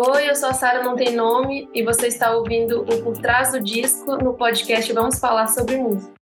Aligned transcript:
Oi, 0.00 0.30
eu 0.30 0.36
sou 0.36 0.50
a 0.50 0.54
Sara 0.54 0.80
Não 0.80 0.94
Tem 0.94 1.12
Nome 1.16 1.68
e 1.74 1.82
você 1.82 2.06
está 2.06 2.30
ouvindo 2.30 2.82
o 2.82 3.02
Por 3.02 3.18
Trás 3.18 3.50
do 3.50 3.58
Disco 3.58 4.16
no 4.22 4.32
podcast 4.32 4.92
Vamos 4.92 5.18
Falar 5.18 5.48
sobre 5.48 5.76
Música. 5.76 6.12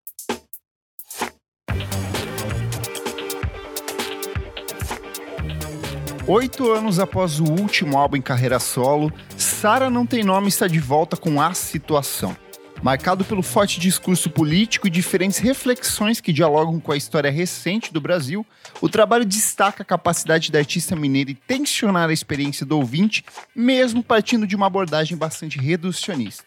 Oito 6.27 6.73
anos 6.73 6.99
após 6.99 7.39
o 7.39 7.45
último 7.45 7.99
álbum 7.99 8.17
em 8.17 8.23
carreira 8.23 8.59
solo, 8.59 9.13
Sara 9.37 9.91
Não 9.91 10.07
Tem 10.07 10.25
Nome 10.25 10.49
está 10.49 10.67
de 10.67 10.81
volta 10.81 11.15
com 11.15 11.39
A 11.39 11.53
Situação. 11.53 12.35
Marcado 12.83 13.25
pelo 13.25 13.43
forte 13.43 13.81
discurso 13.81 14.31
político 14.31 14.87
e 14.87 14.91
diferentes 14.91 15.39
reflexões 15.39 16.21
que 16.21 16.33
dialogam 16.33 16.79
com 16.79 16.93
a 16.93 16.97
história 16.97 17.31
recente 17.31 17.93
do 17.93 18.01
Brasil, 18.01 18.47
o 18.81 18.89
trabalho 18.89 19.25
destaca 19.25 19.83
a 19.83 19.87
capacidade 19.87 20.53
da 20.53 20.59
artista 20.59 20.95
mineira 20.95 21.31
em 21.31 21.35
tensionar 21.35 22.09
a 22.11 22.13
experiência 22.13 22.67
do 22.67 22.77
ouvinte, 22.77 23.25
mesmo 23.55 24.03
partindo 24.03 24.47
de 24.47 24.55
uma 24.55 24.67
abordagem 24.67 25.17
bastante 25.17 25.59
reducionista. 25.59 26.45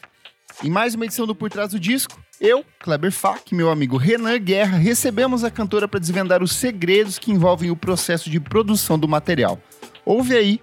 Em 0.64 0.70
mais 0.70 0.94
uma 0.94 1.06
edição 1.06 1.26
do 1.26 1.36
Por 1.36 1.50
Trás 1.50 1.72
do 1.72 1.80
Disco, 1.80 2.20
eu, 2.40 2.66
Kleber 2.80 3.12
Fak, 3.12 3.54
meu 3.54 3.70
amigo 3.70 3.98
Renan 3.98 4.38
Guerra, 4.40 4.78
recebemos 4.78 5.44
a 5.44 5.52
cantora 5.52 5.88
para 5.88 6.00
desvendar 6.00 6.44
os 6.44 6.54
segredos 6.54 7.18
que 7.18 7.32
envolvem 7.32 7.72
o 7.72 7.76
processo 7.76 8.30
de 8.30 8.40
produção 8.40 8.98
do 8.98 9.08
material. 9.08 9.62
Ouve 10.06 10.36
aí 10.36 10.60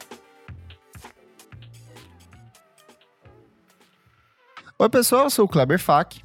Oi, 4.79 4.91
pessoal, 4.91 5.25
eu 5.25 5.31
sou 5.31 5.47
o 5.47 5.49
Kleber 5.49 5.79
Fak. 5.79 6.23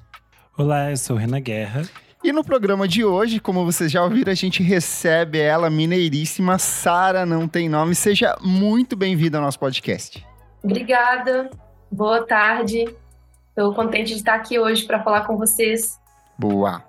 Olá, 0.57 0.89
eu 0.91 0.97
sou 0.97 1.15
Renan 1.15 1.39
Guerra. 1.39 1.83
E 2.21 2.33
no 2.33 2.43
programa 2.43 2.85
de 2.85 3.01
hoje, 3.05 3.39
como 3.39 3.63
vocês 3.63 3.89
já 3.89 4.03
ouviram, 4.03 4.29
a 4.29 4.35
gente 4.35 4.61
recebe 4.61 5.39
ela, 5.39 5.69
mineiríssima 5.69 6.59
Sara 6.59 7.25
Não 7.25 7.47
Tem 7.47 7.69
Nome. 7.69 7.95
Seja 7.95 8.35
muito 8.41 8.97
bem-vinda 8.97 9.37
ao 9.37 9.43
nosso 9.45 9.57
podcast. 9.57 10.27
Obrigada, 10.61 11.49
boa 11.89 12.27
tarde. 12.27 12.93
Estou 13.47 13.73
contente 13.73 14.09
de 14.09 14.15
estar 14.15 14.35
aqui 14.35 14.59
hoje 14.59 14.83
para 14.83 15.01
falar 15.01 15.21
com 15.21 15.37
vocês. 15.37 15.97
Boa. 16.37 16.83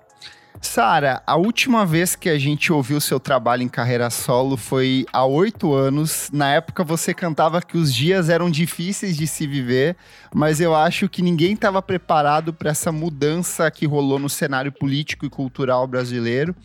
Sara, 0.63 1.21
a 1.27 1.35
última 1.35 1.85
vez 1.85 2.15
que 2.15 2.29
a 2.29 2.39
gente 2.39 2.71
ouviu 2.71 2.99
seu 2.99 3.19
trabalho 3.19 3.61
em 3.61 3.67
carreira 3.67 4.09
solo 4.09 4.55
foi 4.55 5.05
há 5.11 5.23
oito 5.25 5.73
anos. 5.73 6.29
Na 6.31 6.53
época 6.53 6.83
você 6.83 7.13
cantava 7.13 7.61
que 7.61 7.77
os 7.77 7.93
dias 7.93 8.29
eram 8.29 8.49
difíceis 8.49 9.17
de 9.17 9.27
se 9.27 9.45
viver, 9.45 9.95
mas 10.33 10.61
eu 10.61 10.73
acho 10.73 11.09
que 11.09 11.21
ninguém 11.21 11.53
estava 11.53 11.81
preparado 11.81 12.53
para 12.53 12.71
essa 12.71 12.91
mudança 12.91 13.69
que 13.69 13.85
rolou 13.85 14.17
no 14.17 14.29
cenário 14.29 14.71
político 14.71 15.25
e 15.25 15.29
cultural 15.29 15.85
brasileiro. 15.85 16.55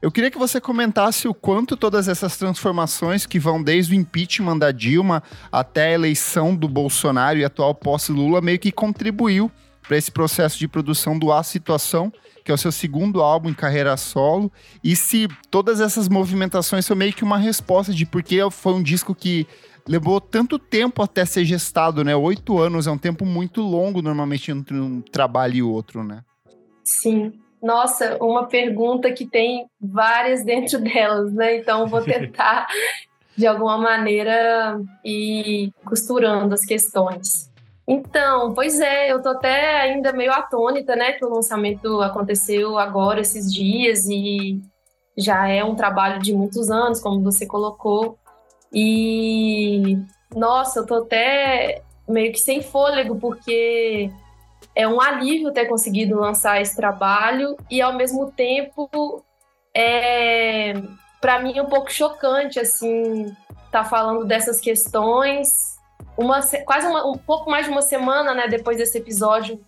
Eu 0.00 0.12
queria 0.12 0.30
que 0.30 0.38
você 0.38 0.60
comentasse 0.60 1.26
o 1.26 1.34
quanto 1.34 1.76
todas 1.76 2.06
essas 2.06 2.36
transformações 2.36 3.26
que 3.26 3.40
vão 3.40 3.60
desde 3.60 3.92
o 3.92 3.96
impeachment 3.96 4.56
da 4.56 4.70
Dilma 4.70 5.22
até 5.50 5.88
a 5.88 5.92
eleição 5.92 6.54
do 6.54 6.68
Bolsonaro 6.68 7.38
e 7.38 7.44
atual 7.44 7.74
posse 7.74 8.12
Lula 8.12 8.40
meio 8.40 8.60
que 8.60 8.70
contribuiu 8.70 9.50
para 9.82 9.96
esse 9.96 10.12
processo 10.12 10.58
de 10.58 10.68
produção 10.68 11.18
do 11.18 11.32
A 11.32 11.42
Situação 11.42 12.12
que 12.48 12.52
é 12.52 12.54
o 12.54 12.56
seu 12.56 12.72
segundo 12.72 13.20
álbum 13.20 13.50
em 13.50 13.54
carreira 13.54 13.94
solo, 13.98 14.50
e 14.82 14.96
se 14.96 15.28
todas 15.50 15.82
essas 15.82 16.08
movimentações 16.08 16.86
são 16.86 16.96
meio 16.96 17.12
que 17.12 17.22
uma 17.22 17.36
resposta 17.36 17.92
de 17.92 18.06
porque 18.06 18.38
foi 18.50 18.72
um 18.72 18.82
disco 18.82 19.14
que 19.14 19.46
levou 19.86 20.18
tanto 20.18 20.58
tempo 20.58 21.02
até 21.02 21.26
ser 21.26 21.44
gestado, 21.44 22.02
né? 22.02 22.16
Oito 22.16 22.58
anos 22.58 22.86
é 22.86 22.90
um 22.90 22.96
tempo 22.96 23.26
muito 23.26 23.60
longo 23.60 24.00
normalmente 24.00 24.50
entre 24.50 24.80
um 24.80 25.02
trabalho 25.02 25.56
e 25.56 25.62
outro, 25.62 26.02
né? 26.02 26.24
Sim. 26.82 27.34
Nossa, 27.62 28.16
uma 28.18 28.46
pergunta 28.46 29.12
que 29.12 29.26
tem 29.26 29.66
várias 29.78 30.42
dentro 30.46 30.80
delas, 30.80 31.30
né? 31.34 31.58
Então 31.58 31.86
vou 31.86 32.00
tentar 32.00 32.66
de 33.36 33.46
alguma 33.46 33.76
maneira 33.76 34.80
ir 35.04 35.70
costurando 35.84 36.54
as 36.54 36.64
questões. 36.64 37.47
Então, 37.90 38.52
pois 38.52 38.78
é, 38.80 39.10
eu 39.10 39.22
tô 39.22 39.30
até 39.30 39.80
ainda 39.80 40.12
meio 40.12 40.30
atônita, 40.30 40.94
né, 40.94 41.12
que 41.12 41.24
o 41.24 41.34
lançamento 41.34 42.02
aconteceu 42.02 42.78
agora, 42.78 43.22
esses 43.22 43.50
dias, 43.50 44.06
e 44.06 44.60
já 45.16 45.48
é 45.48 45.64
um 45.64 45.74
trabalho 45.74 46.20
de 46.20 46.34
muitos 46.34 46.70
anos, 46.70 47.00
como 47.00 47.22
você 47.22 47.46
colocou. 47.46 48.18
E, 48.70 49.96
nossa, 50.36 50.80
eu 50.80 50.86
tô 50.86 50.96
até 50.96 51.82
meio 52.06 52.30
que 52.30 52.38
sem 52.38 52.60
fôlego, 52.60 53.16
porque 53.18 54.10
é 54.74 54.86
um 54.86 55.00
alívio 55.00 55.50
ter 55.50 55.64
conseguido 55.64 56.20
lançar 56.20 56.60
esse 56.60 56.76
trabalho, 56.76 57.56
e 57.70 57.80
ao 57.80 57.94
mesmo 57.94 58.30
tempo, 58.30 59.24
é, 59.74 60.74
para 61.22 61.38
mim 61.38 61.56
é 61.56 61.62
um 61.62 61.70
pouco 61.70 61.90
chocante, 61.90 62.60
assim, 62.60 63.34
tá 63.72 63.82
falando 63.82 64.26
dessas 64.26 64.60
questões 64.60 65.77
uma, 66.18 66.40
quase 66.64 66.86
uma, 66.86 67.06
um 67.06 67.16
pouco 67.16 67.48
mais 67.48 67.66
de 67.66 67.70
uma 67.70 67.80
semana 67.80 68.34
né, 68.34 68.48
depois 68.48 68.76
desse 68.76 68.98
episódio 68.98 69.60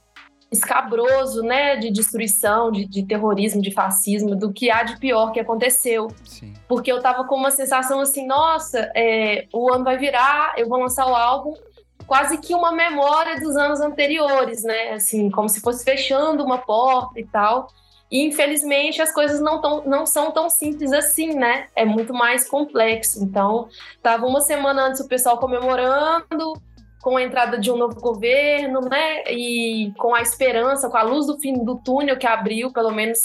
escabroso, 0.51 1.43
né, 1.43 1.77
de 1.77 1.93
destruição, 1.93 2.73
de, 2.73 2.85
de, 2.85 3.07
terrorismo, 3.07 3.63
de 3.63 3.71
fascismo, 3.71 4.35
do 4.35 4.53
que 4.53 4.69
há 4.69 4.83
de 4.83 4.99
pior 4.99 5.31
que 5.31 5.39
aconteceu. 5.39 6.09
Sim. 6.25 6.53
Porque 6.67 6.91
eu 6.91 7.01
tava 7.01 7.25
com 7.25 7.37
uma 7.37 7.53
sensação 7.53 8.01
assim, 8.01 8.27
nossa, 8.27 8.91
é, 8.97 9.47
o 9.53 9.73
ano 9.73 9.85
vai 9.85 9.97
virar, 9.97 10.55
eu 10.57 10.69
vou 10.69 10.81
lançar 10.81 11.07
o 11.07 11.15
álbum, 11.15 11.55
quase 12.05 12.37
que 12.39 12.53
uma 12.53 12.73
memória 12.73 13.39
dos 13.39 13.57
anos 13.57 13.81
anteriores, 13.81 14.65
né, 14.65 14.95
assim, 14.95 15.31
como 15.31 15.49
se 15.49 15.61
fosse 15.61 15.85
fechando 15.85 16.43
uma 16.43 16.59
porta 16.59 17.21
e 17.21 17.25
tal. 17.25 17.69
E 18.11 18.27
infelizmente 18.27 19.01
as 19.01 19.13
coisas 19.13 19.41
não, 19.41 19.61
tão, 19.61 19.85
não 19.85 20.05
são 20.05 20.33
tão 20.33 20.51
simples 20.51 20.93
assim, 20.93 21.35
né? 21.35 21.69
É 21.77 21.85
muito 21.85 22.13
mais 22.13 22.49
complexo. 22.49 23.23
Então, 23.23 23.69
tava 24.03 24.27
uma 24.27 24.41
semana 24.41 24.89
antes 24.89 25.01
o 25.01 25.09
pessoal 25.09 25.39
comemorando 25.39 26.55
com 27.01 27.17
a 27.17 27.23
entrada 27.23 27.57
de 27.57 27.71
um 27.71 27.77
novo 27.77 28.01
governo, 28.01 28.81
né? 28.81 29.23
E 29.31 29.93
com 29.97 30.15
a 30.15 30.21
esperança, 30.21 30.91
com 30.91 30.97
a 30.97 31.03
luz 31.03 31.27
do 31.27 31.39
fim 31.39 31.65
do 31.65 31.77
túnel 31.77 32.19
que 32.19 32.27
abriu, 32.27 32.73
pelo 32.73 32.91
menos 32.91 33.19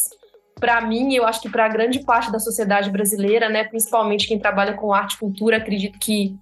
para 0.60 0.80
mim, 0.82 1.14
eu 1.14 1.26
acho 1.26 1.42
que 1.42 1.50
para 1.50 1.68
grande 1.68 2.00
parte 2.06 2.32
da 2.32 2.40
sociedade 2.40 2.90
brasileira, 2.92 3.50
né? 3.50 3.64
Principalmente 3.64 4.28
quem 4.28 4.40
trabalha 4.40 4.74
com 4.74 4.94
arte 4.94 5.16
e 5.16 5.20
cultura, 5.20 5.58
acredito 5.58 5.98
que 6.00 6.38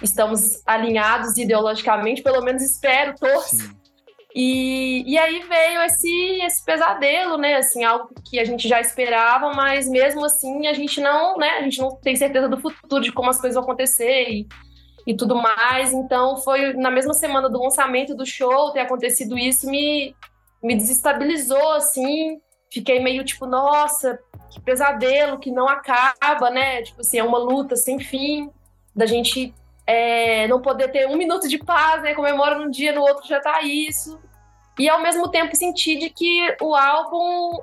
estamos 0.00 0.62
alinhados 0.64 1.36
ideologicamente, 1.36 2.22
pelo 2.22 2.40
menos 2.40 2.62
espero, 2.62 3.14
torço. 3.18 3.56
Sim 3.56 3.79
e, 4.34 5.02
e 5.12 5.18
aí 5.18 5.40
veio 5.40 5.82
esse, 5.82 6.40
esse 6.42 6.64
pesadelo, 6.64 7.36
né? 7.36 7.56
Assim, 7.56 7.84
algo 7.84 8.10
que 8.24 8.38
a 8.38 8.44
gente 8.44 8.68
já 8.68 8.80
esperava, 8.80 9.52
mas 9.52 9.88
mesmo 9.88 10.24
assim 10.24 10.66
a 10.66 10.72
gente 10.72 11.00
não, 11.00 11.36
né? 11.36 11.48
A 11.58 11.62
gente 11.62 11.80
não 11.80 11.96
tem 11.96 12.14
certeza 12.14 12.48
do 12.48 12.60
futuro, 12.60 13.02
de 13.02 13.12
como 13.12 13.30
as 13.30 13.40
coisas 13.40 13.54
vão 13.54 13.64
acontecer 13.64 14.28
e, 14.28 14.48
e 15.06 15.16
tudo 15.16 15.34
mais. 15.34 15.92
Então 15.92 16.36
foi 16.36 16.72
na 16.74 16.90
mesma 16.90 17.14
semana 17.14 17.48
do 17.48 17.60
lançamento 17.60 18.14
do 18.14 18.24
show 18.24 18.72
ter 18.72 18.80
acontecido 18.80 19.36
isso, 19.36 19.68
me, 19.68 20.14
me 20.62 20.76
desestabilizou, 20.76 21.72
assim. 21.72 22.40
Fiquei 22.72 23.00
meio 23.00 23.24
tipo, 23.24 23.46
nossa, 23.46 24.16
que 24.52 24.60
pesadelo, 24.60 25.40
que 25.40 25.50
não 25.50 25.68
acaba, 25.68 26.50
né? 26.50 26.82
Tipo 26.82 27.00
assim, 27.00 27.18
é 27.18 27.24
uma 27.24 27.38
luta 27.38 27.74
sem 27.74 27.98
fim, 27.98 28.48
da 28.94 29.06
gente 29.06 29.52
é, 29.90 30.46
não 30.46 30.62
poder 30.62 30.92
ter 30.92 31.08
um 31.08 31.16
minuto 31.16 31.48
de 31.48 31.58
paz, 31.58 32.00
né? 32.00 32.14
Comemora 32.14 32.56
num 32.56 32.70
dia, 32.70 32.92
no 32.92 33.00
outro 33.00 33.26
já 33.26 33.40
tá 33.40 33.60
isso. 33.62 34.20
E 34.78 34.88
ao 34.88 35.02
mesmo 35.02 35.28
tempo 35.28 35.56
sentir 35.56 35.98
de 35.98 36.10
que 36.10 36.56
o 36.60 36.76
álbum, 36.76 37.58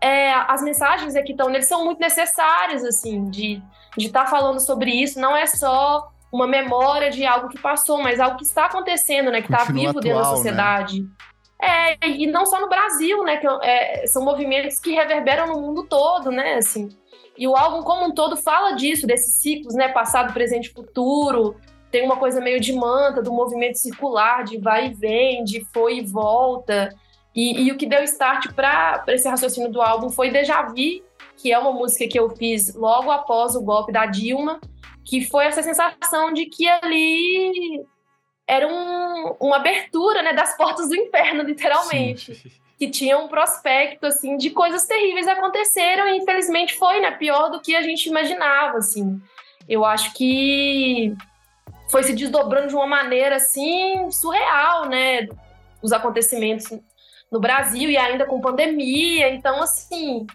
é, 0.00 0.32
as 0.32 0.60
mensagens 0.60 1.14
que 1.24 1.30
estão 1.30 1.48
nele 1.48 1.62
são 1.62 1.84
muito 1.84 2.00
necessárias, 2.00 2.84
assim, 2.84 3.30
de 3.30 3.62
estar 3.96 4.24
tá 4.24 4.26
falando 4.26 4.58
sobre 4.58 4.90
isso. 4.90 5.20
Não 5.20 5.36
é 5.36 5.46
só 5.46 6.10
uma 6.32 6.48
memória 6.48 7.10
de 7.10 7.24
algo 7.24 7.48
que 7.48 7.60
passou, 7.60 8.02
mas 8.02 8.18
algo 8.18 8.36
que 8.36 8.44
está 8.44 8.66
acontecendo, 8.66 9.30
né? 9.30 9.40
Que 9.40 9.52
está 9.52 9.62
vivo 9.62 9.90
atual, 9.90 10.02
dentro 10.02 10.18
da 10.18 10.30
né? 10.30 10.36
sociedade. 10.36 11.02
Né? 11.02 11.08
É, 12.02 12.08
e 12.08 12.26
não 12.26 12.44
só 12.44 12.60
no 12.60 12.68
Brasil, 12.68 13.22
né? 13.22 13.36
Que 13.36 13.46
é, 13.62 14.04
são 14.08 14.24
movimentos 14.24 14.80
que 14.80 14.96
reverberam 14.96 15.46
no 15.46 15.60
mundo 15.60 15.84
todo, 15.84 16.32
né? 16.32 16.54
Assim. 16.54 16.88
E 17.38 17.46
o 17.46 17.56
álbum 17.56 17.82
como 17.82 18.04
um 18.04 18.10
todo 18.12 18.36
fala 18.36 18.72
disso, 18.72 19.06
desses 19.06 19.34
ciclos, 19.34 19.74
né? 19.74 19.88
Passado, 19.88 20.32
presente, 20.32 20.70
futuro, 20.70 21.54
tem 21.90 22.04
uma 22.04 22.16
coisa 22.16 22.40
meio 22.40 22.60
de 22.60 22.72
manta, 22.72 23.22
do 23.22 23.32
movimento 23.32 23.78
circular, 23.78 24.42
de 24.42 24.58
vai 24.58 24.88
e 24.88 24.94
vem, 24.94 25.44
de 25.44 25.64
foi 25.72 25.98
e 25.98 26.04
volta. 26.04 26.94
E, 27.34 27.62
e 27.62 27.72
o 27.72 27.76
que 27.76 27.86
deu 27.86 28.02
start 28.02 28.52
para 28.52 29.04
esse 29.08 29.28
raciocínio 29.28 29.70
do 29.70 29.80
álbum 29.80 30.10
foi 30.10 30.30
Deja 30.30 30.62
Vu, 30.62 31.04
que 31.36 31.52
é 31.52 31.58
uma 31.58 31.72
música 31.72 32.08
que 32.08 32.18
eu 32.18 32.28
fiz 32.30 32.74
logo 32.74 33.10
após 33.10 33.54
o 33.54 33.62
golpe 33.62 33.92
da 33.92 34.06
Dilma, 34.06 34.60
que 35.04 35.24
foi 35.24 35.46
essa 35.46 35.62
sensação 35.62 36.32
de 36.32 36.46
que 36.46 36.68
ali 36.68 37.86
era 38.46 38.66
um, 38.66 39.36
uma 39.40 39.56
abertura 39.56 40.22
né, 40.22 40.32
das 40.32 40.56
portas 40.56 40.88
do 40.88 40.96
inferno, 40.96 41.44
literalmente. 41.44 42.34
Sim. 42.34 42.50
Que 42.78 42.88
tinha 42.88 43.18
um 43.18 43.28
prospecto 43.28 44.06
assim 44.06 44.36
de 44.36 44.50
coisas 44.50 44.86
terríveis 44.86 45.26
aconteceram 45.26 46.08
e 46.08 46.18
infelizmente 46.18 46.76
foi 46.76 47.00
né, 47.00 47.10
pior 47.10 47.50
do 47.50 47.60
que 47.60 47.74
a 47.74 47.82
gente 47.82 48.06
imaginava. 48.06 48.78
Assim. 48.78 49.20
Eu 49.68 49.84
acho 49.84 50.14
que 50.14 51.14
foi 51.90 52.02
se 52.02 52.14
desdobrando 52.14 52.68
de 52.68 52.74
uma 52.74 52.86
maneira 52.86 53.36
assim 53.36 54.10
surreal, 54.10 54.88
né? 54.88 55.26
Os 55.82 55.92
acontecimentos 55.92 56.66
no 57.30 57.40
Brasil 57.40 57.90
e 57.90 57.96
ainda 57.96 58.26
com 58.26 58.40
pandemia. 58.40 59.30
Então, 59.30 59.62
assim, 59.62 60.26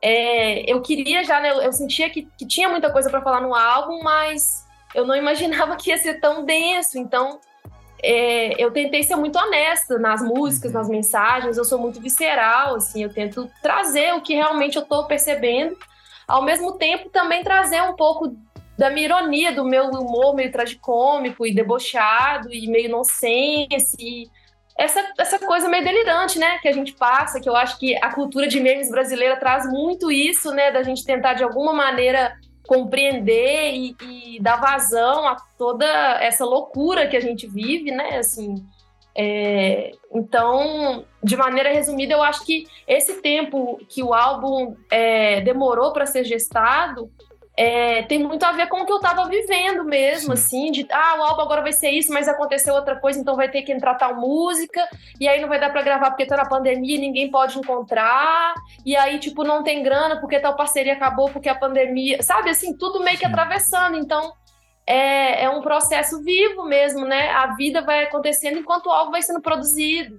é, 0.00 0.70
eu 0.70 0.80
queria 0.82 1.24
já, 1.24 1.40
né? 1.40 1.50
Eu 1.50 1.72
sentia 1.72 2.10
que, 2.10 2.28
que 2.38 2.46
tinha 2.46 2.68
muita 2.68 2.90
coisa 2.90 3.08
para 3.08 3.22
falar 3.22 3.40
no 3.40 3.54
álbum, 3.54 4.02
mas 4.02 4.64
eu 4.94 5.06
não 5.06 5.16
imaginava 5.16 5.76
que 5.80 5.90
ia 5.90 5.98
ser 5.98 6.20
tão 6.20 6.44
denso. 6.44 6.98
Então, 6.98 7.40
é, 8.04 8.62
eu 8.62 8.70
tentei 8.70 9.02
ser 9.02 9.16
muito 9.16 9.38
honesta 9.38 9.98
nas 9.98 10.22
músicas, 10.22 10.72
uhum. 10.72 10.78
nas 10.78 10.88
mensagens, 10.88 11.56
eu 11.56 11.64
sou 11.64 11.78
muito 11.78 12.00
visceral, 12.00 12.76
assim, 12.76 13.02
eu 13.02 13.12
tento 13.12 13.50
trazer 13.62 14.14
o 14.14 14.20
que 14.20 14.34
realmente 14.34 14.76
eu 14.76 14.82
estou 14.82 15.06
percebendo, 15.06 15.76
ao 16.28 16.42
mesmo 16.42 16.72
tempo 16.72 17.08
também 17.08 17.42
trazer 17.42 17.82
um 17.82 17.96
pouco 17.96 18.36
da 18.76 18.90
minha 18.90 19.06
ironia, 19.06 19.52
do 19.52 19.64
meu 19.64 19.86
humor 19.86 20.34
meio 20.34 20.52
tragicômico 20.52 21.46
e 21.46 21.54
debochado 21.54 22.52
e 22.52 22.66
meio 22.66 22.90
nonsense, 22.90 23.96
e 23.98 24.28
essa, 24.76 25.00
essa 25.18 25.38
coisa 25.38 25.68
meio 25.68 25.84
delirante, 25.84 26.38
né, 26.38 26.58
que 26.58 26.68
a 26.68 26.72
gente 26.72 26.92
passa, 26.92 27.40
que 27.40 27.48
eu 27.48 27.56
acho 27.56 27.78
que 27.78 27.96
a 27.96 28.12
cultura 28.12 28.46
de 28.46 28.60
memes 28.60 28.90
brasileira 28.90 29.36
traz 29.36 29.66
muito 29.66 30.10
isso, 30.10 30.52
né, 30.52 30.70
da 30.70 30.82
gente 30.82 31.04
tentar 31.04 31.34
de 31.34 31.44
alguma 31.44 31.72
maneira 31.72 32.36
compreender 32.66 33.74
e, 33.74 33.96
e, 34.02 34.40
dar 34.40 34.60
vazão 34.60 35.26
a 35.26 35.36
toda 35.58 35.86
essa 36.20 36.44
loucura 36.44 37.06
que 37.06 37.16
a 37.16 37.20
gente 37.20 37.46
vive, 37.46 37.90
né? 37.90 38.18
Assim, 38.18 38.64
é, 39.14 39.92
então, 40.12 41.04
de 41.22 41.36
maneira 41.36 41.72
resumida, 41.72 42.14
eu 42.14 42.22
acho 42.22 42.44
que 42.44 42.66
esse 42.86 43.20
tempo 43.20 43.78
que 43.88 44.02
o 44.02 44.12
álbum 44.12 44.74
é, 44.90 45.40
demorou 45.40 45.92
para 45.92 46.06
ser 46.06 46.24
gestado 46.24 47.10
é, 47.56 48.02
tem 48.02 48.18
muito 48.18 48.42
a 48.42 48.50
ver 48.50 48.68
com 48.68 48.80
o 48.80 48.86
que 48.86 48.92
eu 48.92 48.96
estava 48.96 49.28
vivendo 49.28 49.84
mesmo, 49.84 50.36
Sim. 50.36 50.68
assim, 50.68 50.72
de 50.72 50.86
ah, 50.90 51.16
o 51.18 51.22
álbum 51.22 51.42
agora 51.42 51.62
vai 51.62 51.72
ser 51.72 51.90
isso, 51.90 52.12
mas 52.12 52.26
aconteceu 52.26 52.74
outra 52.74 52.96
coisa, 52.96 53.20
então 53.20 53.36
vai 53.36 53.48
ter 53.48 53.62
que 53.62 53.72
entrar 53.72 53.94
tal 53.94 54.16
música, 54.16 54.80
e 55.20 55.28
aí 55.28 55.40
não 55.40 55.48
vai 55.48 55.60
dar 55.60 55.70
para 55.70 55.82
gravar 55.82 56.10
porque 56.10 56.26
tá 56.26 56.36
na 56.36 56.48
pandemia, 56.48 56.98
ninguém 56.98 57.30
pode 57.30 57.56
encontrar, 57.56 58.54
e 58.84 58.96
aí, 58.96 59.20
tipo, 59.20 59.44
não 59.44 59.62
tem 59.62 59.82
grana 59.84 60.20
porque 60.20 60.40
tal 60.40 60.56
parceria 60.56 60.94
acabou 60.94 61.30
porque 61.30 61.48
a 61.48 61.54
pandemia, 61.54 62.22
sabe, 62.22 62.50
assim, 62.50 62.76
tudo 62.76 63.04
meio 63.04 63.18
que 63.18 63.26
atravessando, 63.26 63.96
então 63.96 64.32
é, 64.86 65.44
é 65.44 65.50
um 65.50 65.62
processo 65.62 66.22
vivo 66.22 66.64
mesmo, 66.64 67.04
né? 67.06 67.30
A 67.30 67.54
vida 67.54 67.82
vai 67.82 68.04
acontecendo 68.04 68.58
enquanto 68.58 68.86
o 68.86 68.90
álbum 68.90 69.12
vai 69.12 69.22
sendo 69.22 69.40
produzido. 69.40 70.18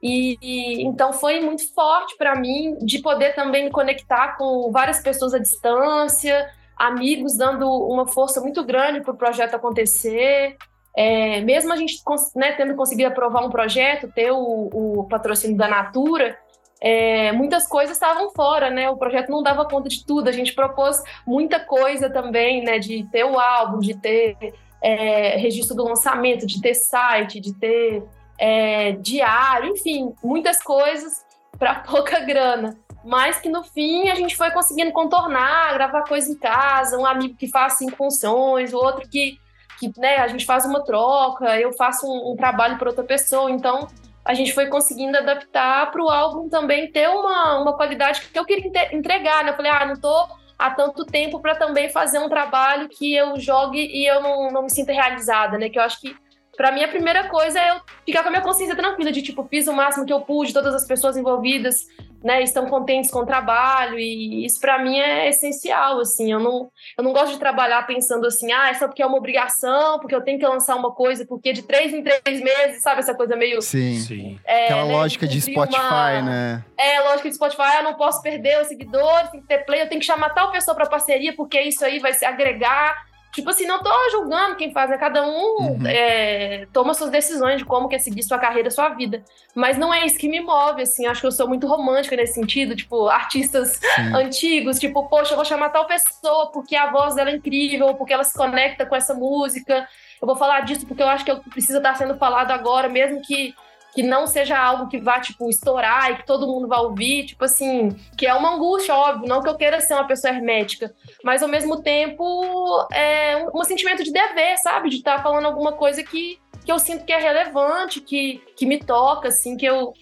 E, 0.00 0.38
e, 0.40 0.82
então 0.84 1.12
foi 1.12 1.40
muito 1.40 1.74
forte 1.74 2.16
para 2.16 2.36
mim 2.36 2.78
de 2.78 3.00
poder 3.00 3.34
também 3.34 3.64
me 3.64 3.70
conectar 3.70 4.36
com 4.36 4.70
várias 4.70 5.00
pessoas 5.00 5.34
à 5.34 5.38
distância, 5.38 6.48
amigos 6.78 7.36
dando 7.36 7.68
uma 7.68 8.06
força 8.06 8.40
muito 8.40 8.64
grande 8.64 9.00
para 9.00 9.12
o 9.12 9.16
projeto 9.16 9.54
acontecer. 9.54 10.56
É, 10.96 11.40
mesmo 11.40 11.72
a 11.72 11.76
gente 11.76 12.02
né, 12.34 12.52
tendo 12.52 12.74
conseguido 12.74 13.08
aprovar 13.08 13.44
um 13.44 13.50
projeto, 13.50 14.10
ter 14.12 14.30
o, 14.30 14.70
o 14.72 15.08
patrocínio 15.08 15.56
da 15.56 15.68
Natura, 15.68 16.38
é, 16.80 17.32
muitas 17.32 17.66
coisas 17.66 17.96
estavam 17.96 18.30
fora, 18.30 18.70
né? 18.70 18.88
O 18.88 18.96
projeto 18.96 19.30
não 19.30 19.42
dava 19.42 19.68
conta 19.68 19.88
de 19.88 20.06
tudo. 20.06 20.28
A 20.28 20.32
gente 20.32 20.54
propôs 20.54 21.02
muita 21.26 21.58
coisa 21.58 22.08
também, 22.08 22.62
né? 22.62 22.78
De 22.78 23.04
ter 23.10 23.24
o 23.24 23.38
álbum, 23.38 23.80
de 23.80 23.94
ter 23.94 24.36
é, 24.80 25.36
registro 25.36 25.76
do 25.76 25.84
lançamento, 25.84 26.46
de 26.46 26.60
ter 26.60 26.74
site, 26.74 27.40
de 27.40 27.52
ter 27.54 28.04
é, 28.38 28.92
diário, 28.92 29.72
enfim, 29.72 30.14
muitas 30.22 30.62
coisas 30.62 31.24
para 31.58 31.76
pouca 31.82 32.20
grana 32.20 32.78
mas 33.08 33.40
que 33.40 33.48
no 33.48 33.64
fim 33.64 34.10
a 34.10 34.14
gente 34.14 34.36
foi 34.36 34.50
conseguindo 34.50 34.92
contornar, 34.92 35.72
gravar 35.72 36.02
coisa 36.02 36.30
em 36.30 36.36
casa, 36.36 36.98
um 36.98 37.06
amigo 37.06 37.34
que 37.36 37.48
faz 37.48 37.78
cinco 37.78 37.96
funções, 37.96 38.74
o 38.74 38.76
outro 38.76 39.08
que, 39.08 39.40
que 39.80 39.90
né, 39.98 40.18
a 40.18 40.28
gente 40.28 40.44
faz 40.44 40.66
uma 40.66 40.84
troca, 40.84 41.58
eu 41.58 41.72
faço 41.72 42.06
um, 42.06 42.32
um 42.32 42.36
trabalho 42.36 42.76
para 42.76 42.90
outra 42.90 43.02
pessoa, 43.02 43.50
então 43.50 43.88
a 44.22 44.34
gente 44.34 44.52
foi 44.52 44.66
conseguindo 44.66 45.16
adaptar 45.16 45.90
para 45.90 46.04
o 46.04 46.10
álbum 46.10 46.50
também 46.50 46.92
ter 46.92 47.08
uma, 47.08 47.62
uma 47.62 47.72
qualidade 47.74 48.20
que 48.20 48.38
eu 48.38 48.44
queria 48.44 48.94
entregar, 48.94 49.42
né? 49.42 49.52
Eu 49.52 49.56
falei, 49.56 49.72
ah, 49.72 49.86
não 49.86 49.96
tô 49.96 50.28
há 50.58 50.70
tanto 50.70 51.06
tempo 51.06 51.40
para 51.40 51.54
também 51.54 51.88
fazer 51.88 52.18
um 52.18 52.28
trabalho 52.28 52.90
que 52.90 53.14
eu 53.14 53.40
jogue 53.40 53.78
e 53.78 54.06
eu 54.06 54.20
não, 54.20 54.50
não 54.50 54.62
me 54.64 54.70
sinta 54.70 54.92
realizada, 54.92 55.56
né? 55.56 55.70
Que 55.70 55.78
eu 55.78 55.82
acho 55.82 55.98
que 55.98 56.14
para 56.58 56.72
mim 56.72 56.84
a 56.84 56.88
primeira 56.88 57.28
coisa 57.28 57.58
é 57.58 57.70
eu 57.70 57.80
ficar 58.04 58.22
com 58.22 58.28
a 58.28 58.32
minha 58.32 58.42
consciência 58.42 58.76
tranquila 58.76 59.10
de 59.10 59.22
tipo, 59.22 59.44
fiz 59.44 59.66
o 59.66 59.72
máximo 59.72 60.04
que 60.04 60.12
eu 60.12 60.20
pude, 60.20 60.52
todas 60.52 60.74
as 60.74 60.86
pessoas 60.86 61.16
envolvidas 61.16 61.86
né, 62.22 62.42
estão 62.42 62.66
contentes 62.66 63.10
com 63.10 63.20
o 63.20 63.26
trabalho 63.26 63.98
e 63.98 64.44
isso 64.44 64.60
para 64.60 64.78
mim 64.82 64.98
é 64.98 65.28
essencial, 65.28 66.00
assim, 66.00 66.32
eu 66.32 66.40
não, 66.40 66.70
eu 66.96 67.04
não 67.04 67.12
gosto 67.12 67.32
de 67.32 67.38
trabalhar 67.38 67.86
pensando 67.86 68.26
assim, 68.26 68.52
ah, 68.52 68.70
é 68.70 68.74
só 68.74 68.88
porque 68.88 69.02
é 69.02 69.06
uma 69.06 69.16
obrigação, 69.16 69.98
porque 70.00 70.14
eu 70.14 70.20
tenho 70.20 70.38
que 70.38 70.46
lançar 70.46 70.74
uma 70.76 70.92
coisa, 70.92 71.24
porque 71.24 71.52
de 71.52 71.62
três 71.62 71.92
em 71.92 72.02
três 72.02 72.40
meses, 72.40 72.82
sabe, 72.82 73.00
essa 73.00 73.14
coisa 73.14 73.36
meio... 73.36 73.62
Sim, 73.62 74.00
Sim. 74.00 74.40
É, 74.44 74.64
aquela 74.64 74.84
né, 74.84 74.92
lógica 74.92 75.26
de 75.26 75.40
Spotify, 75.40 75.78
uma... 75.78 76.22
né? 76.22 76.64
É, 76.76 77.00
lógica 77.00 77.28
de 77.28 77.34
Spotify, 77.36 77.62
ah, 77.62 77.76
eu 77.78 77.84
não 77.84 77.94
posso 77.94 78.20
perder 78.22 78.60
os 78.60 78.68
seguidores, 78.68 79.30
tem 79.30 79.40
que 79.40 79.46
ter 79.46 79.64
play, 79.64 79.82
eu 79.82 79.88
tenho 79.88 80.00
que 80.00 80.06
chamar 80.06 80.30
tal 80.30 80.50
pessoa 80.50 80.74
para 80.74 80.86
parceria, 80.86 81.34
porque 81.34 81.60
isso 81.60 81.84
aí 81.84 81.98
vai 81.98 82.12
se 82.12 82.24
agregar 82.24 83.07
Tipo 83.32 83.50
assim, 83.50 83.66
não 83.66 83.82
tô 83.82 83.90
julgando 84.10 84.56
quem 84.56 84.72
faz, 84.72 84.90
né? 84.90 84.96
Cada 84.96 85.26
um 85.26 85.56
uhum. 85.60 85.86
é, 85.86 86.66
toma 86.72 86.94
suas 86.94 87.10
decisões 87.10 87.58
de 87.58 87.64
como 87.64 87.88
quer 87.88 87.98
seguir 87.98 88.22
sua 88.22 88.38
carreira, 88.38 88.70
sua 88.70 88.88
vida. 88.90 89.22
Mas 89.54 89.76
não 89.76 89.92
é 89.92 90.04
isso 90.06 90.18
que 90.18 90.28
me 90.28 90.40
move, 90.40 90.82
assim. 90.82 91.06
Acho 91.06 91.20
que 91.20 91.26
eu 91.26 91.32
sou 91.32 91.46
muito 91.46 91.66
romântica 91.66 92.16
nesse 92.16 92.34
sentido. 92.34 92.74
Tipo, 92.74 93.08
artistas 93.08 93.80
Sim. 93.96 94.14
antigos, 94.14 94.78
tipo, 94.78 95.08
poxa, 95.08 95.32
eu 95.32 95.36
vou 95.36 95.44
chamar 95.44 95.68
tal 95.68 95.86
pessoa 95.86 96.50
porque 96.52 96.74
a 96.74 96.90
voz 96.90 97.14
dela 97.14 97.30
é 97.30 97.36
incrível, 97.36 97.94
porque 97.94 98.12
ela 98.12 98.24
se 98.24 98.36
conecta 98.36 98.86
com 98.86 98.96
essa 98.96 99.14
música. 99.14 99.86
Eu 100.20 100.26
vou 100.26 100.36
falar 100.36 100.60
disso 100.60 100.86
porque 100.86 101.02
eu 101.02 101.08
acho 101.08 101.24
que 101.24 101.34
precisa 101.50 101.78
estar 101.78 101.94
sendo 101.96 102.16
falado 102.16 102.50
agora, 102.50 102.88
mesmo 102.88 103.20
que 103.22 103.54
que 103.98 104.02
não 104.04 104.28
seja 104.28 104.56
algo 104.56 104.86
que 104.86 105.00
vá, 105.00 105.18
tipo, 105.18 105.50
estourar 105.50 106.12
e 106.12 106.16
que 106.18 106.24
todo 106.24 106.46
mundo 106.46 106.68
vá 106.68 106.78
ouvir, 106.78 107.26
tipo 107.26 107.44
assim, 107.44 107.88
que 108.16 108.28
é 108.28 108.32
uma 108.32 108.54
angústia, 108.54 108.94
óbvio, 108.94 109.28
não 109.28 109.42
que 109.42 109.48
eu 109.48 109.56
queira 109.56 109.80
ser 109.80 109.94
uma 109.94 110.06
pessoa 110.06 110.32
hermética, 110.32 110.94
mas 111.24 111.42
ao 111.42 111.48
mesmo 111.48 111.82
tempo 111.82 112.86
é 112.92 113.36
um, 113.38 113.58
um 113.60 113.64
sentimento 113.64 114.04
de 114.04 114.12
dever, 114.12 114.56
sabe? 114.58 114.88
De 114.88 114.98
estar 114.98 115.16
tá 115.16 115.22
falando 115.24 115.46
alguma 115.46 115.72
coisa 115.72 116.00
que, 116.04 116.38
que 116.64 116.70
eu 116.70 116.78
sinto 116.78 117.04
que 117.04 117.12
é 117.12 117.18
relevante, 117.18 118.00
que, 118.00 118.40
que 118.56 118.64
me 118.64 118.78
toca, 118.78 119.26
assim, 119.26 119.56
que 119.56 119.66
eu, 119.66 119.92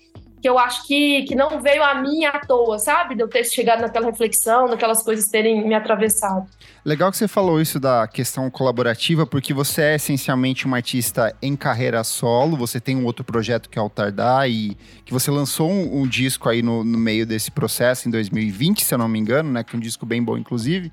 que 0.41 0.49
eu 0.49 0.59
acho 0.59 0.87
que, 0.87 1.23
que 1.23 1.35
não 1.35 1.61
veio 1.61 1.83
a 1.83 1.95
mim 1.95 2.25
à 2.25 2.39
toa, 2.39 2.79
sabe? 2.79 3.15
De 3.15 3.23
eu 3.23 3.29
ter 3.29 3.45
chegado 3.45 3.81
naquela 3.81 4.07
reflexão, 4.07 4.69
daquelas 4.69 5.03
coisas 5.03 5.29
terem 5.29 5.67
me 5.67 5.75
atravessado. 5.75 6.47
Legal 6.85 7.11
que 7.11 7.17
você 7.17 7.27
falou 7.27 7.61
isso 7.61 7.81
da 7.81 8.07
questão 8.07 8.49
colaborativa, 8.49 9.27
porque 9.27 9.53
você 9.53 9.83
é 9.83 9.95
essencialmente 9.97 10.67
uma 10.67 10.77
artista 10.77 11.35
em 11.43 11.57
carreira 11.57 12.05
solo, 12.05 12.57
você 12.57 12.79
tem 12.79 12.95
um 12.95 13.05
outro 13.05 13.25
projeto 13.25 13.69
que 13.69 13.77
é 13.77 13.83
o 13.83 13.91
Tardar 13.91 14.49
e 14.49 14.77
que 15.05 15.13
você 15.13 15.31
lançou 15.31 15.69
um, 15.69 16.03
um 16.03 16.07
disco 16.07 16.49
aí 16.49 16.63
no, 16.63 16.85
no, 16.85 16.97
meio 16.97 17.27
desse 17.27 17.51
processo 17.51 18.07
em 18.07 18.11
2020, 18.13 18.85
se 18.85 18.95
eu 18.95 18.99
não 18.99 19.09
me 19.09 19.19
engano, 19.19 19.51
né? 19.51 19.65
Que 19.65 19.75
é 19.75 19.77
um 19.77 19.81
disco 19.81 20.07
bem 20.07 20.23
bom, 20.23 20.39
inclusive. 20.39 20.93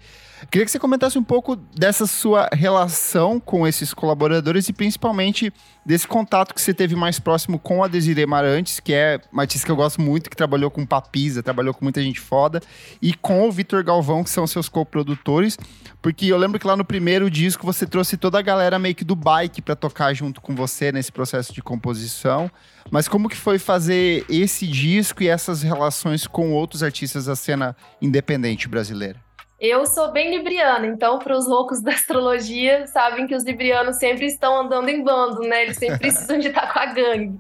Queria 0.49 0.65
que 0.65 0.71
você 0.71 0.79
comentasse 0.79 1.17
um 1.17 1.23
pouco 1.23 1.55
dessa 1.55 2.05
sua 2.05 2.49
relação 2.51 3.39
com 3.39 3.67
esses 3.67 3.93
colaboradores 3.93 4.67
e 4.67 4.73
principalmente 4.73 5.53
desse 5.85 6.07
contato 6.07 6.53
que 6.53 6.61
você 6.61 6.73
teve 6.73 6.95
mais 6.95 7.19
próximo 7.19 7.57
com 7.57 7.83
a 7.83 7.87
Desiree 7.87 8.25
Marantes, 8.25 8.79
que 8.79 8.93
é 8.93 9.19
uma 9.31 9.43
artista 9.43 9.65
que 9.65 9.71
eu 9.71 9.75
gosto 9.75 10.01
muito, 10.01 10.29
que 10.29 10.35
trabalhou 10.35 10.69
com 10.69 10.85
Papisa, 10.85 11.41
trabalhou 11.41 11.73
com 11.73 11.83
muita 11.85 12.01
gente 12.01 12.19
foda, 12.19 12.61
e 13.01 13.13
com 13.13 13.47
o 13.47 13.51
Vitor 13.51 13.83
Galvão, 13.83 14.23
que 14.23 14.29
são 14.29 14.45
seus 14.45 14.67
co-produtores, 14.69 15.57
porque 16.01 16.27
eu 16.27 16.37
lembro 16.37 16.59
que 16.59 16.67
lá 16.67 16.75
no 16.75 16.85
primeiro 16.85 17.29
disco 17.29 17.65
você 17.65 17.85
trouxe 17.85 18.17
toda 18.17 18.37
a 18.39 18.41
galera 18.41 18.77
meio 18.77 18.95
que 18.95 19.05
do 19.05 19.15
bike 19.15 19.61
para 19.61 19.75
tocar 19.75 20.13
junto 20.13 20.41
com 20.41 20.55
você 20.55 20.91
nesse 20.91 21.11
processo 21.11 21.53
de 21.53 21.61
composição. 21.61 22.51
Mas 22.91 23.07
como 23.07 23.29
que 23.29 23.37
foi 23.37 23.57
fazer 23.57 24.25
esse 24.29 24.67
disco 24.67 25.23
e 25.23 25.27
essas 25.27 25.61
relações 25.63 26.27
com 26.27 26.51
outros 26.51 26.83
artistas 26.83 27.25
da 27.25 27.35
cena 27.35 27.75
independente 28.01 28.67
brasileira? 28.67 29.22
Eu 29.63 29.85
sou 29.85 30.11
bem 30.11 30.29
libriana, 30.29 30.85
então 30.85 31.19
para 31.19 31.37
os 31.37 31.47
loucos 31.47 31.81
da 31.81 31.93
astrologia, 31.93 32.85
sabem 32.85 33.25
que 33.25 33.33
os 33.33 33.45
librianos 33.45 33.95
sempre 33.95 34.25
estão 34.25 34.59
andando 34.59 34.89
em 34.89 35.01
bando, 35.01 35.39
né? 35.39 35.63
Eles 35.63 35.77
sempre 35.77 35.99
precisam 36.03 36.37
de 36.37 36.49
estar 36.49 36.73
com 36.73 36.79
a 36.79 36.85
gangue. 36.87 37.39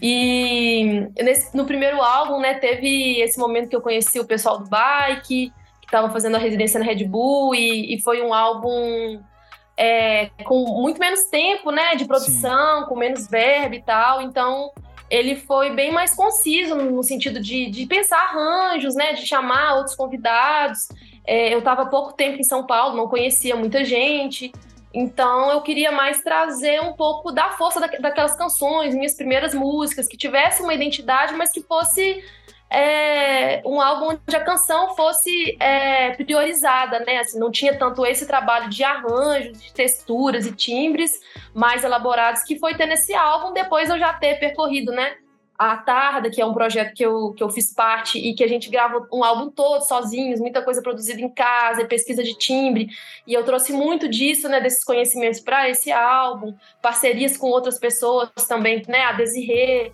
E 0.00 1.08
nesse, 1.20 1.56
no 1.56 1.66
primeiro 1.66 2.00
álbum, 2.00 2.38
né, 2.38 2.54
teve 2.54 3.20
esse 3.20 3.40
momento 3.40 3.68
que 3.68 3.74
eu 3.74 3.80
conheci 3.80 4.20
o 4.20 4.24
pessoal 4.24 4.60
do 4.60 4.68
bike, 4.68 5.52
que 5.80 5.86
estava 5.86 6.08
fazendo 6.10 6.36
a 6.36 6.38
residência 6.38 6.78
na 6.78 6.86
Red 6.86 7.04
Bull, 7.06 7.52
e, 7.56 7.92
e 7.92 8.00
foi 8.02 8.22
um 8.22 8.32
álbum 8.32 9.20
é, 9.76 10.30
com 10.44 10.64
muito 10.80 11.00
menos 11.00 11.24
tempo, 11.24 11.72
né, 11.72 11.96
de 11.96 12.04
produção, 12.04 12.82
Sim. 12.82 12.86
com 12.88 12.94
menos 12.94 13.26
verbo 13.26 13.74
e 13.74 13.82
tal. 13.82 14.22
Então 14.22 14.70
ele 15.10 15.34
foi 15.34 15.70
bem 15.70 15.90
mais 15.90 16.14
conciso 16.14 16.76
no 16.76 17.02
sentido 17.02 17.40
de, 17.40 17.68
de 17.68 17.84
pensar 17.86 18.18
arranjos, 18.28 18.94
né, 18.94 19.14
de 19.14 19.26
chamar 19.26 19.74
outros 19.74 19.96
convidados. 19.96 20.86
É, 21.28 21.52
eu 21.52 21.58
estava 21.58 21.84
pouco 21.84 22.14
tempo 22.14 22.38
em 22.38 22.42
São 22.42 22.64
Paulo, 22.64 22.96
não 22.96 23.06
conhecia 23.06 23.54
muita 23.54 23.84
gente, 23.84 24.50
então 24.94 25.50
eu 25.50 25.60
queria 25.60 25.92
mais 25.92 26.22
trazer 26.22 26.80
um 26.80 26.94
pouco 26.94 27.30
da 27.30 27.50
força 27.50 27.78
da, 27.78 27.86
daquelas 27.86 28.34
canções, 28.34 28.94
minhas 28.94 29.14
primeiras 29.14 29.52
músicas, 29.52 30.08
que 30.08 30.16
tivesse 30.16 30.62
uma 30.62 30.72
identidade, 30.72 31.34
mas 31.34 31.52
que 31.52 31.60
fosse 31.60 32.24
é, 32.70 33.60
um 33.66 33.78
álbum 33.78 34.14
onde 34.14 34.36
a 34.36 34.42
canção 34.42 34.96
fosse 34.96 35.54
é, 35.60 36.14
priorizada, 36.14 37.00
né? 37.00 37.18
Assim, 37.18 37.38
não 37.38 37.50
tinha 37.50 37.76
tanto 37.76 38.06
esse 38.06 38.26
trabalho 38.26 38.70
de 38.70 38.82
arranjos, 38.82 39.60
de 39.60 39.70
texturas 39.74 40.46
e 40.46 40.52
timbres 40.52 41.12
mais 41.52 41.84
elaborados 41.84 42.42
que 42.42 42.58
foi 42.58 42.74
ter 42.74 42.86
nesse 42.86 43.12
álbum, 43.14 43.52
depois 43.52 43.90
eu 43.90 43.98
já 43.98 44.14
ter 44.14 44.38
percorrido, 44.40 44.92
né? 44.92 45.14
A 45.58 45.76
Tarda, 45.76 46.30
que 46.30 46.40
é 46.40 46.46
um 46.46 46.54
projeto 46.54 46.94
que 46.94 47.04
eu, 47.04 47.32
que 47.32 47.42
eu 47.42 47.50
fiz 47.50 47.74
parte 47.74 48.16
e 48.16 48.32
que 48.32 48.44
a 48.44 48.46
gente 48.46 48.70
grava 48.70 49.04
um 49.12 49.24
álbum 49.24 49.50
todo 49.50 49.82
sozinhos, 49.82 50.38
muita 50.38 50.62
coisa 50.62 50.80
produzida 50.80 51.20
em 51.20 51.28
casa, 51.28 51.84
pesquisa 51.84 52.22
de 52.22 52.38
timbre, 52.38 52.88
e 53.26 53.34
eu 53.34 53.44
trouxe 53.44 53.72
muito 53.72 54.08
disso, 54.08 54.48
né, 54.48 54.60
desses 54.60 54.84
conhecimentos 54.84 55.40
para 55.40 55.68
esse 55.68 55.90
álbum, 55.90 56.54
parcerias 56.80 57.36
com 57.36 57.48
outras 57.48 57.76
pessoas 57.76 58.30
também, 58.46 58.82
né, 58.86 59.00
a 59.02 59.12
Desirê, 59.12 59.90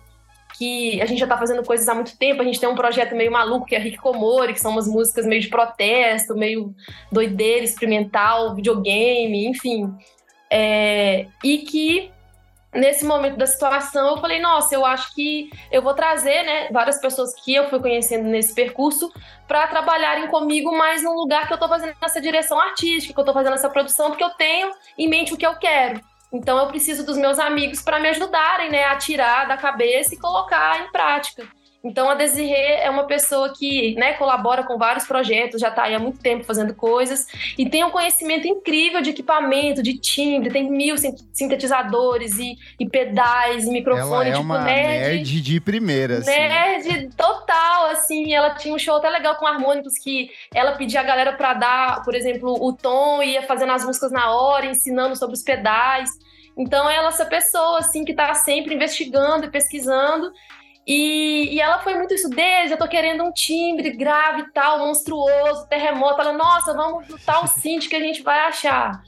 que 0.55 1.01
a 1.01 1.05
gente 1.07 1.17
já 1.17 1.25
está 1.25 1.37
fazendo 1.37 1.63
coisas 1.63 1.89
há 1.89 1.95
muito 1.95 2.15
tempo, 2.15 2.41
a 2.41 2.45
gente 2.45 2.59
tem 2.59 2.69
um 2.69 2.75
projeto 2.75 3.15
meio 3.15 3.31
maluco, 3.31 3.65
que 3.65 3.75
é 3.75 3.79
Rick 3.79 3.97
Komori, 3.97 4.53
que 4.53 4.61
são 4.61 4.71
umas 4.71 4.87
músicas 4.87 5.25
meio 5.25 5.41
de 5.41 5.49
protesto, 5.49 6.35
meio 6.35 6.73
doideira, 7.11 7.65
experimental, 7.65 8.53
videogame, 8.55 9.47
enfim. 9.47 9.91
É, 10.49 11.25
e 11.43 11.57
que 11.57 12.11
nesse 12.75 13.05
momento 13.05 13.37
da 13.37 13.47
situação, 13.47 14.15
eu 14.15 14.17
falei, 14.17 14.39
nossa, 14.39 14.75
eu 14.75 14.85
acho 14.85 15.13
que 15.15 15.49
eu 15.71 15.81
vou 15.81 15.93
trazer, 15.93 16.43
né, 16.43 16.69
várias 16.71 16.99
pessoas 16.99 17.33
que 17.33 17.55
eu 17.55 17.69
fui 17.69 17.79
conhecendo 17.79 18.27
nesse 18.27 18.53
percurso 18.53 19.11
para 19.47 19.67
trabalharem 19.67 20.27
comigo 20.27 20.75
mais 20.75 21.01
num 21.01 21.13
lugar 21.13 21.47
que 21.47 21.53
eu 21.53 21.55
estou 21.55 21.69
fazendo 21.69 21.95
essa 22.01 22.21
direção 22.21 22.59
artística, 22.59 23.13
que 23.13 23.19
eu 23.19 23.23
estou 23.23 23.33
fazendo 23.33 23.53
essa 23.53 23.69
produção, 23.69 24.09
porque 24.09 24.23
eu 24.23 24.31
tenho 24.31 24.71
em 24.97 25.07
mente 25.07 25.33
o 25.33 25.37
que 25.37 25.45
eu 25.45 25.55
quero. 25.55 26.01
Então 26.31 26.57
eu 26.57 26.67
preciso 26.67 27.05
dos 27.05 27.17
meus 27.17 27.39
amigos 27.39 27.81
para 27.81 27.99
me 27.99 28.09
ajudarem, 28.09 28.69
né, 28.69 28.83
a 28.83 28.97
tirar 28.97 29.47
da 29.47 29.55
cabeça 29.55 30.13
e 30.13 30.19
colocar 30.19 30.81
em 30.81 30.91
prática. 30.91 31.47
Então, 31.85 32.09
a 32.09 32.15
Desirê 32.15 32.79
é 32.81 32.89
uma 32.89 33.03
pessoa 33.03 33.53
que 33.53 33.93
né, 33.93 34.13
colabora 34.13 34.63
com 34.63 34.75
vários 34.75 35.05
projetos, 35.05 35.61
já 35.61 35.69
está 35.69 35.83
aí 35.83 35.93
há 35.93 35.99
muito 35.99 36.19
tempo 36.19 36.43
fazendo 36.43 36.73
coisas 36.73 37.27
e 37.55 37.69
tem 37.69 37.83
um 37.83 37.91
conhecimento 37.91 38.47
incrível 38.47 39.03
de 39.03 39.11
equipamento, 39.11 39.83
de 39.83 39.95
timbre, 39.99 40.49
tem 40.49 40.67
mil 40.67 40.95
sintetizadores 41.31 42.39
e, 42.39 42.57
e 42.79 42.89
pedais 42.89 43.65
e 43.65 43.69
microfone. 43.69 44.01
Ela 44.01 44.27
é 44.27 44.31
tipo, 44.31 44.41
uma 44.41 44.63
nerd, 44.63 44.99
nerd 44.99 45.41
de 45.41 45.59
primeira, 45.61 46.17
assim. 46.17 46.31
Nerd 46.31 47.09
total, 47.15 47.91
assim. 47.91 48.33
Ela 48.33 48.55
tinha 48.55 48.73
um 48.73 48.79
show 48.79 48.95
até 48.95 49.07
legal 49.07 49.35
com 49.35 49.45
harmônicos 49.45 49.93
que 49.99 50.31
ela 50.55 50.71
pedia 50.71 51.01
a 51.01 51.03
galera 51.03 51.33
para 51.33 51.53
dar, 51.53 52.03
por 52.03 52.15
exemplo, 52.15 52.51
o 52.65 52.73
tom, 52.73 53.21
ia 53.21 53.43
fazendo 53.43 53.73
as 53.73 53.85
músicas 53.85 54.11
na 54.11 54.31
hora, 54.31 54.65
ensinando 54.65 55.15
sobre 55.15 55.35
os 55.35 55.43
pedais. 55.43 56.09
Então, 56.57 56.89
ela 56.89 57.07
é 57.07 57.09
essa 57.09 57.25
pessoa, 57.25 57.79
assim, 57.79 58.03
que 58.03 58.11
está 58.11 58.33
sempre 58.33 58.73
investigando 58.73 59.45
e 59.45 59.51
pesquisando 59.51 60.31
e, 60.87 61.55
e, 61.55 61.59
ela 61.59 61.79
foi 61.79 61.95
muito 61.95 62.13
isso 62.13 62.29
desde, 62.29 62.73
eu 62.73 62.77
tô 62.77 62.87
querendo 62.87 63.23
um 63.23 63.31
timbre 63.31 63.89
grave 63.91 64.51
tal, 64.53 64.79
monstruoso, 64.79 65.67
terremoto. 65.67 66.21
Ela, 66.21 66.33
nossa, 66.33 66.73
vamos 66.75 67.07
no 67.07 67.17
tal 67.17 67.47
synth 67.47 67.87
que 67.87 67.95
a 67.95 67.99
gente 67.99 68.21
vai 68.21 68.39
achar. 68.47 69.01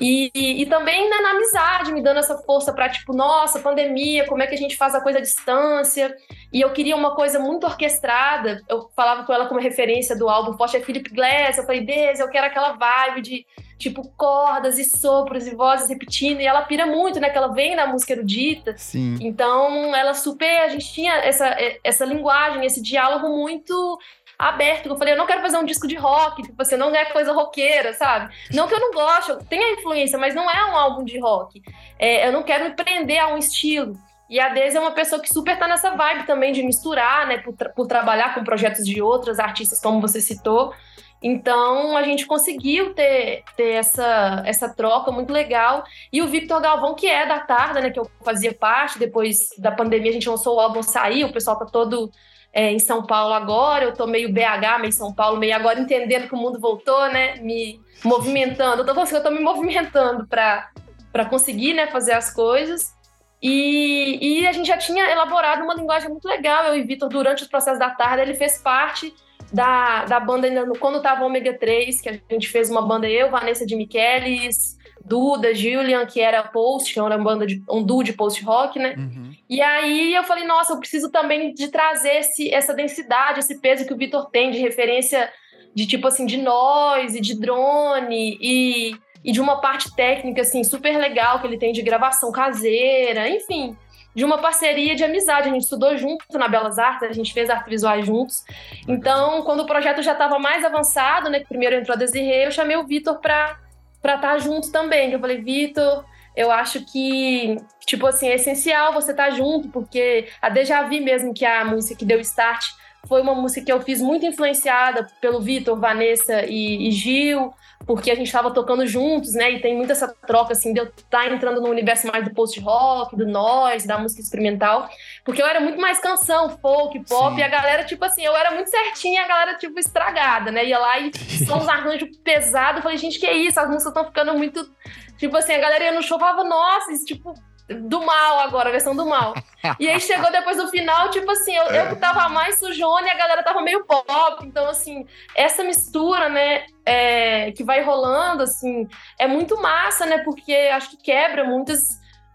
E, 0.00 0.30
e, 0.34 0.62
e, 0.62 0.66
também 0.66 1.08
né, 1.10 1.16
na 1.20 1.30
amizade, 1.30 1.92
me 1.92 2.02
dando 2.02 2.18
essa 2.18 2.38
força 2.38 2.72
para 2.72 2.88
tipo, 2.88 3.12
nossa, 3.12 3.58
pandemia, 3.58 4.26
como 4.26 4.42
é 4.42 4.46
que 4.46 4.54
a 4.54 4.58
gente 4.58 4.76
faz 4.76 4.94
a 4.94 5.00
coisa 5.00 5.18
à 5.18 5.22
distância? 5.22 6.14
E 6.52 6.60
eu 6.60 6.70
queria 6.72 6.96
uma 6.96 7.14
coisa 7.14 7.38
muito 7.38 7.64
orquestrada. 7.64 8.62
Eu 8.68 8.88
falava 8.94 9.24
com 9.24 9.32
ela 9.32 9.46
como 9.46 9.60
referência 9.60 10.16
do 10.16 10.28
álbum 10.28 10.56
Forte 10.56 10.76
é 10.76 10.80
Philip 10.80 11.10
Glass. 11.10 11.58
Eu 11.58 11.64
falei, 11.64 11.80
Deus, 11.80 12.20
eu 12.20 12.28
quero 12.28 12.46
aquela 12.46 12.72
vibe 12.72 13.22
de 13.22 13.46
tipo 13.78 14.02
cordas 14.16 14.76
e 14.78 14.84
sopros 14.84 15.46
e 15.46 15.54
vozes 15.54 15.88
repetindo. 15.88 16.40
E 16.40 16.46
ela 16.46 16.62
pira 16.62 16.84
muito, 16.86 17.20
né? 17.20 17.30
Que 17.30 17.38
ela 17.38 17.54
vem 17.54 17.76
da 17.76 17.86
música 17.86 18.12
erudita. 18.12 18.74
Sim. 18.76 19.16
Então 19.20 19.94
ela 19.94 20.14
super. 20.14 20.62
A 20.62 20.68
gente 20.68 20.92
tinha 20.92 21.14
essa, 21.18 21.56
essa 21.84 22.04
linguagem, 22.04 22.64
esse 22.64 22.82
diálogo 22.82 23.28
muito 23.28 23.98
aberto. 24.38 24.88
Eu 24.88 24.96
falei, 24.96 25.14
eu 25.14 25.18
não 25.18 25.26
quero 25.26 25.42
fazer 25.42 25.58
um 25.58 25.64
disco 25.64 25.88
de 25.88 25.96
rock, 25.96 26.42
tipo, 26.42 26.54
você 26.56 26.76
não 26.76 26.94
é 26.94 27.06
coisa 27.06 27.32
roqueira, 27.32 27.92
sabe? 27.92 28.32
Não 28.52 28.68
que 28.68 28.74
eu 28.74 28.80
não 28.80 28.92
goste, 28.92 29.36
tem 29.48 29.62
a 29.62 29.72
influência, 29.72 30.18
mas 30.18 30.34
não 30.34 30.48
é 30.48 30.64
um 30.70 30.76
álbum 30.76 31.04
de 31.04 31.18
rock. 31.18 31.60
É, 31.98 32.28
eu 32.28 32.32
não 32.32 32.44
quero 32.44 32.64
me 32.64 32.70
prender 32.70 33.18
a 33.18 33.28
um 33.28 33.38
estilo. 33.38 33.98
E 34.30 34.38
a 34.38 34.50
Daisy 34.50 34.76
é 34.76 34.80
uma 34.80 34.92
pessoa 34.92 35.20
que 35.22 35.28
super 35.28 35.58
tá 35.58 35.66
nessa 35.66 35.90
vibe 35.96 36.26
também 36.26 36.52
de 36.52 36.62
misturar, 36.62 37.26
né? 37.26 37.38
Por, 37.38 37.54
tra 37.54 37.70
por 37.70 37.86
trabalhar 37.86 38.34
com 38.34 38.44
projetos 38.44 38.84
de 38.84 39.00
outras 39.00 39.38
artistas, 39.38 39.80
como 39.80 40.00
você 40.00 40.20
citou. 40.20 40.72
Então 41.20 41.96
a 41.96 42.02
gente 42.02 42.26
conseguiu 42.26 42.94
ter, 42.94 43.42
ter 43.56 43.72
essa, 43.72 44.42
essa 44.44 44.68
troca 44.68 45.10
muito 45.10 45.32
legal. 45.32 45.82
E 46.12 46.20
o 46.20 46.28
Victor 46.28 46.60
Galvão, 46.60 46.94
que 46.94 47.08
é 47.08 47.26
da 47.26 47.40
Tarda, 47.40 47.80
né? 47.80 47.90
Que 47.90 47.98
eu 47.98 48.08
fazia 48.22 48.52
parte, 48.52 48.98
depois 48.98 49.50
da 49.58 49.72
pandemia 49.72 50.10
a 50.10 50.14
gente 50.14 50.28
lançou 50.28 50.56
o 50.56 50.60
álbum 50.60 50.82
Sair, 50.82 51.24
o 51.24 51.32
pessoal 51.32 51.58
tá 51.58 51.64
todo 51.64 52.12
é, 52.58 52.72
em 52.72 52.80
São 52.80 53.06
Paulo 53.06 53.32
agora, 53.34 53.84
eu 53.84 53.94
tô 53.94 54.04
meio 54.04 54.32
BH, 54.32 54.80
meio 54.80 54.92
São 54.92 55.14
Paulo, 55.14 55.38
meio 55.38 55.54
agora 55.54 55.78
entendendo 55.78 56.26
que 56.26 56.34
o 56.34 56.36
mundo 56.36 56.58
voltou, 56.58 57.06
né? 57.06 57.36
Me 57.36 57.80
movimentando. 58.02 58.82
Eu 58.82 58.84
tô 58.84 58.92
falando 58.92 59.04
assim, 59.04 59.14
eu 59.14 59.22
tô 59.22 59.30
me 59.30 59.38
movimentando 59.38 60.26
para 60.26 61.24
conseguir 61.30 61.74
né, 61.74 61.86
fazer 61.86 62.14
as 62.14 62.34
coisas. 62.34 62.92
E, 63.40 64.40
e 64.40 64.46
a 64.48 64.50
gente 64.50 64.66
já 64.66 64.76
tinha 64.76 65.08
elaborado 65.08 65.62
uma 65.62 65.74
linguagem 65.74 66.10
muito 66.10 66.26
legal. 66.26 66.64
Eu 66.64 66.76
e 66.76 66.82
Vitor, 66.82 67.08
durante 67.08 67.44
os 67.44 67.48
processos 67.48 67.78
da 67.78 67.90
tarde, 67.90 68.22
ele 68.22 68.34
fez 68.34 68.58
parte 68.58 69.14
da, 69.52 70.04
da 70.06 70.18
banda 70.18 70.48
ainda 70.48 70.66
quando 70.80 71.00
tava 71.00 71.24
Ômega 71.24 71.56
3, 71.56 72.00
que 72.00 72.08
a 72.08 72.20
gente 72.28 72.48
fez 72.48 72.68
uma 72.68 72.82
banda 72.82 73.08
eu, 73.08 73.30
Vanessa 73.30 73.64
de 73.64 73.76
Michelis, 73.76 74.76
Duda, 75.04 75.54
Julian, 75.54 76.04
que 76.06 76.20
era 76.20 76.42
post, 76.42 76.92
que 76.92 76.98
era 76.98 77.16
uma 77.16 77.24
banda 77.24 77.46
de 77.46 77.62
um 77.68 77.82
duo 77.82 78.02
de 78.02 78.12
post 78.12 78.42
rock, 78.44 78.78
né? 78.78 78.94
Uhum. 78.96 79.32
E 79.48 79.60
aí 79.60 80.14
eu 80.14 80.22
falei, 80.24 80.44
nossa, 80.44 80.72
eu 80.72 80.78
preciso 80.78 81.10
também 81.10 81.54
de 81.54 81.68
trazer 81.68 82.16
esse, 82.16 82.52
essa 82.52 82.74
densidade, 82.74 83.40
esse 83.40 83.60
peso 83.60 83.86
que 83.86 83.92
o 83.92 83.96
Vitor 83.96 84.28
tem 84.30 84.50
de 84.50 84.58
referência 84.58 85.30
de 85.74 85.86
tipo 85.86 86.06
assim, 86.08 86.26
de 86.26 86.36
noise, 86.36 87.20
de 87.20 87.38
drone 87.38 88.36
e, 88.40 88.94
e 89.24 89.32
de 89.32 89.40
uma 89.40 89.60
parte 89.60 89.94
técnica 89.94 90.42
assim 90.42 90.64
super 90.64 90.98
legal 90.98 91.40
que 91.40 91.46
ele 91.46 91.58
tem 91.58 91.72
de 91.72 91.82
gravação 91.82 92.32
caseira, 92.32 93.28
enfim, 93.28 93.76
de 94.14 94.24
uma 94.24 94.38
parceria 94.38 94.96
de 94.96 95.04
amizade. 95.04 95.48
A 95.48 95.52
gente 95.52 95.62
estudou 95.62 95.96
junto 95.96 96.24
na 96.36 96.48
Belas 96.48 96.78
Artes, 96.78 97.08
a 97.08 97.12
gente 97.12 97.32
fez 97.32 97.48
artes 97.48 97.70
visuais 97.70 98.04
juntos. 98.04 98.42
Então, 98.86 99.42
quando 99.42 99.60
o 99.60 99.66
projeto 99.66 100.02
já 100.02 100.12
estava 100.12 100.38
mais 100.38 100.64
avançado, 100.64 101.30
né, 101.30 101.40
que 101.40 101.46
primeiro 101.46 101.76
entrou 101.76 101.94
a 101.94 101.98
Desirê, 101.98 102.46
eu 102.46 102.50
chamei 102.50 102.76
o 102.76 102.86
Vitor 102.86 103.20
para 103.20 103.56
para 104.00 104.16
estar 104.16 104.32
tá 104.32 104.38
junto 104.38 104.70
também. 104.70 105.12
Eu 105.12 105.20
falei, 105.20 105.40
Vitor, 105.40 106.04
eu 106.36 106.50
acho 106.50 106.84
que, 106.84 107.56
tipo 107.84 108.06
assim, 108.06 108.28
é 108.28 108.36
essencial 108.36 108.92
você 108.92 109.10
estar 109.10 109.26
tá 109.26 109.30
junto, 109.30 109.68
porque 109.68 110.28
a 110.40 110.48
Deja 110.48 110.82
Vu 110.82 111.00
mesmo, 111.02 111.34
que 111.34 111.44
é 111.44 111.58
a 111.58 111.64
música 111.64 111.98
que 111.98 112.04
deu 112.04 112.20
start, 112.20 112.64
foi 113.08 113.22
uma 113.22 113.34
música 113.34 113.64
que 113.64 113.72
eu 113.72 113.80
fiz 113.80 114.00
muito 114.00 114.26
influenciada 114.26 115.06
pelo 115.20 115.40
Vitor, 115.40 115.78
Vanessa 115.78 116.44
e, 116.44 116.88
e 116.88 116.90
Gil, 116.92 117.52
porque 117.86 118.10
a 118.10 118.14
gente 118.14 118.26
estava 118.26 118.50
tocando 118.50 118.86
juntos, 118.86 119.32
né? 119.32 119.50
E 119.52 119.60
tem 119.60 119.74
muita 119.74 119.92
essa 119.92 120.14
troca, 120.26 120.52
assim, 120.52 120.72
de 120.74 120.80
eu 120.80 120.84
estar 120.84 121.24
tá 121.24 121.26
entrando 121.26 121.60
no 121.60 121.68
universo 121.68 122.06
mais 122.06 122.24
do 122.24 122.34
post-rock, 122.34 123.16
do 123.16 123.26
noise, 123.26 123.86
da 123.86 123.98
música 123.98 124.20
experimental. 124.20 124.88
Porque 125.24 125.40
eu 125.40 125.46
era 125.46 125.58
muito 125.58 125.80
mais 125.80 125.98
canção, 125.98 126.50
folk, 126.58 127.02
pop, 127.08 127.34
Sim. 127.34 127.40
e 127.40 127.42
a 127.42 127.48
galera, 127.48 127.84
tipo 127.84 128.04
assim, 128.04 128.22
eu 128.22 128.36
era 128.36 128.50
muito 128.50 128.68
certinha, 128.68 129.22
a 129.22 129.28
galera, 129.28 129.56
tipo, 129.56 129.78
estragada, 129.78 130.50
né? 130.50 130.66
Ia 130.66 130.78
lá 130.78 130.98
e 130.98 131.10
são 131.46 131.58
uns 131.58 131.68
arranjos 131.68 132.08
pesados. 132.22 132.76
Eu 132.76 132.82
falei, 132.82 132.98
gente, 132.98 133.18
que 133.18 133.30
isso? 133.30 133.58
As 133.58 133.66
músicas 133.66 133.86
estão 133.86 134.04
ficando 134.04 134.34
muito. 134.34 134.68
Tipo 135.16 135.36
assim, 135.36 135.52
a 135.52 135.58
galera 135.58 135.84
ia 135.84 135.92
no 135.92 136.02
show 136.02 136.18
falava, 136.18 136.44
nossa, 136.44 136.92
isso, 136.92 137.04
tipo, 137.04 137.32
do 137.68 138.00
mal 138.00 138.40
agora, 138.40 138.68
a 138.68 138.72
versão 138.72 138.96
do 138.96 139.04
mal. 139.04 139.34
E 139.78 139.88
aí 139.88 140.00
chegou 140.00 140.30
depois 140.32 140.56
do 140.56 140.68
final, 140.68 141.10
tipo 141.10 141.30
assim, 141.30 141.54
eu, 141.54 141.64
eu 141.64 141.96
tava 141.96 142.28
mais 142.28 142.58
sujona 142.58 143.06
e 143.06 143.10
a 143.10 143.16
galera 143.16 143.42
tava 143.42 143.60
meio 143.60 143.84
pop. 143.84 144.06
Então, 144.42 144.68
assim, 144.68 145.06
essa 145.34 145.62
mistura, 145.62 146.28
né, 146.28 146.64
é, 146.86 147.52
que 147.52 147.62
vai 147.62 147.82
rolando, 147.82 148.42
assim, 148.42 148.88
é 149.18 149.26
muito 149.26 149.60
massa, 149.60 150.06
né? 150.06 150.18
Porque 150.18 150.52
acho 150.52 150.90
que 150.90 150.96
quebra 150.96 151.44
muitas 151.44 151.80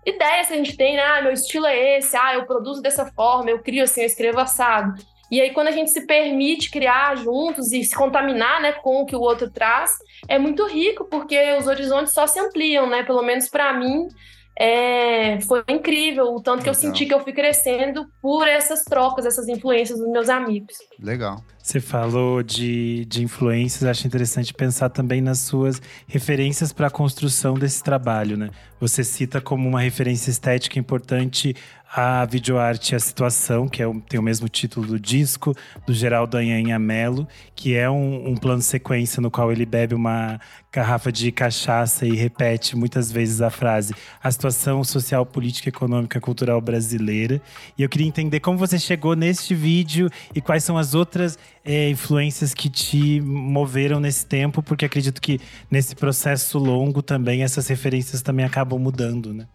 ideias 0.06 0.48
que 0.48 0.54
a 0.54 0.58
gente 0.58 0.78
tem, 0.78 0.96
né? 0.96 1.04
Ah, 1.04 1.22
meu 1.22 1.32
estilo 1.32 1.66
é 1.66 1.98
esse, 1.98 2.16
ah, 2.16 2.36
eu 2.36 2.46
produzo 2.46 2.82
dessa 2.82 3.06
forma, 3.14 3.50
eu 3.50 3.64
crio 3.64 3.84
assim, 3.84 4.02
eu 4.02 4.08
escrevo 4.08 4.40
assado. 4.40 4.94
E 5.32 5.42
aí, 5.42 5.52
quando 5.52 5.70
a 5.70 5.72
gente 5.72 5.90
se 5.90 6.06
permite 6.06 6.70
criar 6.70 7.18
juntos 7.18 7.72
e 7.72 7.84
se 7.84 7.96
contaminar 7.96 8.62
né, 8.62 8.74
com 8.74 9.02
o 9.02 9.06
que 9.06 9.16
o 9.16 9.22
outro 9.22 9.50
traz, 9.50 9.92
é 10.28 10.38
muito 10.38 10.68
rico, 10.68 11.06
porque 11.06 11.54
os 11.54 11.66
horizontes 11.66 12.14
só 12.14 12.28
se 12.28 12.40
ampliam, 12.40 12.88
né? 12.88 13.02
Pelo 13.02 13.24
menos 13.24 13.50
para 13.50 13.74
mim, 13.74 14.08
é, 14.56 15.42
foi 15.42 15.64
incrível 15.68 16.26
o 16.36 16.42
tanto 16.42 16.60
Legal. 16.60 16.64
que 16.64 16.70
eu 16.70 16.74
senti 16.74 17.06
que 17.06 17.14
eu 17.14 17.20
fui 17.20 17.34
crescendo 17.34 18.08
por 18.22 18.48
essas 18.48 18.84
trocas, 18.84 19.26
essas 19.26 19.48
influências 19.48 19.98
dos 19.98 20.08
meus 20.10 20.30
amigos. 20.30 20.78
Legal. 21.00 21.44
Você 21.64 21.80
falou 21.80 22.44
de, 22.44 23.06
de 23.06 23.24
influências, 23.24 23.86
acho 23.86 24.06
interessante 24.06 24.54
pensar 24.54 24.90
também 24.90 25.22
nas 25.22 25.40
suas 25.40 25.82
referências 26.06 26.74
para 26.74 26.88
a 26.88 26.92
construção 26.92 27.54
desse 27.54 27.82
trabalho, 27.82 28.36
né? 28.36 28.50
Você 28.82 29.02
cita 29.02 29.40
como 29.40 29.70
uma 29.70 29.80
referência 29.80 30.30
estética 30.30 30.78
importante 30.78 31.56
a 31.96 32.26
videoarte 32.26 32.96
A 32.96 33.00
Situação, 33.00 33.68
que 33.68 33.82
é 33.82 33.88
o, 33.88 34.02
tem 34.02 34.20
o 34.20 34.24
mesmo 34.24 34.50
título 34.50 34.88
do 34.88 35.00
disco, 35.00 35.56
do 35.86 35.94
Geraldo 35.94 36.38
Anhanha 36.38 36.80
Melo, 36.80 37.28
que 37.56 37.76
é 37.76 37.88
um, 37.88 38.30
um, 38.30 38.36
plano 38.36 38.64
sequência 38.64 39.22
no 39.22 39.30
qual 39.30 39.52
ele 39.52 39.64
bebe 39.64 39.94
uma 39.94 40.42
garrafa 40.72 41.12
de 41.12 41.32
cachaça 41.32 42.08
e 42.08 42.16
repete 42.16 42.76
muitas 42.76 43.12
vezes 43.12 43.42
a 43.42 43.52
frase 43.52 43.94
a 44.24 44.32
situação 44.32 44.84
social, 44.84 45.24
política, 45.24 45.70
econômica, 45.70 46.20
cultural 46.20 46.60
brasileira. 46.60 47.40
E 47.78 47.84
eu 47.84 47.90
queria 47.90 48.08
entender 48.08 48.40
como 48.40 48.58
você 48.58 48.80
chegou 48.80 49.16
neste 49.16 49.54
vídeo 49.54 50.10
e 50.34 50.42
quais 50.42 50.64
são 50.64 50.80
as 50.80 50.96
outras 50.96 51.38
é, 51.66 51.90
influências 51.90 52.54
que 52.54 52.70
te 52.70 53.22
moveram 53.22 54.00
nesse 54.00 54.26
tempo, 54.26 54.62
porque 54.62 54.86
acredito 54.86 55.22
que 55.22 55.40
nesse 55.72 55.96
processo 55.96 56.58
longo 56.58 57.02
também 57.02 57.44
essas 57.44 57.68
referências 57.68 58.22
também 58.22 58.46
acabam 58.46 58.80
mudando, 58.80 59.34
né? 59.34 59.48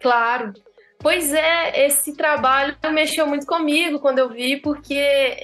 Claro. 0.00 0.52
Pois 0.98 1.32
é, 1.32 1.86
esse 1.86 2.16
trabalho 2.16 2.76
mexeu 2.92 3.26
muito 3.26 3.44
comigo 3.44 3.98
quando 3.98 4.20
eu 4.20 4.28
vi, 4.28 4.56
porque 4.58 4.94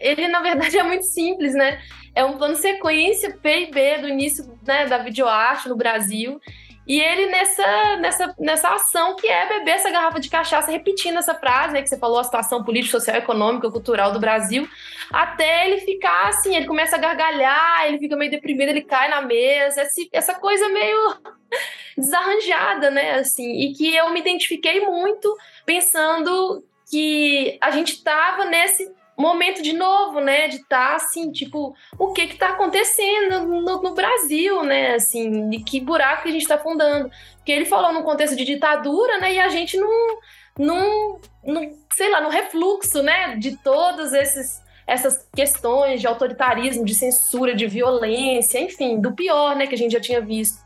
ele, 0.00 0.28
na 0.28 0.40
verdade, 0.40 0.78
é 0.78 0.84
muito 0.84 1.04
simples, 1.04 1.52
né? 1.52 1.80
É 2.14 2.24
um 2.24 2.38
plano 2.38 2.54
sequência 2.54 3.36
P 3.36 3.62
e 3.62 3.70
B 3.70 3.98
do 3.98 4.08
início 4.08 4.44
né, 4.64 4.86
da 4.86 4.98
videoarte 4.98 5.68
no 5.68 5.76
Brasil. 5.76 6.40
E 6.88 6.98
ele 6.98 7.26
nessa, 7.26 7.96
nessa, 7.96 8.34
nessa 8.38 8.68
ação 8.70 9.14
que 9.14 9.28
é 9.28 9.46
beber 9.46 9.72
essa 9.72 9.90
garrafa 9.90 10.18
de 10.18 10.30
cachaça, 10.30 10.70
repetindo 10.70 11.18
essa 11.18 11.34
frase 11.34 11.74
né, 11.74 11.82
que 11.82 11.88
você 11.88 11.98
falou, 11.98 12.18
a 12.18 12.24
situação 12.24 12.64
política, 12.64 12.98
social, 12.98 13.18
econômica, 13.18 13.70
cultural 13.70 14.10
do 14.10 14.18
Brasil, 14.18 14.66
até 15.12 15.68
ele 15.68 15.82
ficar 15.82 16.28
assim, 16.28 16.56
ele 16.56 16.66
começa 16.66 16.96
a 16.96 16.98
gargalhar, 16.98 17.86
ele 17.86 17.98
fica 17.98 18.16
meio 18.16 18.30
deprimido, 18.30 18.70
ele 18.70 18.80
cai 18.80 19.10
na 19.10 19.20
mesa, 19.20 19.86
essa 20.10 20.34
coisa 20.36 20.66
meio 20.70 21.14
desarranjada, 21.94 22.90
né? 22.90 23.16
Assim, 23.16 23.52
e 23.52 23.74
que 23.74 23.94
eu 23.94 24.10
me 24.10 24.20
identifiquei 24.20 24.80
muito 24.80 25.36
pensando 25.66 26.64
que 26.90 27.58
a 27.60 27.70
gente 27.70 27.96
estava 27.96 28.46
nesse 28.46 28.90
momento 29.18 29.60
de 29.60 29.72
novo, 29.72 30.20
né, 30.20 30.46
de 30.46 30.56
estar 30.56 30.90
tá, 30.90 30.94
assim, 30.94 31.32
tipo, 31.32 31.74
o 31.98 32.12
que 32.12 32.28
que 32.28 32.36
tá 32.36 32.50
acontecendo 32.50 33.46
no, 33.46 33.82
no, 33.82 33.94
Brasil, 33.94 34.62
né, 34.62 34.94
assim, 34.94 35.50
de 35.50 35.58
que 35.58 35.80
buraco 35.80 36.22
que 36.22 36.28
a 36.28 36.32
gente 36.32 36.42
está 36.42 36.56
fundando. 36.56 37.10
Porque 37.36 37.50
ele 37.50 37.64
falou 37.64 37.92
num 37.92 38.04
contexto 38.04 38.36
de 38.36 38.44
ditadura, 38.44 39.18
né, 39.18 39.34
e 39.34 39.40
a 39.40 39.48
gente 39.48 39.76
não, 39.76 40.18
não, 40.56 41.20
não 41.44 41.76
sei 41.92 42.10
lá, 42.10 42.20
no 42.20 42.28
refluxo, 42.28 43.02
né, 43.02 43.36
de 43.36 43.56
todos 43.56 44.12
esses 44.12 44.66
essas 44.86 45.28
questões 45.36 46.00
de 46.00 46.06
autoritarismo, 46.06 46.82
de 46.82 46.94
censura, 46.94 47.54
de 47.54 47.66
violência, 47.66 48.58
enfim, 48.58 48.98
do 48.98 49.12
pior, 49.12 49.54
né, 49.54 49.66
que 49.66 49.74
a 49.74 49.78
gente 49.78 49.92
já 49.92 50.00
tinha 50.00 50.18
visto. 50.18 50.56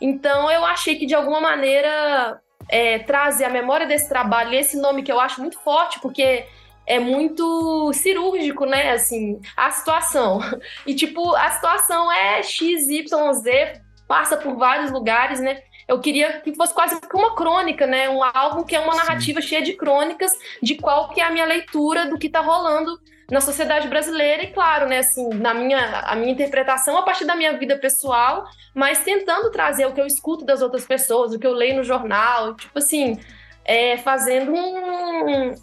Então 0.00 0.48
eu 0.48 0.64
achei 0.64 0.96
que 0.96 1.06
de 1.06 1.14
alguma 1.14 1.40
maneira 1.40 2.40
é, 2.68 3.00
trazer 3.00 3.44
a 3.44 3.50
memória 3.50 3.84
desse 3.84 4.08
trabalho, 4.08 4.54
esse 4.54 4.76
nome 4.80 5.02
que 5.02 5.10
eu 5.10 5.18
acho 5.18 5.40
muito 5.40 5.58
forte, 5.58 5.98
porque 5.98 6.46
é 6.86 6.98
muito 6.98 7.92
cirúrgico, 7.92 8.66
né? 8.66 8.92
Assim, 8.92 9.40
a 9.56 9.70
situação. 9.70 10.40
E, 10.86 10.94
tipo, 10.94 11.34
a 11.34 11.50
situação 11.50 12.10
é 12.12 12.42
X, 12.42 12.88
Y, 12.88 13.32
Z, 13.32 13.80
passa 14.06 14.36
por 14.36 14.56
vários 14.56 14.90
lugares, 14.90 15.40
né? 15.40 15.62
Eu 15.88 16.00
queria 16.00 16.40
que 16.40 16.54
fosse 16.54 16.74
quase 16.74 16.98
uma 17.12 17.34
crônica, 17.34 17.86
né? 17.86 18.08
Um 18.08 18.22
álbum 18.22 18.64
que 18.64 18.74
é 18.74 18.80
uma 18.80 18.94
narrativa 18.94 19.40
Sim. 19.40 19.48
cheia 19.48 19.62
de 19.62 19.74
crônicas 19.74 20.32
de 20.62 20.74
qual 20.76 21.10
que 21.10 21.20
é 21.20 21.24
a 21.24 21.30
minha 21.30 21.44
leitura 21.44 22.06
do 22.06 22.18
que 22.18 22.28
tá 22.28 22.40
rolando 22.40 22.98
na 23.30 23.40
sociedade 23.40 23.88
brasileira 23.88 24.42
e 24.42 24.52
claro, 24.52 24.86
né, 24.86 24.98
assim, 24.98 25.28
na 25.30 25.54
minha 25.54 26.00
a 26.00 26.14
minha 26.14 26.32
interpretação 26.32 26.96
a 26.98 27.02
partir 27.02 27.24
da 27.24 27.34
minha 27.34 27.56
vida 27.58 27.78
pessoal, 27.78 28.44
mas 28.74 29.02
tentando 29.02 29.50
trazer 29.50 29.86
o 29.86 29.92
que 29.92 30.00
eu 30.00 30.06
escuto 30.06 30.44
das 30.44 30.60
outras 30.60 30.84
pessoas, 30.84 31.32
o 31.32 31.38
que 31.38 31.46
eu 31.46 31.52
leio 31.52 31.76
no 31.76 31.84
jornal, 31.84 32.54
tipo 32.54 32.78
assim, 32.78 33.18
é, 33.64 33.96
fazendo 33.98 34.52
um, 34.52 35.54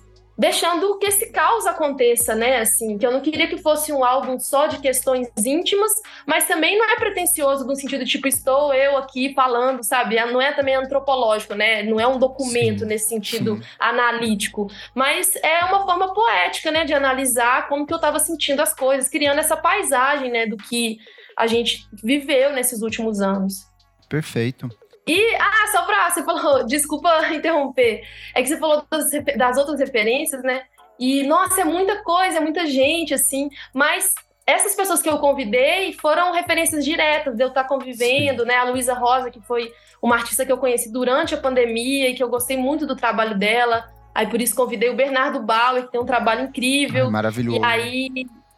deixando 0.41 0.97
que 0.97 1.05
esse 1.05 1.27
caos 1.27 1.67
aconteça, 1.67 2.33
né? 2.33 2.61
Assim, 2.61 2.97
que 2.97 3.05
eu 3.05 3.11
não 3.11 3.21
queria 3.21 3.47
que 3.47 3.59
fosse 3.59 3.93
um 3.93 4.03
álbum 4.03 4.39
só 4.39 4.65
de 4.65 4.79
questões 4.79 5.27
íntimas, 5.45 5.91
mas 6.25 6.47
também 6.47 6.79
não 6.79 6.89
é 6.89 6.95
pretensioso 6.95 7.63
no 7.63 7.75
sentido 7.75 8.03
tipo 8.05 8.27
estou 8.27 8.73
eu 8.73 8.97
aqui 8.97 9.35
falando, 9.35 9.83
sabe? 9.83 10.15
Não 10.15 10.41
é 10.41 10.51
também 10.51 10.73
antropológico, 10.73 11.53
né? 11.53 11.83
Não 11.83 11.99
é 11.99 12.07
um 12.07 12.17
documento 12.17 12.79
sim, 12.79 12.85
nesse 12.85 13.07
sentido 13.07 13.57
sim. 13.57 13.63
analítico, 13.79 14.67
mas 14.95 15.35
é 15.43 15.63
uma 15.65 15.85
forma 15.85 16.11
poética, 16.11 16.71
né, 16.71 16.85
de 16.85 16.93
analisar 16.95 17.67
como 17.67 17.85
que 17.85 17.93
eu 17.93 17.97
estava 17.97 18.17
sentindo 18.17 18.63
as 18.63 18.73
coisas, 18.73 19.07
criando 19.07 19.37
essa 19.37 19.55
paisagem, 19.55 20.31
né, 20.31 20.47
do 20.47 20.57
que 20.57 20.97
a 21.37 21.45
gente 21.45 21.85
viveu 22.03 22.51
nesses 22.51 22.81
últimos 22.81 23.21
anos. 23.21 23.67
Perfeito. 24.09 24.80
E, 25.07 25.35
ah, 25.35 25.67
só 25.71 25.83
pra. 25.83 26.09
Você 26.09 26.23
falou, 26.23 26.63
desculpa 26.67 27.33
interromper. 27.33 28.03
É 28.35 28.41
que 28.41 28.47
você 28.47 28.57
falou 28.57 28.85
das, 28.89 29.09
das 29.37 29.57
outras 29.57 29.79
referências, 29.79 30.43
né? 30.43 30.63
E, 30.99 31.23
nossa, 31.23 31.61
é 31.61 31.65
muita 31.65 32.03
coisa, 32.03 32.37
é 32.37 32.41
muita 32.41 32.65
gente, 32.67 33.13
assim. 33.13 33.49
Mas 33.73 34.13
essas 34.45 34.75
pessoas 34.75 35.01
que 35.01 35.09
eu 35.09 35.17
convidei 35.17 35.93
foram 35.93 36.31
referências 36.31 36.83
diretas 36.83 37.35
de 37.35 37.43
eu 37.43 37.47
estar 37.47 37.63
convivendo, 37.63 38.43
Sim. 38.43 38.47
né? 38.47 38.55
A 38.55 38.65
Luísa 38.65 38.93
Rosa, 38.93 39.31
que 39.31 39.41
foi 39.41 39.71
uma 40.01 40.15
artista 40.15 40.45
que 40.45 40.51
eu 40.51 40.57
conheci 40.57 40.91
durante 40.91 41.33
a 41.33 41.37
pandemia 41.37 42.09
e 42.09 42.13
que 42.13 42.23
eu 42.23 42.29
gostei 42.29 42.57
muito 42.57 42.85
do 42.85 42.95
trabalho 42.95 43.37
dela. 43.37 43.89
Aí 44.13 44.27
por 44.27 44.41
isso 44.41 44.55
convidei 44.55 44.89
o 44.89 44.95
Bernardo 44.95 45.41
Bauer, 45.41 45.85
que 45.85 45.91
tem 45.91 46.01
um 46.01 46.05
trabalho 46.05 46.43
incrível. 46.43 47.09
Maravilhoso. 47.09 47.59
E 47.59 47.63
aí, 47.63 48.09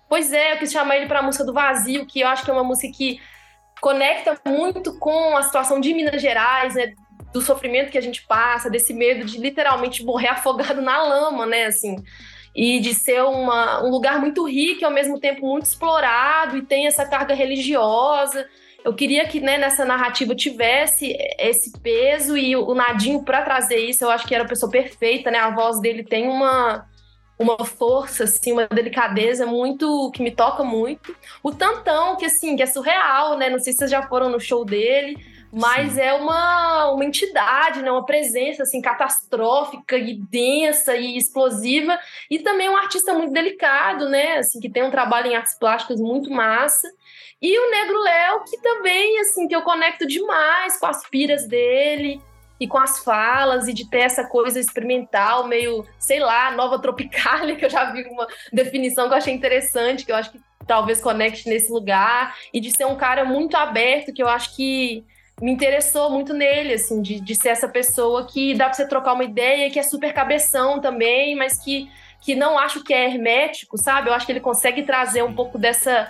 pois 0.10 0.34
é, 0.34 0.54
eu 0.54 0.58
quis 0.58 0.72
chamar 0.72 0.98
ele 0.98 1.06
para 1.06 1.20
a 1.20 1.24
música 1.24 1.44
do 1.44 1.54
Vazio, 1.54 2.06
que 2.06 2.22
eu 2.22 2.28
acho 2.28 2.44
que 2.44 2.50
é 2.50 2.54
uma 2.54 2.64
música 2.64 2.92
que 2.96 3.20
conecta 3.84 4.40
muito 4.50 4.98
com 4.98 5.36
a 5.36 5.44
situação 5.44 5.82
de 5.82 5.94
Minas 5.94 6.22
Gerais, 6.22 6.74
né? 6.74 6.94
Do 7.34 7.42
sofrimento 7.42 7.92
que 7.92 7.98
a 7.98 8.02
gente 8.02 8.26
passa, 8.26 8.70
desse 8.70 8.94
medo 8.94 9.26
de 9.26 9.38
literalmente 9.38 10.06
morrer 10.06 10.30
afogado 10.30 10.82
na 10.82 11.04
lama, 11.04 11.46
né? 11.46 11.66
Assim, 11.66 11.98
e 12.56 12.80
de 12.80 12.94
ser 12.94 13.22
uma, 13.24 13.84
um 13.84 13.90
lugar 13.90 14.22
muito 14.22 14.48
rico 14.48 14.82
e 14.82 14.86
ao 14.86 14.92
mesmo 14.92 15.20
tempo 15.20 15.46
muito 15.46 15.66
explorado 15.66 16.56
e 16.56 16.62
tem 16.62 16.88
essa 16.88 17.06
carga 17.06 17.34
religiosa. 17.34 18.48
Eu 18.86 18.94
queria 18.94 19.28
que 19.28 19.42
né, 19.42 19.58
nessa 19.58 19.84
narrativa 19.84 20.34
tivesse 20.34 21.14
esse 21.38 21.78
peso 21.82 22.38
e 22.38 22.56
o 22.56 22.74
Nadinho 22.74 23.22
para 23.26 23.42
trazer 23.42 23.80
isso, 23.80 24.06
eu 24.06 24.10
acho 24.10 24.26
que 24.26 24.34
era 24.34 24.46
a 24.46 24.48
pessoa 24.48 24.72
perfeita, 24.72 25.30
né? 25.30 25.40
A 25.40 25.50
voz 25.50 25.82
dele 25.82 26.06
tem 26.06 26.30
uma 26.30 26.88
uma 27.38 27.66
força, 27.66 28.26
assim, 28.26 28.52
uma 28.52 28.68
delicadeza 28.68 29.46
muito 29.46 30.12
que 30.12 30.22
me 30.22 30.32
toca 30.32 30.64
muito. 30.64 31.16
O 31.42 31.52
Tantão, 31.52 32.16
que 32.16 32.26
assim, 32.26 32.56
que 32.56 32.64
é 32.64 32.66
surreal, 32.66 33.38
né? 33.38 33.50
Não 33.50 33.60
sei 33.60 33.74
se 33.74 33.80
vocês 33.80 33.92
já 33.92 34.04
foram 34.04 34.30
no 34.30 34.40
show 34.40 34.64
dele, 34.64 35.18
mas 35.52 35.94
Sim. 35.94 36.02
é 36.02 36.14
uma, 36.14 36.92
uma 36.92 37.06
entidade, 37.06 37.82
né? 37.82 37.92
Uma 37.92 38.06
presença 38.06 38.64
assim 38.64 38.82
catastrófica 38.82 39.98
e 39.98 40.16
densa 40.16 40.96
e 40.96 41.18
explosiva 41.18 42.00
e 42.30 42.40
também 42.40 42.70
um 42.70 42.78
artista 42.78 43.14
muito 43.14 43.34
delicado, 43.34 44.10
né? 44.10 44.38
Assim, 44.38 44.60
que 44.60 44.70
tem 44.70 44.84
um 44.84 44.92
trabalho 44.92 45.28
em 45.28 45.36
artes 45.36 45.58
plásticas 45.58 46.00
muito 46.00 46.32
massa. 46.32 46.88
E 47.42 47.60
o 47.60 47.72
Negro 47.72 48.02
Léo, 48.02 48.44
que 48.46 48.58
também 48.62 49.20
assim, 49.20 49.48
que 49.48 49.56
eu 49.56 49.62
conecto 49.64 50.08
demais 50.08 50.80
com 50.80 50.86
as 50.86 51.08
piras 51.10 51.48
dele 51.48 52.22
e 52.64 52.68
com 52.68 52.78
as 52.78 53.00
falas 53.00 53.68
e 53.68 53.74
de 53.74 53.90
ter 53.90 54.00
essa 54.00 54.24
coisa 54.24 54.58
experimental, 54.58 55.46
meio, 55.50 55.86
sei 56.00 56.22
lá, 56.22 56.50
nova 56.52 56.80
tropicália, 56.80 57.58
que 57.60 57.66
eu 57.66 57.70
já 57.70 57.92
vi 57.92 58.04
uma 58.06 58.26
definição 58.54 59.10
que 59.10 59.14
eu 59.14 59.18
achei 59.18 59.34
interessante, 59.34 60.06
que 60.06 60.14
eu 60.14 60.16
acho 60.16 60.32
que 60.32 60.40
talvez 60.66 61.02
conecte 61.02 61.50
nesse 61.50 61.70
lugar, 61.70 62.34
e 62.54 62.62
de 62.62 62.72
ser 62.72 62.86
um 62.86 62.96
cara 62.96 63.26
muito 63.26 63.58
aberto, 63.58 64.14
que 64.14 64.24
eu 64.24 64.30
acho 64.30 64.56
que 64.56 65.04
me 65.42 65.52
interessou 65.52 66.10
muito 66.10 66.34
nele, 66.34 66.76
assim, 66.76 67.02
de, 67.02 67.20
de 67.20 67.36
ser 67.36 67.50
essa 67.50 67.68
pessoa 67.68 68.26
que 68.26 68.54
dá 68.54 68.68
pra 68.68 68.74
você 68.76 68.88
trocar 68.88 69.12
uma 69.12 69.26
ideia, 69.26 69.70
que 69.70 69.78
é 69.78 69.84
super 69.84 70.14
cabeção 70.14 70.80
também, 70.80 71.36
mas 71.36 71.60
que, 71.62 71.92
que 72.22 72.34
não 72.34 72.58
acho 72.58 72.82
que 72.82 72.94
é 72.94 73.08
hermético, 73.10 73.78
sabe? 73.78 74.08
Eu 74.08 74.14
acho 74.14 74.26
que 74.26 74.32
ele 74.32 74.40
consegue 74.40 74.84
trazer 74.84 75.22
um 75.22 75.36
pouco 75.36 75.58
dessa 75.58 76.10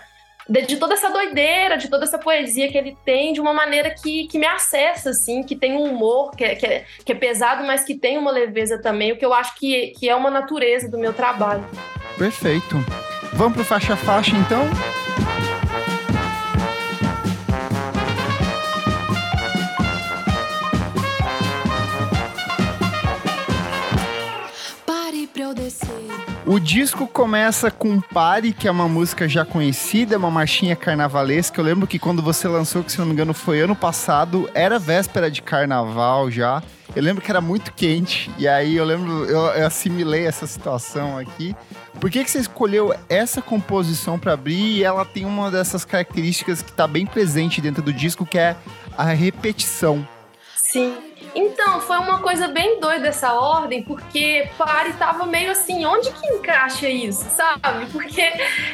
de, 0.50 0.62
de, 0.64 0.78
toda 0.78 0.94
essa 0.94 1.10
doideira, 1.10 1.78
de 1.78 1.90
toda 1.90 2.04
essa 2.04 2.18
poesia 2.18 2.70
que 2.72 2.78
ele 2.78 2.98
tem, 3.06 3.34
de 3.34 3.42
uma 3.42 3.54
maneira 3.54 3.92
que, 3.92 4.28
que 4.28 4.38
me 4.38 4.46
acessa, 4.46 5.12
assim, 5.12 5.44
que 5.44 5.56
tem 5.56 5.74
um 5.74 5.84
humor 5.84 6.32
que 6.32 6.44
é, 6.44 6.56
que, 6.56 6.66
é, 6.66 6.86
que 7.06 7.12
é 7.12 7.16
pesado, 7.16 7.64
mas 7.64 7.84
que 7.84 7.96
tem 7.96 8.18
uma 8.18 8.32
leveza 8.32 8.82
também, 8.82 9.12
o 9.12 9.18
que 9.18 9.26
eu 9.26 9.34
acho 9.34 9.56
que, 9.56 9.94
que 9.98 10.10
é 10.10 10.16
uma 10.16 10.30
natureza 10.30 10.90
do 10.90 10.98
meu 10.98 11.14
trabalho. 11.14 11.66
Perfeito. 12.18 12.76
Vamos 13.34 13.54
pro 13.54 13.66
faixa 13.66 13.96
faixa, 13.96 14.36
então? 14.36 14.64
O 26.46 26.60
disco 26.60 27.08
começa 27.08 27.72
com 27.72 28.02
Pare, 28.02 28.52
que 28.52 28.68
é 28.68 28.72
uma 28.72 28.88
música 28.90 29.30
já 29.30 29.46
conhecida, 29.46 30.18
uma 30.18 30.30
marchinha 30.30 30.76
carnavalesca. 30.76 31.60
Eu 31.60 31.64
lembro 31.64 31.88
que 31.88 31.98
quando 31.98 32.22
você 32.22 32.50
lançou, 32.50 32.84
que 32.84 32.92
se 32.92 33.00
não 33.00 33.06
me 33.06 33.14
engano 33.14 33.34
foi 33.34 33.62
ano 33.62 33.74
passado, 33.74 34.50
era 34.54 34.78
véspera 34.78 35.32
de 35.32 35.42
carnaval 35.42 36.30
já. 36.30 36.62
Eu 36.94 37.02
lembro 37.02 37.24
que 37.24 37.32
era 37.32 37.40
muito 37.40 37.72
quente, 37.72 38.30
e 38.38 38.46
aí 38.46 38.76
eu 38.76 38.84
lembro, 38.84 39.24
eu, 39.26 39.40
eu 39.54 39.66
assimilei 39.66 40.28
essa 40.28 40.46
situação 40.46 41.18
aqui. 41.18 41.56
Por 42.00 42.12
que, 42.12 42.22
que 42.22 42.30
você 42.30 42.40
escolheu 42.40 42.94
essa 43.08 43.42
composição 43.42 44.20
para 44.20 44.34
abrir? 44.34 44.80
E 44.80 44.84
ela 44.84 45.06
tem 45.06 45.26
uma 45.26 45.50
dessas 45.50 45.86
características 45.86 46.62
que 46.62 46.72
está 46.72 46.86
bem 46.86 47.06
presente 47.06 47.62
dentro 47.62 47.82
do 47.82 47.94
disco, 47.94 48.26
que 48.26 48.38
é 48.38 48.58
a 48.98 49.06
repetição. 49.06 50.06
Sim. 50.58 51.13
Então, 51.36 51.82
foi 51.82 51.98
uma 51.98 52.20
coisa 52.20 52.48
bem 52.48 52.80
doida 52.80 53.08
essa 53.08 53.34
ordem, 53.34 53.84
porque 53.84 54.50
Pari 54.58 54.94
tava 54.94 55.26
meio 55.26 55.52
assim, 55.52 55.86
onde 55.86 56.12
que 56.12 56.28
encaixa 56.28 56.88
isso, 56.88 57.26
sabe? 57.30 57.88
Porque 57.92 58.22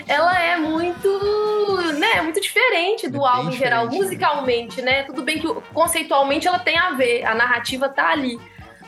ela 0.07 0.37
é 0.41 0.57
muito, 0.57 1.81
né, 1.97 2.21
muito 2.21 2.41
diferente 2.41 3.07
do 3.07 3.25
é 3.25 3.29
álbum 3.29 3.49
em 3.49 3.53
geral, 3.53 3.85
né? 3.85 3.97
musicalmente, 3.97 4.81
né? 4.81 5.03
Tudo 5.03 5.21
bem 5.21 5.39
que 5.39 5.47
conceitualmente 5.73 6.47
ela 6.47 6.59
tem 6.59 6.77
a 6.77 6.91
ver, 6.91 7.25
a 7.25 7.33
narrativa 7.33 7.87
tá 7.87 8.09
ali. 8.09 8.39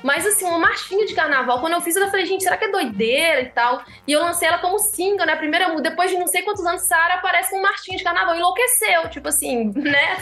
Mas 0.03 0.25
assim, 0.25 0.45
uma 0.45 0.57
marchinha 0.57 1.05
de 1.05 1.13
carnaval. 1.13 1.59
Quando 1.59 1.73
eu 1.73 1.81
fiz, 1.81 1.95
eu 1.95 2.09
falei, 2.09 2.25
gente, 2.25 2.43
será 2.43 2.57
que 2.57 2.65
é 2.65 2.71
doideira 2.71 3.41
e 3.41 3.49
tal? 3.49 3.83
E 4.07 4.11
eu 4.11 4.21
lancei 4.21 4.47
ela 4.47 4.57
como 4.59 4.79
single, 4.79 5.25
né? 5.25 5.35
Primeira 5.35 5.79
depois 5.81 6.09
de 6.09 6.17
não 6.17 6.27
sei 6.27 6.41
quantos 6.41 6.65
anos, 6.65 6.81
Sara 6.83 7.15
aparece 7.15 7.51
com 7.51 7.57
um 7.57 7.61
marchinha 7.61 7.97
de 7.97 8.03
carnaval. 8.03 8.35
Enlouqueceu, 8.35 9.09
tipo 9.09 9.27
assim, 9.27 9.71
né? 9.75 10.17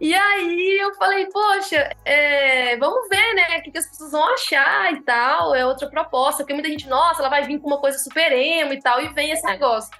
e 0.00 0.14
aí 0.14 0.78
eu 0.80 0.94
falei, 0.94 1.26
poxa, 1.26 1.90
é, 2.04 2.76
vamos 2.76 3.08
ver, 3.08 3.34
né? 3.34 3.58
O 3.58 3.62
que, 3.62 3.70
que 3.70 3.78
as 3.78 3.86
pessoas 3.86 4.12
vão 4.12 4.34
achar 4.34 4.92
e 4.92 5.00
tal. 5.02 5.54
É 5.54 5.64
outra 5.64 5.88
proposta. 5.88 6.42
Porque 6.42 6.54
muita 6.54 6.68
gente, 6.68 6.88
nossa, 6.88 7.20
ela 7.20 7.30
vai 7.30 7.44
vir 7.44 7.58
com 7.58 7.66
uma 7.66 7.80
coisa 7.80 7.98
super 7.98 8.32
emo 8.32 8.72
e 8.72 8.80
tal. 8.80 9.00
E 9.00 9.08
vem 9.08 9.30
esse 9.30 9.44
negócio. 9.46 9.90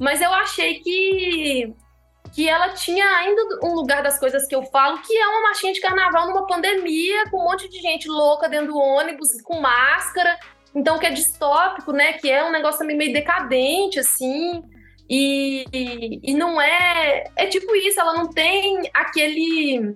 Mas 0.00 0.20
eu 0.20 0.32
achei 0.32 0.80
que 0.80 1.72
que 2.32 2.48
ela 2.48 2.70
tinha 2.70 3.06
ainda 3.18 3.42
um 3.62 3.74
lugar 3.74 4.02
das 4.02 4.18
coisas 4.18 4.46
que 4.46 4.54
eu 4.54 4.62
falo, 4.64 5.00
que 5.02 5.16
é 5.16 5.26
uma 5.28 5.42
marchinha 5.42 5.72
de 5.72 5.80
carnaval 5.80 6.28
numa 6.28 6.46
pandemia, 6.46 7.30
com 7.30 7.38
um 7.38 7.44
monte 7.44 7.68
de 7.68 7.80
gente 7.80 8.08
louca 8.08 8.48
dentro 8.48 8.68
do 8.68 8.78
ônibus, 8.78 9.28
com 9.42 9.60
máscara. 9.60 10.38
Então, 10.74 10.98
que 10.98 11.06
é 11.06 11.10
distópico, 11.10 11.92
né? 11.92 12.14
Que 12.14 12.30
é 12.30 12.44
um 12.44 12.50
negócio 12.50 12.84
meio 12.84 13.12
decadente, 13.12 14.00
assim. 14.00 14.62
E, 15.08 15.64
e, 15.72 16.20
e 16.22 16.34
não 16.34 16.60
é. 16.60 17.24
É 17.36 17.46
tipo 17.46 17.74
isso, 17.76 18.00
ela 18.00 18.14
não 18.14 18.28
tem 18.30 18.90
aquele 18.92 19.94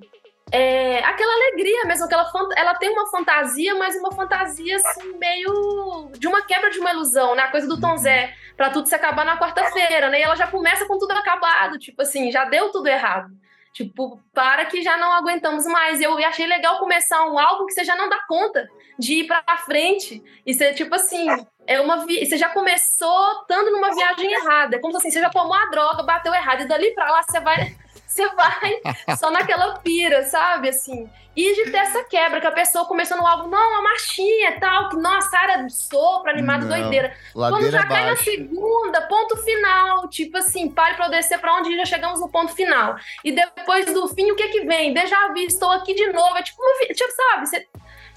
é, 0.51 0.99
aquela 1.05 1.33
alegria 1.33 1.85
mesmo, 1.85 2.05
aquela 2.05 2.31
ela 2.57 2.75
tem 2.75 2.91
uma 2.91 3.07
fantasia, 3.11 3.75
mas 3.75 3.97
uma 3.97 4.13
fantasia 4.13 4.77
assim, 4.77 5.17
meio 5.19 6.11
de 6.19 6.27
uma 6.27 6.43
quebra 6.43 6.71
de 6.71 6.79
uma 6.79 6.93
ilusão, 6.93 7.35
né? 7.35 7.43
A 7.43 7.51
coisa 7.51 7.67
do 7.67 7.81
Tom 7.81 7.91
uhum. 7.91 7.99
Zé, 7.99 8.35
pra 8.57 8.71
tudo 8.71 8.89
se 8.89 8.95
acabar 8.95 9.25
na 9.25 9.39
quarta-feira, 9.39 10.09
né? 10.09 10.21
E 10.21 10.23
ela 10.23 10.37
já 10.37 10.47
começa 10.47 10.87
com 10.87 10.99
tudo 10.99 11.13
acabado, 11.13 11.79
tipo 11.79 12.01
assim, 12.03 12.31
já 12.31 12.45
deu 12.45 12.71
tudo 12.71 12.89
errado. 12.89 13.31
Tipo, 13.73 14.21
para 14.35 14.65
que 14.65 14.83
já 14.83 14.97
não 14.97 15.13
aguentamos 15.13 15.65
mais. 15.67 16.01
Eu 16.01 16.19
achei 16.19 16.47
legal 16.47 16.79
começar 16.79 17.25
um 17.27 17.39
álbum 17.39 17.67
que 17.67 17.73
você 17.73 17.85
já 17.85 17.95
não 17.95 18.09
dá 18.09 18.19
conta 18.27 18.69
de 18.99 19.21
ir 19.21 19.27
pra 19.27 19.43
frente. 19.65 20.23
E 20.45 20.53
você, 20.53 20.73
tipo 20.75 20.95
assim, 20.95 21.27
é 21.67 21.81
uma 21.81 22.05
vi... 22.05 22.27
você 22.27 22.37
já 22.37 22.49
começou 22.49 23.43
estando 23.43 23.71
numa 23.71 23.95
viagem 23.95 24.33
errada. 24.33 24.77
É 24.77 24.79
como 24.79 24.93
se 24.93 24.99
assim, 24.99 25.11
você 25.11 25.21
já 25.21 25.31
tomou 25.31 25.55
a 25.55 25.67
droga, 25.67 26.03
bateu 26.03 26.35
errado, 26.35 26.63
e 26.63 26.69
dali 26.69 26.91
pra 26.93 27.11
lá 27.11 27.23
você 27.23 27.41
vai 27.41 27.77
você 28.07 28.27
vai 28.31 28.81
só 29.17 29.31
naquela 29.31 29.79
pira, 29.79 30.25
sabe? 30.25 30.71
Assim. 30.71 31.09
E 31.37 31.55
de 31.55 31.71
ter 31.71 31.77
essa 31.77 32.03
quebra, 32.03 32.41
que 32.41 32.49
a 32.49 32.53
pessoa 32.53 32.85
começou 32.87 33.17
no 33.17 33.25
álbum, 33.25 33.49
não, 33.49 33.79
a 33.79 33.83
marchinha 33.83 34.59
tal, 34.59 34.89
que 34.89 34.97
nossa, 34.97 35.39
área 35.39 35.69
sopro, 35.69 36.29
animado, 36.29 36.67
não, 36.67 36.77
doideira. 36.77 37.15
Quando 37.33 37.71
já 37.71 37.87
cai 37.87 38.07
na 38.07 38.17
segunda, 38.17 39.03
ponto 39.03 39.37
final. 39.37 40.09
Tipo 40.09 40.39
assim, 40.39 40.69
pare 40.69 40.97
pra 40.97 41.07
eu 41.07 41.11
descer 41.13 41.39
pra 41.39 41.55
onde 41.55 41.77
já 41.77 41.85
chegamos 41.85 42.19
no 42.19 42.29
ponto 42.29 42.53
final. 42.55 42.97
E 43.23 43.31
depois 43.31 43.87
do 43.87 44.09
fim, 44.09 44.33
o 44.33 44.35
que 44.35 44.49
que 44.49 44.63
vem? 44.63 44.93
Déjà 44.93 45.33
vi, 45.33 45.45
estou 45.45 45.71
aqui 45.71 45.95
de 45.95 46.13
novo. 46.13 46.37
É 46.37 46.43
tipo, 46.43 46.61
uma, 46.61 46.87
tipo 46.93 47.13
sabe? 47.13 47.47
Você 47.47 47.69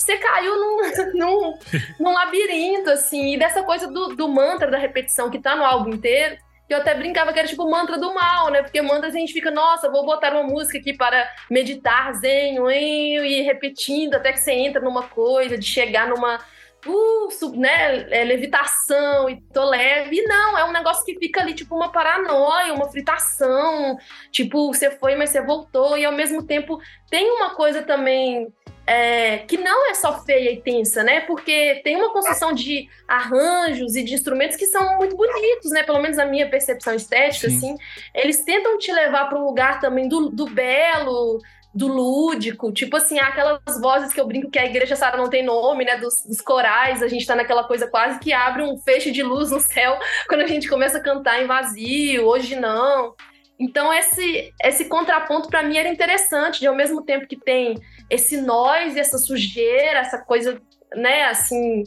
você 0.02 0.18
caiu 0.18 0.56
num, 0.56 0.82
num, 1.14 1.60
num 2.00 2.14
labirinto, 2.14 2.90
assim, 2.90 3.34
e 3.34 3.38
dessa 3.38 3.64
coisa 3.64 3.88
do, 3.88 4.16
do 4.16 4.28
mantra 4.28 4.70
da 4.70 4.78
repetição 4.78 5.30
que 5.30 5.40
tá 5.40 5.56
no 5.56 5.64
álbum 5.64 5.92
inteiro, 5.92 6.38
que 6.72 6.76
eu 6.76 6.80
até 6.80 6.96
brincava 6.96 7.34
que 7.34 7.40
era 7.40 7.48
tipo 7.50 7.70
mantra 7.70 7.98
do 7.98 8.14
mal, 8.14 8.50
né? 8.50 8.62
Porque 8.62 8.82
mantras 8.82 9.14
a 9.14 9.18
gente 9.18 9.34
fica, 9.34 9.52
nossa, 9.52 9.92
vou 9.92 10.06
botar 10.06 10.32
uma 10.32 10.44
música 10.44 10.78
aqui 10.78 10.94
para 10.94 11.30
meditar, 11.50 12.14
zen, 12.14 12.58
e 12.72 13.42
repetindo 13.42 14.16
até 14.16 14.32
que 14.32 14.40
você 14.40 14.54
entra 14.54 14.82
numa 14.82 15.04
coisa, 15.04 15.58
de 15.58 15.66
chegar 15.66 16.08
numa. 16.08 16.40
Uh, 16.84 17.30
sub, 17.30 17.60
né, 17.60 18.08
é, 18.10 18.24
levitação 18.24 19.30
e 19.30 19.40
tô 19.54 19.66
leve. 19.66 20.16
E 20.16 20.24
não, 20.24 20.58
é 20.58 20.64
um 20.64 20.72
negócio 20.72 21.06
que 21.06 21.20
fica 21.20 21.42
ali, 21.42 21.54
tipo, 21.54 21.76
uma 21.76 21.92
paranoia, 21.92 22.74
uma 22.74 22.90
fritação. 22.90 23.98
Tipo, 24.32 24.74
você 24.74 24.90
foi, 24.90 25.16
mas 25.16 25.30
você 25.30 25.42
voltou. 25.42 25.96
E 25.96 26.06
ao 26.06 26.12
mesmo 26.12 26.42
tempo 26.42 26.80
tem 27.08 27.30
uma 27.30 27.52
coisa 27.52 27.84
também 27.84 28.52
é, 28.86 29.40
que 29.40 29.58
não 29.58 29.90
é 29.90 29.94
só 29.94 30.24
feia 30.24 30.52
e 30.52 30.62
tensa, 30.62 31.04
né? 31.04 31.22
Porque 31.22 31.82
tem 31.84 31.96
uma 31.96 32.12
construção 32.12 32.54
de 32.54 32.90
arranjos 33.08 33.96
e 33.96 34.04
de 34.04 34.14
instrumentos 34.14 34.58
que 34.58 34.66
são 34.66 34.98
muito 34.98 35.16
bonitos, 35.16 35.72
né? 35.72 35.84
Pelo 35.84 36.02
menos 36.02 36.18
a 36.18 36.26
minha 36.26 36.50
percepção 36.50 36.94
estética, 36.94 37.50
Sim. 37.50 37.58
assim. 37.58 37.76
Eles 38.14 38.44
tentam 38.44 38.78
te 38.78 38.92
levar 38.92 39.30
para 39.30 39.40
um 39.40 39.46
lugar 39.46 39.80
também 39.80 40.08
do, 40.08 40.30
do 40.30 40.46
belo, 40.46 41.40
do 41.74 41.88
lúdico, 41.88 42.72
tipo 42.72 42.98
assim, 42.98 43.18
aquelas 43.18 43.62
vozes 43.80 44.12
que 44.14 44.20
eu 44.20 44.28
brinco 44.28 44.52
que 44.52 44.60
a 44.60 44.66
igreja 44.66 44.96
Sara 44.96 45.18
não 45.18 45.30
tem 45.30 45.44
nome, 45.44 45.86
né? 45.86 45.98
Dos, 45.98 46.26
dos, 46.26 46.42
corais, 46.42 47.02
a 47.02 47.08
gente 47.08 47.26
tá 47.26 47.36
naquela 47.36 47.64
coisa 47.64 47.88
quase 47.88 48.20
que 48.20 48.34
abre 48.34 48.64
um 48.64 48.78
feixe 48.78 49.12
de 49.12 49.24
luz 49.24 49.52
no 49.52 49.60
céu 49.60 49.98
quando 50.28 50.42
a 50.42 50.48
gente 50.48 50.68
começa 50.68 50.98
a 50.98 51.02
cantar 51.02 51.42
em 51.42 51.48
vazio, 51.48 52.26
hoje 52.26 52.56
não. 52.56 53.16
Então, 53.62 53.94
esse, 53.94 54.52
esse 54.64 54.86
contraponto 54.86 55.48
para 55.48 55.62
mim 55.62 55.78
era 55.78 55.88
interessante, 55.88 56.60
de 56.60 56.66
ao 56.66 56.76
mesmo 56.76 57.04
tempo 57.04 57.28
que 57.28 57.38
tem 57.38 57.76
esse 58.10 58.42
nós, 58.42 58.98
essa 58.98 59.20
sujeira, 59.20 60.00
essa 60.00 60.18
coisa, 60.18 60.60
né, 60.96 61.26
assim, 61.26 61.84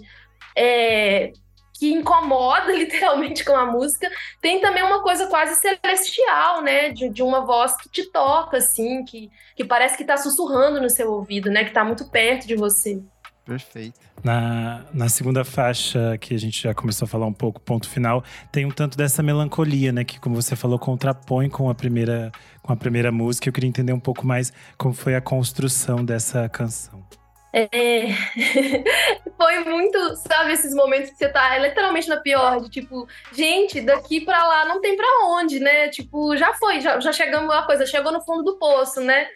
é, 0.56 1.32
que 1.76 1.92
incomoda 1.92 2.70
literalmente 2.78 3.44
com 3.44 3.56
a 3.56 3.66
música, 3.66 4.08
tem 4.40 4.60
também 4.60 4.84
uma 4.84 5.02
coisa 5.02 5.26
quase 5.26 5.60
celestial, 5.60 6.62
né, 6.62 6.90
de, 6.90 7.08
de 7.08 7.24
uma 7.24 7.44
voz 7.44 7.76
que 7.76 7.88
te 7.88 8.04
toca, 8.04 8.58
assim, 8.58 9.04
que, 9.04 9.28
que 9.56 9.64
parece 9.64 9.96
que 9.96 10.04
está 10.04 10.16
sussurrando 10.16 10.80
no 10.80 10.88
seu 10.88 11.10
ouvido, 11.10 11.50
né, 11.50 11.64
que 11.64 11.70
está 11.70 11.84
muito 11.84 12.08
perto 12.08 12.46
de 12.46 12.54
você. 12.54 13.02
Perfeito. 13.44 14.00
Na, 14.22 14.86
na 14.92 15.08
segunda 15.08 15.44
faixa, 15.44 16.16
que 16.18 16.34
a 16.34 16.38
gente 16.38 16.62
já 16.62 16.72
começou 16.72 17.04
a 17.04 17.08
falar 17.08 17.26
um 17.26 17.32
pouco, 17.32 17.60
ponto 17.60 17.88
final, 17.88 18.24
tem 18.50 18.64
um 18.64 18.70
tanto 18.70 18.96
dessa 18.96 19.22
melancolia, 19.22 19.92
né? 19.92 20.02
Que, 20.02 20.18
como 20.18 20.40
você 20.40 20.56
falou, 20.56 20.78
contrapõe 20.78 21.50
com 21.50 21.68
a 21.68 21.74
primeira, 21.74 22.32
com 22.62 22.72
a 22.72 22.76
primeira 22.76 23.12
música. 23.12 23.48
Eu 23.48 23.52
queria 23.52 23.68
entender 23.68 23.92
um 23.92 24.00
pouco 24.00 24.26
mais 24.26 24.50
como 24.78 24.94
foi 24.94 25.14
a 25.14 25.20
construção 25.20 26.02
dessa 26.02 26.48
canção. 26.48 27.04
É... 27.52 28.08
foi 29.36 29.60
muito, 29.60 30.16
sabe, 30.16 30.52
esses 30.52 30.74
momentos 30.74 31.10
que 31.10 31.16
você 31.16 31.28
tá 31.28 31.56
literalmente 31.58 32.08
na 32.08 32.16
pior, 32.16 32.60
de 32.60 32.70
tipo, 32.70 33.06
gente, 33.32 33.80
daqui 33.80 34.22
para 34.22 34.44
lá 34.44 34.64
não 34.64 34.80
tem 34.80 34.96
para 34.96 35.06
onde, 35.26 35.60
né? 35.60 35.88
Tipo, 35.88 36.36
já 36.36 36.54
foi, 36.54 36.80
já, 36.80 36.98
já 36.98 37.12
chegamos 37.12 37.54
a 37.54 37.62
coisa, 37.62 37.86
chegou 37.86 38.10
no 38.10 38.22
fundo 38.22 38.42
do 38.42 38.58
poço, 38.58 39.00
né? 39.00 39.28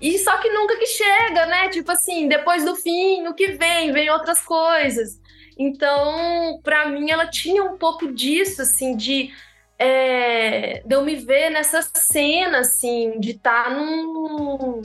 E 0.00 0.18
só 0.18 0.38
que 0.38 0.50
nunca 0.50 0.76
que 0.76 0.86
chega, 0.86 1.46
né? 1.46 1.68
Tipo 1.68 1.92
assim, 1.92 2.28
depois 2.28 2.64
do 2.64 2.76
fim, 2.76 3.26
o 3.26 3.34
que 3.34 3.52
vem, 3.52 3.92
vem 3.92 4.10
outras 4.10 4.40
coisas. 4.40 5.20
Então, 5.58 6.60
para 6.62 6.88
mim, 6.88 7.10
ela 7.10 7.26
tinha 7.26 7.62
um 7.62 7.78
pouco 7.78 8.12
disso, 8.12 8.62
assim, 8.62 8.96
de, 8.96 9.30
é, 9.78 10.82
de 10.84 10.94
eu 10.94 11.02
me 11.02 11.16
ver 11.16 11.50
nessa 11.50 11.82
cena, 11.94 12.58
assim, 12.58 13.18
de 13.20 13.30
estar 13.32 13.64
tá 13.64 13.70
num 13.70 14.82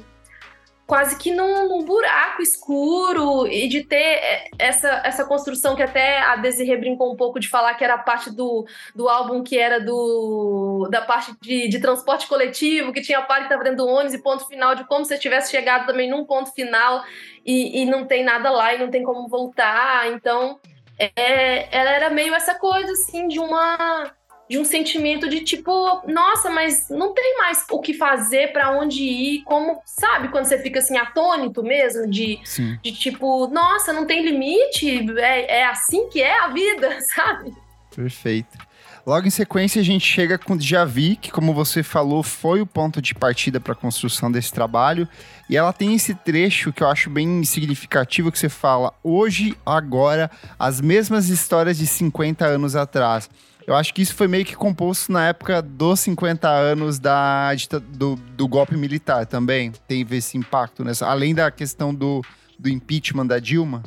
quase 0.89 1.19
que 1.19 1.32
num, 1.32 1.67
num, 1.67 1.86
buraco 1.86 2.41
escuro 2.41 3.45
e 3.45 3.67
de 3.67 3.84
ter 3.84 3.95
é, 3.95 4.49
essa, 4.58 5.04
essa 5.06 5.23
construção 5.23 5.75
que 5.75 5.84
até 5.84 6.19
a 6.19 6.36
Desirê 6.36 6.75
brincou 6.78 7.13
um 7.13 7.15
pouco 7.15 7.39
de 7.39 7.47
falar 7.47 7.75
que 7.75 7.84
era 7.84 7.95
parte 7.95 8.32
do, 8.32 8.65
do 8.95 9.08
álbum 9.08 9.43
que 9.43 9.56
era 9.56 9.80
do 9.80 10.88
da 10.89 11.04
parte 11.04 11.32
de, 11.39 11.67
de 11.67 11.80
transporte 11.80 12.28
coletivo, 12.28 12.91
que 12.91 13.02
tinha 13.02 13.19
a 13.19 13.21
parte 13.21 13.41
que 13.41 13.54
estava 13.54 13.63
dentro 13.63 13.86
do 13.86 13.88
ônibus 13.88 14.15
e 14.15 14.23
ponto 14.23 14.47
final, 14.47 14.73
de 14.73 14.84
como 14.88 15.06
se 15.06 15.15
tivesse 15.19 15.52
chegado 15.52 15.86
também 15.86 16.10
num 16.10 16.25
ponto 16.25 16.52
final 16.54 17.04
e, 17.45 17.84
e 17.84 17.86
não 17.86 18.08
tem 18.08 18.23
nada 18.23 18.49
lá 18.49 18.73
e 18.73 18.80
não 18.80 18.89
tem 18.89 19.04
como 19.04 19.28
voltar. 19.28 20.12
Então, 20.12 20.60
é, 20.97 21.67
ela 21.71 21.91
era 21.91 22.10
meio 22.10 22.34
essa 22.34 22.56
coisa 22.56 22.91
assim 22.93 23.28
de 23.28 23.39
uma 23.39 24.12
de 24.49 24.57
um 24.57 24.65
sentimento 24.65 25.29
de 25.29 25.41
tipo, 25.41 26.01
nossa, 26.07 26.49
mas 26.49 26.89
não 26.89 27.13
tem 27.13 27.38
mais 27.38 27.63
o 27.69 27.79
que 27.79 27.93
fazer, 27.93 28.51
para 28.51 28.71
onde 28.71 29.03
ir, 29.03 29.43
como, 29.43 29.79
sabe, 29.85 30.29
quando 30.29 30.45
você 30.45 30.57
fica 30.57 30.79
assim 30.79 30.97
atônito 30.97 31.62
mesmo, 31.62 32.09
de, 32.09 32.39
de 32.81 32.91
tipo, 32.91 33.47
nossa, 33.47 33.93
não 33.93 34.07
tem 34.07 34.25
limite, 34.25 35.05
é, 35.19 35.59
é 35.59 35.65
assim 35.65 36.09
que 36.09 36.19
é 36.19 36.39
a 36.39 36.47
vida, 36.47 36.97
sabe? 37.13 37.53
Perfeito. 37.95 38.57
Logo 39.05 39.27
em 39.27 39.31
sequência, 39.31 39.81
a 39.81 39.85
gente 39.85 40.05
chega 40.05 40.38
com 40.38 40.59
Javi, 40.59 41.15
que, 41.15 41.31
como 41.31 41.53
você 41.53 41.81
falou, 41.81 42.21
foi 42.21 42.62
o 42.62 42.65
ponto 42.65 43.01
de 43.01 43.15
partida 43.15 43.59
para 43.59 43.73
a 43.73 43.75
construção 43.75 44.31
desse 44.31 44.51
trabalho. 44.51 45.07
E 45.49 45.57
ela 45.57 45.73
tem 45.73 45.95
esse 45.95 46.13
trecho 46.13 46.71
que 46.71 46.83
eu 46.83 46.88
acho 46.88 47.09
bem 47.09 47.43
significativo, 47.43 48.31
que 48.31 48.38
você 48.38 48.49
fala, 48.49 48.93
hoje, 49.03 49.57
agora, 49.65 50.29
as 50.59 50.79
mesmas 50.81 51.29
histórias 51.29 51.77
de 51.77 51.88
50 51.88 52.45
anos 52.45 52.75
atrás. 52.75 53.29
Eu 53.69 53.75
acho 53.75 53.93
que 53.93 54.01
isso 54.01 54.15
foi 54.15 54.27
meio 54.27 54.43
que 54.43 54.55
composto 54.55 55.12
na 55.12 55.27
época 55.27 55.62
dos 55.62 55.99
50 55.99 56.49
anos 56.49 56.97
da, 56.97 57.51
do, 57.89 58.15
do 58.15 58.47
golpe 58.47 58.75
militar 58.75 59.27
também. 59.27 59.71
Teve 59.88 60.17
esse 60.17 60.39
impacto 60.39 60.84
nessa. 60.84 61.05
Além 61.05 61.36
da 61.36 61.51
questão 61.51 61.93
do, 61.93 62.23
do 62.58 62.67
impeachment 62.67 63.27
da 63.27 63.38
Dilma. 63.38 63.84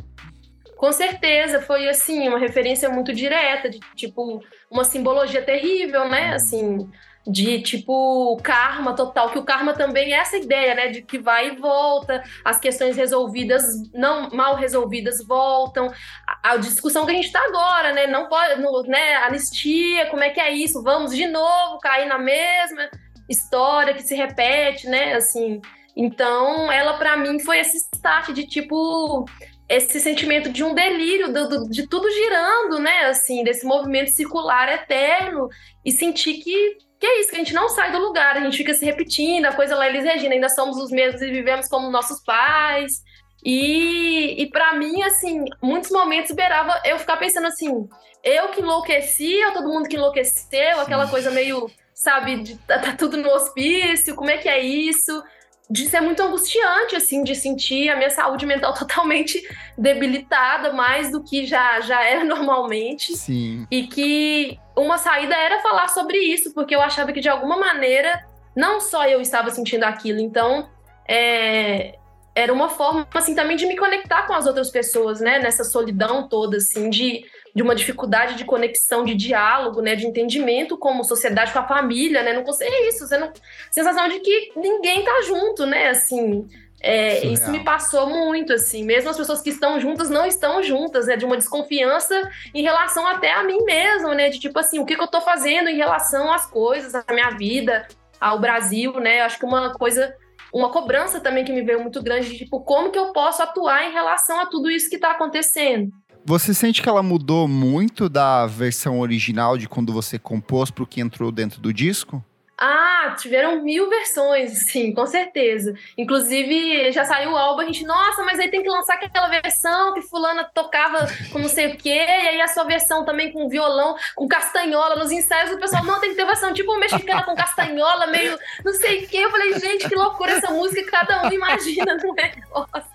Com 0.77 0.93
certeza, 0.93 1.61
foi 1.61 1.89
assim, 1.89 2.29
uma 2.29 2.39
referência 2.39 2.89
muito 2.89 3.13
direta, 3.13 3.69
de 3.69 3.81
tipo, 3.97 4.41
uma 4.71 4.85
simbologia 4.85 5.43
terrível, 5.43 6.09
né? 6.09 6.29
Uhum. 6.29 6.35
Assim, 6.37 6.91
de 7.27 7.61
tipo 7.63 8.37
karma 8.43 8.95
total, 8.95 9.31
que 9.31 9.39
o 9.39 9.45
karma 9.45 9.75
também 9.75 10.13
é 10.13 10.17
essa 10.17 10.37
ideia, 10.37 10.75
né, 10.75 10.89
de 10.89 11.03
que 11.03 11.19
vai 11.19 11.49
e 11.49 11.57
volta, 11.57 12.23
as 12.45 12.59
questões 12.59 12.97
resolvidas, 12.97 13.65
não 13.93 14.29
mal 14.31 14.57
resolvidas 14.57 15.25
voltam, 15.25 15.93
a, 16.27 16.53
a 16.53 16.57
discussão 16.57 17.05
que 17.05 17.13
a 17.13 17.15
gente 17.15 17.27
está 17.27 17.41
agora, 17.47 17.93
né, 17.93 18.07
não 18.07 18.29
pode, 18.29 18.61
no, 18.61 18.83
né, 18.83 19.17
anistia, 19.17 20.07
como 20.07 20.25
é 20.25 20.31
que 20.31 20.41
é 20.41 20.51
isso? 20.51 20.83
Vamos 20.83 21.15
de 21.15 21.27
novo 21.27 21.79
cair 21.79 22.07
na 22.07 22.19
mesma 22.19 22.91
história 23.29 23.95
que 23.95 24.03
se 24.03 24.17
repete, 24.17 24.89
né, 24.89 25.15
assim, 25.15 25.61
Então, 25.97 26.73
ela 26.73 26.95
para 26.95 27.17
mim 27.17 27.39
foi 27.39 27.59
esse 27.59 27.77
start 27.77 28.33
de 28.33 28.47
tipo 28.47 29.27
esse 29.69 30.01
sentimento 30.01 30.51
de 30.51 30.63
um 30.63 30.75
delírio, 30.75 31.33
do, 31.33 31.49
do, 31.49 31.69
de 31.71 31.87
tudo 31.87 32.11
girando, 32.11 32.79
né? 32.79 33.07
Assim, 33.07 33.43
desse 33.43 33.65
movimento 33.65 34.11
circular 34.11 34.69
eterno 34.69 35.49
e 35.83 35.91
sentir 35.91 36.35
que, 36.35 36.77
que 37.03 37.07
é 37.07 37.21
isso, 37.21 37.31
que 37.31 37.35
a 37.35 37.39
gente 37.41 37.53
não 37.53 37.69
sai 37.69 37.91
do 37.91 37.99
lugar, 37.99 38.37
a 38.37 38.41
gente 38.41 38.57
fica 38.57 38.73
se 38.73 38.85
repetindo, 38.85 39.47
a 39.47 39.53
coisa 39.53 39.75
lá, 39.75 39.89
Elis 39.89 40.05
Regina, 40.05 40.35
ainda 40.35 40.49
somos 40.49 40.77
os 40.77 40.93
mesmos 40.93 41.21
e 41.21 41.33
vivemos 41.33 41.67
como 41.67 41.91
nossos 41.91 42.23
pais. 42.23 43.03
E, 43.45 44.41
e 44.41 44.49
para 44.51 44.75
mim, 44.75 45.03
assim, 45.03 45.45
muitos 45.61 45.91
momentos 45.91 46.31
beirava 46.31 46.81
eu 46.85 46.97
ficar 47.01 47.17
pensando 47.17 47.49
assim, 47.49 47.89
eu 48.23 48.51
que 48.51 48.61
enlouqueci, 48.61 49.45
ou 49.47 49.51
todo 49.51 49.69
mundo 49.69 49.89
que 49.89 49.97
enlouqueceu, 49.97 50.79
aquela 50.79 51.09
coisa 51.09 51.29
meio, 51.33 51.69
sabe, 51.93 52.37
de, 52.41 52.57
tá, 52.59 52.79
tá 52.79 52.93
tudo 52.97 53.17
no 53.17 53.31
hospício, 53.31 54.15
como 54.15 54.31
é 54.31 54.39
que 54.39 54.49
é 54.49 54.61
isso? 54.61 55.25
de 55.71 55.87
ser 55.87 56.03
muito 56.03 56.23
angustiante, 56.23 56.95
assim, 56.95 57.25
de 57.25 57.35
sentir 57.35 57.89
a 57.89 57.97
minha 57.97 58.11
saúde 58.11 58.45
mental 58.45 58.75
totalmente 58.79 59.43
debilitada, 59.77 60.73
mais 60.73 61.11
do 61.11 61.25
que 61.25 61.47
já, 61.47 61.81
já 61.81 62.05
era 62.05 62.23
normalmente. 62.27 63.17
Sim. 63.17 63.67
E 63.71 63.87
que 63.87 64.59
uma 64.77 64.99
saída 64.99 65.35
era 65.35 65.61
falar 65.61 65.89
sobre 65.89 66.19
isso, 66.19 66.53
porque 66.55 66.75
eu 66.75 66.81
achava 66.81 67.13
que 67.13 67.21
de 67.21 67.29
alguma 67.29 67.57
maneira 67.57 68.27
não 68.55 68.81
só 68.81 69.07
eu 69.07 69.21
estava 69.21 69.51
sentindo 69.51 69.85
aquilo, 69.85 70.21
então 70.21 70.69
é, 71.09 71.97
era 72.35 72.53
uma 72.53 72.69
forma, 72.69 73.07
assim, 73.15 73.35
também 73.35 73.57
de 73.57 73.67
me 73.67 73.77
conectar 73.77 74.27
com 74.27 74.33
as 74.33 74.47
outras 74.47 74.71
pessoas, 74.71 75.21
né, 75.21 75.39
nessa 75.39 75.65
solidão 75.65 76.29
toda, 76.29 76.57
assim, 76.57 76.91
de 76.91 77.25
de 77.55 77.63
uma 77.63 77.75
dificuldade 77.75 78.35
de 78.37 78.45
conexão, 78.45 79.05
de 79.05 79.15
diálogo, 79.15 79.83
né, 79.83 79.95
de 79.95 80.07
entendimento 80.07 80.79
como 80.79 81.05
sociedade 81.05 81.53
com 81.53 81.59
a 81.59 81.69
família, 81.69 82.23
né? 82.23 82.33
Não 82.33 82.45
consegue 82.45 82.75
é 82.75 82.89
isso, 82.89 83.07
você 83.07 83.19
não 83.19 83.31
sensação 83.71 84.09
de 84.09 84.21
que 84.21 84.53
ninguém 84.57 85.05
tá 85.05 85.21
junto, 85.27 85.67
né? 85.67 85.91
Assim, 85.91 86.49
é, 86.83 87.25
isso 87.27 87.49
me 87.51 87.61
passou 87.61 88.09
muito, 88.09 88.53
assim. 88.53 88.85
Mesmo 88.85 89.09
as 89.09 89.17
pessoas 89.17 89.41
que 89.41 89.51
estão 89.51 89.79
juntas 89.79 90.11
não 90.11 90.27
estão 90.27 90.63
juntas, 90.63 91.07
né? 91.07 91.17
De 91.17 91.25
uma 91.25 91.37
desconfiança 91.37 92.29
em 92.53 92.63
relação 92.63 93.07
até 93.07 93.33
a 93.33 93.45
mim 93.45 93.63
mesma, 93.65 94.15
né? 94.15 94.29
De 94.29 94.41
tipo 94.41 94.59
assim, 94.59 94.81
o 94.81 94.85
que, 94.85 94.97
que 94.97 95.03
eu 95.03 95.07
tô 95.07 95.21
fazendo 95.21 95.69
em 95.69 95.77
relação 95.77 96.33
às 96.33 96.45
coisas, 96.45 96.95
à 96.95 97.05
minha 97.13 97.31
vida, 97.31 97.87
ao 98.21 98.41
Brasil, 98.41 98.99
né? 98.99 99.21
Acho 99.21 99.39
que 99.39 99.45
uma 99.45 99.73
coisa 99.73 100.13
uma 100.53 100.71
cobrança 100.71 101.19
também 101.19 101.45
que 101.45 101.53
me 101.53 101.63
veio 101.63 101.81
muito 101.81 102.03
grande 102.03 102.29
de 102.29 102.39
tipo 102.39 102.61
como 102.61 102.91
que 102.91 102.99
eu 102.99 103.13
posso 103.13 103.43
atuar 103.43 103.89
em 103.89 103.93
relação 103.93 104.39
a 104.39 104.47
tudo 104.47 104.71
isso 104.71 104.91
que 104.91 104.97
está 104.97 105.13
acontecendo. 105.13 105.91
Você 106.25 106.53
sente 106.53 106.83
que 106.83 106.89
ela 106.89 107.03
mudou 107.03 107.49
muito 107.49 108.09
da 108.09 108.47
versão 108.47 109.01
original 109.01 109.57
de 109.57 109.69
quando 109.69 109.93
você 109.93 110.19
compôs 110.19 110.71
para 110.71 110.85
o 110.85 110.87
que 110.87 111.01
entrou 111.01 111.33
dentro 111.33 111.61
do 111.61 111.73
disco? 111.73 112.23
Ah, 112.57 113.17
tiveram 113.19 113.63
mil 113.63 113.89
versões, 113.89 114.71
sim, 114.71 114.93
com 114.93 115.07
certeza. 115.07 115.75
Inclusive, 115.99 116.93
já 116.93 117.05
saiu 117.05 117.33
o 117.33 117.37
álbum, 117.37 117.63
a 117.63 117.65
gente, 117.65 117.85
nossa, 117.85 118.23
mas 118.23 118.39
aí 118.39 118.51
tem 118.51 118.63
que 118.63 118.69
lançar 118.69 118.95
aquela 118.95 119.27
versão 119.29 119.95
que 119.95 120.03
fulana 120.03 120.45
tocava 120.45 121.07
com 121.33 121.39
não 121.39 121.49
sei 121.49 121.69
o 121.69 121.77
quê, 121.77 121.91
e 121.91 122.29
aí 122.29 122.41
a 122.41 122.49
sua 122.49 122.65
versão 122.65 123.05
também 123.05 123.33
com 123.33 123.49
violão, 123.49 123.97
com 124.15 124.29
castanhola 124.29 124.97
nos 124.97 125.11
ensaios, 125.11 125.51
o 125.51 125.59
pessoal, 125.59 125.85
não, 125.85 126.01
tem 126.01 126.11
que 126.11 126.17
ter 126.17 126.25
versão 126.25 126.53
tipo 126.53 126.79
mexicana 126.79 127.25
com 127.25 127.35
castanhola, 127.35 128.07
meio 128.07 128.39
não 128.65 128.73
sei 128.73 129.05
o 129.05 129.09
quê. 129.09 129.19
Eu 129.19 129.31
falei, 129.31 129.59
gente, 129.59 129.89
que 129.89 129.95
loucura 129.95 130.33
essa 130.33 130.51
música, 130.51 130.91
cada 130.91 131.27
um 131.27 131.33
imagina 131.33 131.97
no 131.97 132.15
negócio. 132.15 132.93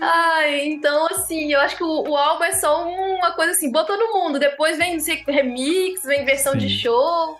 Ai, 0.00 0.66
então 0.66 1.06
assim, 1.06 1.52
eu 1.52 1.60
acho 1.60 1.76
que 1.76 1.84
o, 1.84 2.08
o, 2.08 2.16
álbum 2.16 2.44
é 2.44 2.52
só 2.52 2.86
uma 2.88 3.32
coisa 3.32 3.52
assim, 3.52 3.70
botou 3.70 3.96
no 3.96 4.12
mundo. 4.12 4.38
Depois 4.38 4.76
vem 4.76 4.98
sei, 5.00 5.22
remix, 5.26 6.02
vem 6.04 6.24
versão 6.24 6.52
Sim. 6.52 6.58
de 6.58 6.68
show. 6.68 7.38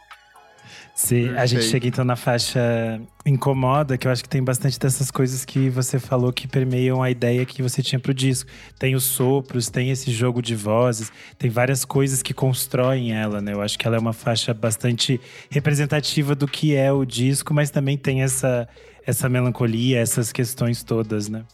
Sim, 0.95 1.31
a 1.37 1.47
gente 1.47 1.65
chega 1.65 1.89
então 1.89 2.05
na 2.05 2.17
faixa 2.17 3.01
Incomoda, 3.25 3.97
que 3.97 4.07
eu 4.07 4.13
acho 4.13 4.23
que 4.23 4.29
tem 4.29 4.45
bastante 4.45 4.79
dessas 4.79 5.11
coisas 5.11 5.43
que 5.45 5.71
você 5.71 5.99
falou 5.99 6.33
que 6.33 6.47
permeiam 6.47 7.03
a 7.03 7.11
ideia 7.11 7.47
que 7.47 7.63
você 7.63 7.83
tinha 7.83 7.99
pro 7.99 8.13
disco. 8.13 8.51
Tem 8.79 8.95
os 8.95 9.05
sopros, 9.05 9.71
tem 9.71 9.91
esse 9.91 10.11
jogo 10.11 10.43
de 10.43 10.55
vozes, 10.55 11.11
tem 11.39 11.49
várias 11.49 11.85
coisas 11.85 12.23
que 12.23 12.35
constroem 12.35 13.13
ela, 13.15 13.41
né? 13.41 13.55
Eu 13.55 13.63
acho 13.63 13.79
que 13.79 13.87
ela 13.87 13.97
é 13.97 13.99
uma 13.99 14.13
faixa 14.13 14.53
bastante 14.53 15.19
representativa 15.51 16.35
do 16.35 16.47
que 16.47 16.77
é 16.77 16.93
o 16.93 17.07
disco, 17.07 17.55
mas 17.55 17.71
também 17.71 17.97
tem 17.97 18.23
essa 18.23 18.69
essa 19.05 19.29
melancolia, 19.29 19.99
essas 19.99 20.31
questões 20.31 20.85
todas, 20.85 21.29
né? 21.29 21.45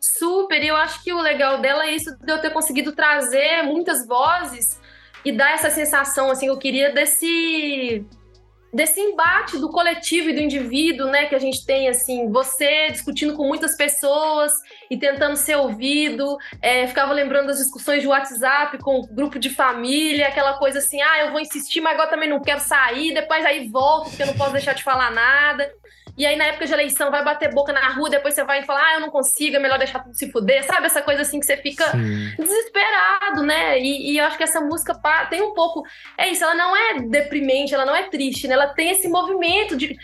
Super, 0.00 0.62
e 0.62 0.68
eu 0.68 0.76
acho 0.76 1.02
que 1.02 1.12
o 1.12 1.20
legal 1.20 1.60
dela 1.60 1.86
é 1.86 1.94
isso 1.94 2.16
de 2.16 2.32
eu 2.32 2.40
ter 2.40 2.50
conseguido 2.50 2.92
trazer 2.92 3.62
muitas 3.62 4.06
vozes 4.06 4.78
e 5.24 5.32
dar 5.32 5.52
essa 5.52 5.70
sensação, 5.70 6.30
assim, 6.30 6.46
eu 6.46 6.56
queria 6.56 6.92
desse 6.92 8.06
desse 8.72 9.00
embate 9.00 9.58
do 9.58 9.70
coletivo 9.70 10.30
e 10.30 10.34
do 10.34 10.40
indivíduo, 10.40 11.08
né, 11.08 11.26
que 11.26 11.34
a 11.34 11.38
gente 11.38 11.64
tem, 11.64 11.88
assim, 11.88 12.30
você 12.30 12.90
discutindo 12.90 13.34
com 13.34 13.46
muitas 13.46 13.76
pessoas 13.76 14.52
e 14.90 14.96
tentando 14.98 15.36
ser 15.36 15.56
ouvido, 15.56 16.36
é, 16.60 16.86
ficava 16.86 17.12
lembrando 17.12 17.46
das 17.46 17.58
discussões 17.58 18.02
de 18.02 18.08
WhatsApp 18.08 18.78
com 18.78 19.00
o 19.00 19.06
grupo 19.06 19.38
de 19.38 19.50
família, 19.50 20.28
aquela 20.28 20.54
coisa 20.58 20.78
assim, 20.78 21.00
ah, 21.00 21.24
eu 21.24 21.32
vou 21.32 21.40
insistir, 21.40 21.80
mas 21.80 21.94
agora 21.94 22.10
também 22.10 22.28
não 22.28 22.40
quero 22.40 22.60
sair, 22.60 23.14
depois 23.14 23.44
aí 23.44 23.68
volto, 23.68 24.10
porque 24.10 24.22
eu 24.22 24.26
não 24.26 24.34
posso 24.34 24.52
deixar 24.52 24.74
de 24.74 24.82
falar 24.82 25.10
nada. 25.10 25.70
E 26.18 26.26
aí, 26.26 26.36
na 26.36 26.46
época 26.46 26.66
de 26.66 26.72
eleição, 26.72 27.12
vai 27.12 27.24
bater 27.24 27.54
boca 27.54 27.72
na 27.72 27.90
rua, 27.90 28.10
depois 28.10 28.34
você 28.34 28.42
vai 28.42 28.64
falar, 28.64 28.82
ah, 28.82 28.94
eu 28.94 29.00
não 29.00 29.08
consigo, 29.08 29.54
é 29.54 29.60
melhor 29.60 29.78
deixar 29.78 30.00
tudo 30.00 30.16
se 30.16 30.28
fuder. 30.32 30.64
Sabe 30.64 30.86
essa 30.86 31.00
coisa 31.00 31.22
assim 31.22 31.38
que 31.38 31.46
você 31.46 31.56
fica 31.56 31.88
Sim. 31.92 32.34
desesperado, 32.36 33.44
né? 33.44 33.78
E, 33.78 34.10
e, 34.10 34.18
eu 34.18 34.24
acho 34.24 34.36
que 34.36 34.42
essa 34.42 34.60
música 34.60 35.00
tem 35.30 35.40
um 35.40 35.54
pouco. 35.54 35.84
É 36.18 36.28
isso, 36.28 36.42
ela 36.42 36.56
não 36.56 36.76
é 36.76 37.02
deprimente, 37.02 37.72
ela 37.72 37.86
não 37.86 37.94
é 37.94 38.08
triste, 38.08 38.48
né? 38.48 38.54
Ela 38.54 38.66
tem 38.66 38.90
esse 38.90 39.08
movimento 39.08 39.76
de. 39.76 39.96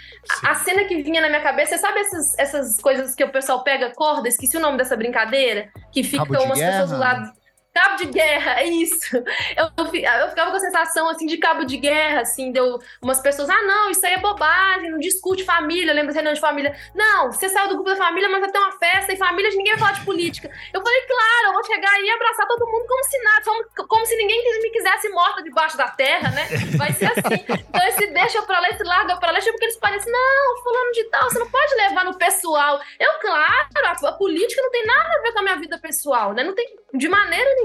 A, 0.44 0.52
a, 0.52 0.54
cena 0.54 0.84
que 0.84 1.02
vinha 1.02 1.20
na 1.20 1.28
minha 1.28 1.42
cabeça, 1.42 1.76
você 1.76 1.78
sabe 1.78 1.98
essas, 1.98 2.38
essas 2.38 2.80
coisas 2.80 3.12
que 3.12 3.24
o 3.24 3.32
pessoal 3.32 3.64
pega 3.64 3.92
corda? 3.92 4.28
Esqueci 4.28 4.56
o 4.56 4.60
nome 4.60 4.78
dessa 4.78 4.96
brincadeira? 4.96 5.68
Que 5.92 6.04
fica 6.04 6.22
umas 6.22 6.60
pessoas 6.60 6.90
do 6.92 6.98
lado 6.98 7.32
Cabo 7.74 7.96
de 7.96 8.06
guerra, 8.06 8.60
é 8.60 8.66
isso. 8.66 9.16
Eu, 9.56 9.68
eu 9.76 10.28
ficava 10.28 10.50
com 10.50 10.56
a 10.56 10.60
sensação, 10.60 11.08
assim, 11.08 11.26
de 11.26 11.38
cabo 11.38 11.64
de 11.64 11.76
guerra, 11.76 12.20
assim, 12.20 12.52
deu 12.52 12.80
umas 13.02 13.20
pessoas, 13.20 13.50
ah, 13.50 13.62
não, 13.62 13.90
isso 13.90 14.04
aí 14.06 14.14
é 14.14 14.18
bobagem, 14.18 14.90
não 14.90 14.98
discute 14.98 15.44
família, 15.44 15.92
lembra 15.92 16.12
reunião 16.12 16.34
de 16.34 16.40
família. 16.40 16.74
Não, 16.94 17.32
você 17.32 17.48
saiu 17.48 17.68
do 17.68 17.74
grupo 17.74 17.90
da 17.90 17.96
família, 17.96 18.28
mas 18.28 18.52
ter 18.52 18.58
uma 18.58 18.78
festa 18.78 19.12
e 19.12 19.16
família, 19.16 19.50
ninguém 19.50 19.72
vai 19.72 19.78
falar 19.78 19.92
de 19.92 20.04
política. 20.04 20.48
Eu 20.72 20.80
falei, 20.80 21.00
claro, 21.02 21.46
eu 21.48 21.52
vou 21.52 21.64
chegar 21.64 22.00
e 22.00 22.10
abraçar 22.10 22.46
todo 22.46 22.66
mundo 22.66 22.86
como 22.86 23.04
se 23.04 23.22
nada, 23.22 23.42
como, 23.44 23.88
como 23.88 24.06
se 24.06 24.16
ninguém 24.16 24.62
me 24.62 24.70
quisesse 24.70 25.08
morta 25.08 25.42
debaixo 25.42 25.76
da 25.76 25.88
terra, 25.88 26.30
né? 26.30 26.46
Vai 26.76 26.92
ser 26.92 27.06
assim. 27.06 27.44
Então 27.48 27.88
esse 27.88 28.06
deixa 28.08 28.42
pra 28.42 28.60
lá, 28.60 28.70
esse 28.70 28.84
larga 28.84 29.16
pra 29.16 29.32
lá, 29.32 29.40
porque 29.40 29.64
eles 29.64 29.76
parecem, 29.76 30.12
não, 30.12 30.62
fulano 30.62 30.92
de 30.92 31.04
tal, 31.04 31.28
você 31.28 31.38
não 31.40 31.50
pode 31.50 31.74
levar 31.74 32.04
no 32.04 32.16
pessoal. 32.16 32.80
Eu, 33.00 33.14
claro, 33.20 33.68
a, 33.84 34.08
a 34.08 34.12
política 34.12 34.62
não 34.62 34.70
tem 34.70 34.86
nada 34.86 35.08
a 35.18 35.22
ver 35.22 35.32
com 35.32 35.38
a 35.40 35.42
minha 35.42 35.56
vida 35.56 35.78
pessoal, 35.78 36.32
né? 36.32 36.44
Não 36.44 36.54
tem 36.54 36.66
de 36.94 37.08
maneira 37.08 37.52
nenhuma. 37.56 37.63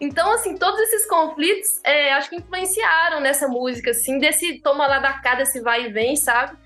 Então, 0.00 0.30
assim, 0.32 0.56
todos 0.56 0.78
esses 0.80 1.06
conflitos 1.06 1.80
é, 1.84 2.12
acho 2.12 2.30
que 2.30 2.36
influenciaram 2.36 3.20
nessa 3.20 3.48
música, 3.48 3.90
assim, 3.90 4.18
desse 4.18 4.60
toma 4.60 4.86
lá 4.86 4.98
da 4.98 5.14
cá, 5.14 5.34
desse 5.34 5.60
vai 5.60 5.86
e 5.86 5.92
vem, 5.92 6.16
sabe? 6.16 6.56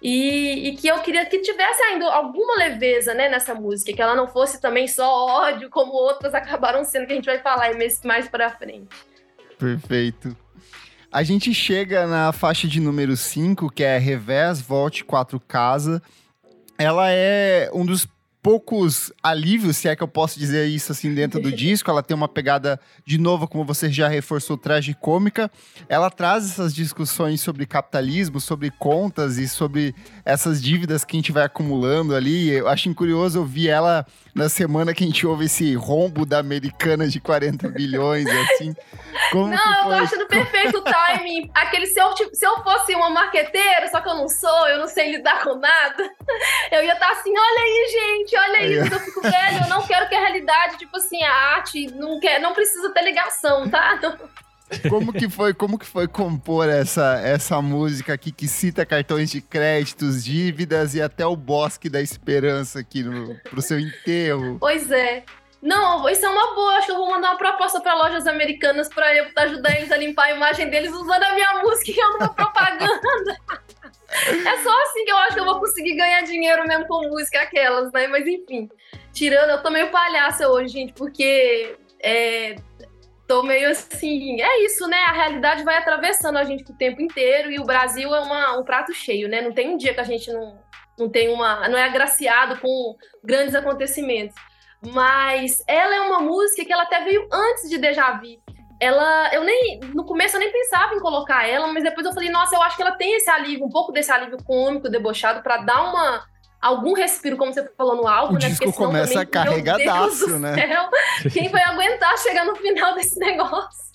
E, 0.00 0.68
e, 0.68 0.76
que 0.76 0.86
eu 0.86 1.00
queria 1.00 1.26
que 1.26 1.38
tivesse 1.40 1.82
ainda 1.82 2.06
alguma 2.06 2.56
leveza 2.56 3.14
né, 3.14 3.28
nessa 3.28 3.52
música, 3.52 3.92
que 3.92 4.00
ela 4.00 4.14
não 4.14 4.28
fosse 4.28 4.60
também 4.60 4.86
só 4.86 5.26
ódio, 5.26 5.68
como 5.70 5.92
outras 5.92 6.34
acabaram 6.34 6.84
sendo, 6.84 7.06
que 7.06 7.12
a 7.12 7.16
gente 7.16 7.26
vai 7.26 7.40
falar 7.40 7.70
mais 8.04 8.28
pra 8.28 8.48
frente. 8.50 8.88
Perfeito. 9.58 10.36
A 11.10 11.22
gente 11.22 11.52
chega 11.52 12.06
na 12.06 12.32
faixa 12.32 12.68
de 12.68 12.80
número 12.80 13.16
5, 13.16 13.70
que 13.72 13.82
é 13.82 13.98
Revés, 13.98 14.60
Volte, 14.60 15.04
Quatro 15.04 15.40
Casa. 15.40 16.00
Ela 16.78 17.10
é 17.10 17.70
um 17.72 17.84
dos 17.84 18.06
poucos 18.48 19.12
alívios, 19.22 19.76
se 19.76 19.88
é 19.88 19.94
que 19.94 20.02
eu 20.02 20.08
posso 20.08 20.38
dizer 20.38 20.66
isso 20.68 20.90
assim, 20.90 21.12
dentro 21.12 21.38
do 21.38 21.52
disco. 21.54 21.90
Ela 21.90 22.02
tem 22.02 22.14
uma 22.14 22.26
pegada, 22.26 22.80
de 23.04 23.18
novo, 23.18 23.46
como 23.46 23.62
você 23.62 23.92
já 23.92 24.08
reforçou, 24.08 24.56
tragicômica. 24.56 25.50
Ela 25.86 26.08
traz 26.08 26.46
essas 26.46 26.74
discussões 26.74 27.42
sobre 27.42 27.66
capitalismo, 27.66 28.40
sobre 28.40 28.70
contas 28.70 29.36
e 29.36 29.46
sobre 29.46 29.94
essas 30.24 30.62
dívidas 30.62 31.04
que 31.04 31.14
a 31.14 31.18
gente 31.18 31.30
vai 31.30 31.44
acumulando 31.44 32.14
ali. 32.14 32.48
Eu 32.48 32.68
acho 32.68 32.88
curioso 32.94 33.40
ouvir 33.40 33.68
ela 33.68 34.06
na 34.38 34.48
semana 34.48 34.94
que 34.94 35.02
a 35.02 35.06
gente 35.06 35.26
ouve 35.26 35.46
esse 35.46 35.74
rombo 35.74 36.24
da 36.24 36.38
americana 36.38 37.08
de 37.08 37.20
40 37.20 37.68
bilhões, 37.74 38.26
assim. 38.26 38.74
Como 39.32 39.48
não, 39.48 39.56
eu 39.56 39.84
tô 39.84 39.92
achando 39.92 40.26
perfeito 40.28 40.78
o 40.78 40.82
timing. 40.82 41.50
Aquele, 41.54 41.86
se 41.86 42.00
eu, 42.00 42.16
se 42.32 42.46
eu 42.46 42.62
fosse 42.62 42.94
uma 42.94 43.10
marqueteira, 43.10 43.88
só 43.88 44.00
que 44.00 44.08
eu 44.08 44.14
não 44.14 44.28
sou, 44.28 44.68
eu 44.68 44.78
não 44.78 44.86
sei 44.86 45.10
lidar 45.10 45.42
com 45.42 45.56
nada, 45.56 46.02
eu 46.70 46.84
ia 46.84 46.92
estar 46.92 47.06
tá 47.06 47.12
assim, 47.12 47.32
olha 47.36 47.60
aí, 47.60 47.88
gente, 47.90 48.36
olha 48.38 48.66
isso, 48.66 48.94
eu 48.94 49.00
fico 49.00 49.20
velho, 49.20 49.64
eu 49.64 49.68
não 49.68 49.84
quero 49.86 50.08
que 50.08 50.14
a 50.14 50.20
realidade, 50.20 50.78
tipo 50.78 50.96
assim, 50.96 51.22
a 51.24 51.32
arte 51.56 51.88
não, 51.94 52.20
quer, 52.20 52.40
não 52.40 52.54
precisa 52.54 52.90
ter 52.90 53.02
ligação, 53.02 53.68
tá? 53.68 53.96
Então... 53.96 54.16
Como 54.88 55.12
que 55.12 55.28
foi, 55.28 55.54
como 55.54 55.78
que 55.78 55.86
foi 55.86 56.06
compor 56.06 56.68
essa, 56.68 57.20
essa 57.20 57.60
música 57.62 58.12
aqui 58.12 58.30
que 58.30 58.46
cita 58.46 58.84
cartões 58.84 59.30
de 59.30 59.40
créditos, 59.40 60.24
dívidas 60.24 60.94
e 60.94 61.00
até 61.00 61.26
o 61.26 61.36
bosque 61.36 61.88
da 61.88 62.00
esperança 62.00 62.80
aqui 62.80 63.02
no, 63.02 63.34
pro 63.50 63.62
seu 63.62 63.78
enterro? 63.78 64.58
Pois 64.60 64.90
é. 64.90 65.24
Não, 65.60 66.08
isso 66.08 66.24
é 66.24 66.28
uma 66.28 66.54
boa. 66.54 66.74
Acho 66.74 66.86
que 66.86 66.92
eu 66.92 66.96
vou 66.96 67.10
mandar 67.10 67.30
uma 67.30 67.38
proposta 67.38 67.80
para 67.80 67.94
lojas 67.94 68.26
americanas 68.26 68.88
para 68.88 69.14
eu 69.14 69.26
ajudar 69.36 69.76
eles 69.76 69.90
a 69.90 69.96
limpar 69.96 70.26
a 70.26 70.36
imagem 70.36 70.70
deles 70.70 70.92
usando 70.92 71.22
a 71.22 71.34
minha 71.34 71.62
música 71.62 71.90
e 71.90 72.04
uma 72.04 72.28
propaganda. 72.28 73.36
é 74.10 74.62
só 74.62 74.82
assim 74.82 75.04
que 75.04 75.10
eu 75.10 75.16
acho 75.18 75.34
que 75.34 75.40
eu 75.40 75.44
vou 75.44 75.58
conseguir 75.58 75.96
ganhar 75.96 76.22
dinheiro 76.22 76.66
mesmo 76.66 76.86
com 76.86 77.08
música, 77.08 77.40
aquelas, 77.40 77.90
né? 77.92 78.06
Mas 78.06 78.26
enfim, 78.26 78.68
tirando, 79.12 79.50
eu 79.50 79.62
tô 79.62 79.70
meio 79.70 79.90
palhaça 79.90 80.48
hoje, 80.48 80.68
gente, 80.68 80.92
porque 80.92 81.76
é, 82.00 82.54
tô 83.28 83.42
meio 83.42 83.70
assim. 83.70 84.40
É 84.40 84.64
isso, 84.64 84.88
né? 84.88 84.96
A 85.04 85.12
realidade 85.12 85.62
vai 85.62 85.76
atravessando 85.76 86.38
a 86.38 86.44
gente 86.44 86.68
o 86.68 86.76
tempo 86.76 87.00
inteiro 87.00 87.50
e 87.52 87.60
o 87.60 87.64
Brasil 87.64 88.12
é 88.14 88.20
uma, 88.20 88.58
um 88.58 88.64
prato 88.64 88.92
cheio, 88.92 89.28
né? 89.28 89.42
Não 89.42 89.52
tem 89.52 89.68
um 89.68 89.76
dia 89.76 89.94
que 89.94 90.00
a 90.00 90.04
gente 90.04 90.32
não, 90.32 90.58
não 90.98 91.08
tem 91.08 91.28
uma. 91.28 91.68
não 91.68 91.78
é 91.78 91.84
agraciado 91.84 92.58
com 92.58 92.96
grandes 93.22 93.54
acontecimentos. 93.54 94.34
Mas 94.80 95.62
ela 95.66 95.94
é 95.94 96.00
uma 96.00 96.20
música 96.20 96.64
que 96.64 96.72
ela 96.72 96.84
até 96.84 97.04
veio 97.04 97.28
antes 97.30 97.68
de 97.68 97.78
Deja 97.78 98.12
Vu. 98.12 98.40
Ela, 98.80 99.34
eu 99.34 99.42
nem, 99.42 99.80
no 99.92 100.04
começo 100.04 100.36
eu 100.36 100.40
nem 100.40 100.52
pensava 100.52 100.94
em 100.94 101.00
colocar 101.00 101.48
ela, 101.48 101.66
mas 101.66 101.82
depois 101.82 102.06
eu 102.06 102.12
falei, 102.12 102.30
nossa, 102.30 102.54
eu 102.54 102.62
acho 102.62 102.76
que 102.76 102.82
ela 102.82 102.92
tem 102.92 103.16
esse 103.16 103.28
alívio, 103.28 103.66
um 103.66 103.70
pouco 103.70 103.90
desse 103.90 104.12
alívio 104.12 104.38
cômico, 104.44 104.88
debochado, 104.88 105.42
para 105.42 105.56
dar 105.58 105.82
uma, 105.82 106.24
algum 106.60 106.92
respiro, 106.92 107.36
como 107.36 107.52
você 107.52 107.68
falou 107.76 107.96
no 107.96 108.06
álbum, 108.06 108.34
o 108.34 108.38
né? 108.38 108.48
disco 108.48 108.72
começa 108.72 109.12
também, 109.12 109.26
carregadaço, 109.26 110.38
né? 110.38 110.54
Céu, 110.54 111.30
quem 111.32 111.48
vai 111.48 111.62
aguentar 111.62 112.16
chegar 112.18 112.44
no 112.44 112.56
final 112.56 112.94
desse 112.94 113.18
negócio? 113.20 113.88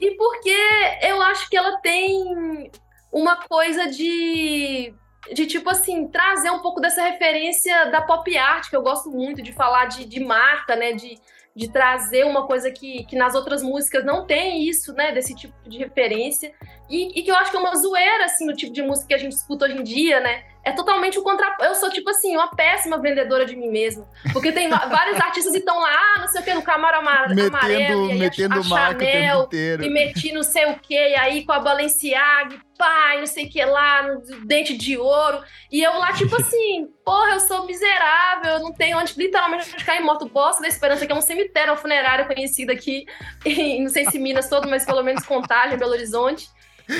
E 0.00 0.10
porque 0.12 0.56
eu 1.02 1.20
acho 1.22 1.48
que 1.48 1.56
ela 1.56 1.78
tem 1.80 2.70
uma 3.12 3.36
coisa 3.36 3.88
de 3.88 4.94
de 5.32 5.46
tipo 5.46 5.68
assim, 5.68 6.08
trazer 6.08 6.50
um 6.50 6.60
pouco 6.60 6.80
dessa 6.80 7.02
referência 7.02 7.90
da 7.90 8.00
pop 8.00 8.36
art, 8.36 8.68
que 8.68 8.76
eu 8.76 8.82
gosto 8.82 9.10
muito 9.10 9.42
de 9.42 9.52
falar 9.52 9.86
de, 9.86 10.04
de 10.04 10.18
marca, 10.18 10.74
né? 10.74 10.92
De, 10.92 11.20
de 11.54 11.70
trazer 11.70 12.24
uma 12.24 12.46
coisa 12.46 12.70
que, 12.70 13.04
que 13.04 13.16
nas 13.16 13.34
outras 13.34 13.62
músicas 13.62 14.04
não 14.04 14.26
tem 14.26 14.66
isso, 14.66 14.92
né? 14.94 15.12
Desse 15.12 15.34
tipo 15.34 15.54
de 15.68 15.78
referência. 15.78 16.52
E, 16.88 17.20
e 17.20 17.22
que 17.22 17.30
eu 17.30 17.36
acho 17.36 17.50
que 17.50 17.56
é 17.56 17.60
uma 17.60 17.76
zoeira, 17.76 18.24
assim, 18.24 18.46
no 18.46 18.56
tipo 18.56 18.72
de 18.72 18.82
música 18.82 19.08
que 19.08 19.14
a 19.14 19.18
gente 19.18 19.32
escuta 19.32 19.66
hoje 19.66 19.76
em 19.76 19.84
dia, 19.84 20.20
né? 20.20 20.42
É 20.64 20.72
totalmente 20.72 21.18
o 21.18 21.22
contra. 21.22 21.56
Eu 21.60 21.74
sou, 21.74 21.90
tipo 21.90 22.10
assim, 22.10 22.36
uma 22.36 22.48
péssima 22.48 22.98
vendedora 22.98 23.46
de 23.46 23.56
mim 23.56 23.68
mesma. 23.68 24.06
Porque 24.32 24.52
tem 24.52 24.68
vários 24.68 25.18
artistas 25.20 25.52
que 25.52 25.58
estão 25.58 25.80
lá, 25.80 26.18
não 26.18 26.28
sei 26.28 26.40
o 26.40 26.44
que, 26.44 26.54
no 26.54 26.62
Camaro 26.62 26.98
Amarelo, 26.98 27.34
metendo, 27.34 28.10
e 28.10 28.18
metendo 28.18 28.54
a, 28.54 28.58
a 28.58 28.62
Chanel, 28.62 29.48
e 29.52 29.88
meti 29.88 30.32
não 30.32 30.42
sei 30.42 30.66
o 30.66 30.78
que, 30.78 30.94
e 30.94 31.16
aí 31.16 31.44
com 31.44 31.52
a 31.52 31.60
Balenciaga, 31.60 32.56
pai, 32.76 33.18
não 33.18 33.26
sei 33.26 33.46
o 33.46 33.50
que 33.50 33.64
lá, 33.64 34.02
no 34.02 34.46
dente 34.46 34.76
de 34.76 34.98
ouro. 34.98 35.42
E 35.70 35.82
eu 35.82 35.98
lá, 35.98 36.12
tipo 36.12 36.36
assim, 36.40 36.88
porra, 37.04 37.32
eu 37.32 37.40
sou 37.40 37.66
miserável, 37.66 38.52
eu 38.52 38.60
não 38.60 38.72
tenho 38.72 38.98
onde 38.98 39.14
literalmente 39.16 39.64
ficar 39.64 39.96
em 39.96 40.04
moto 40.04 40.28
Poço 40.28 40.60
da 40.60 40.68
Esperança, 40.68 41.06
que 41.06 41.12
é 41.12 41.14
um 41.14 41.22
cemitério, 41.22 41.72
uma 41.72 41.78
funerária 41.78 42.26
conhecida 42.26 42.72
aqui, 42.72 43.06
em, 43.44 43.82
não 43.82 43.88
sei 43.88 44.04
se 44.06 44.18
Minas 44.18 44.48
todo, 44.48 44.68
mas 44.68 44.84
pelo 44.84 45.02
menos 45.02 45.24
Contagem, 45.24 45.78
Belo 45.78 45.92
Horizonte. 45.92 46.48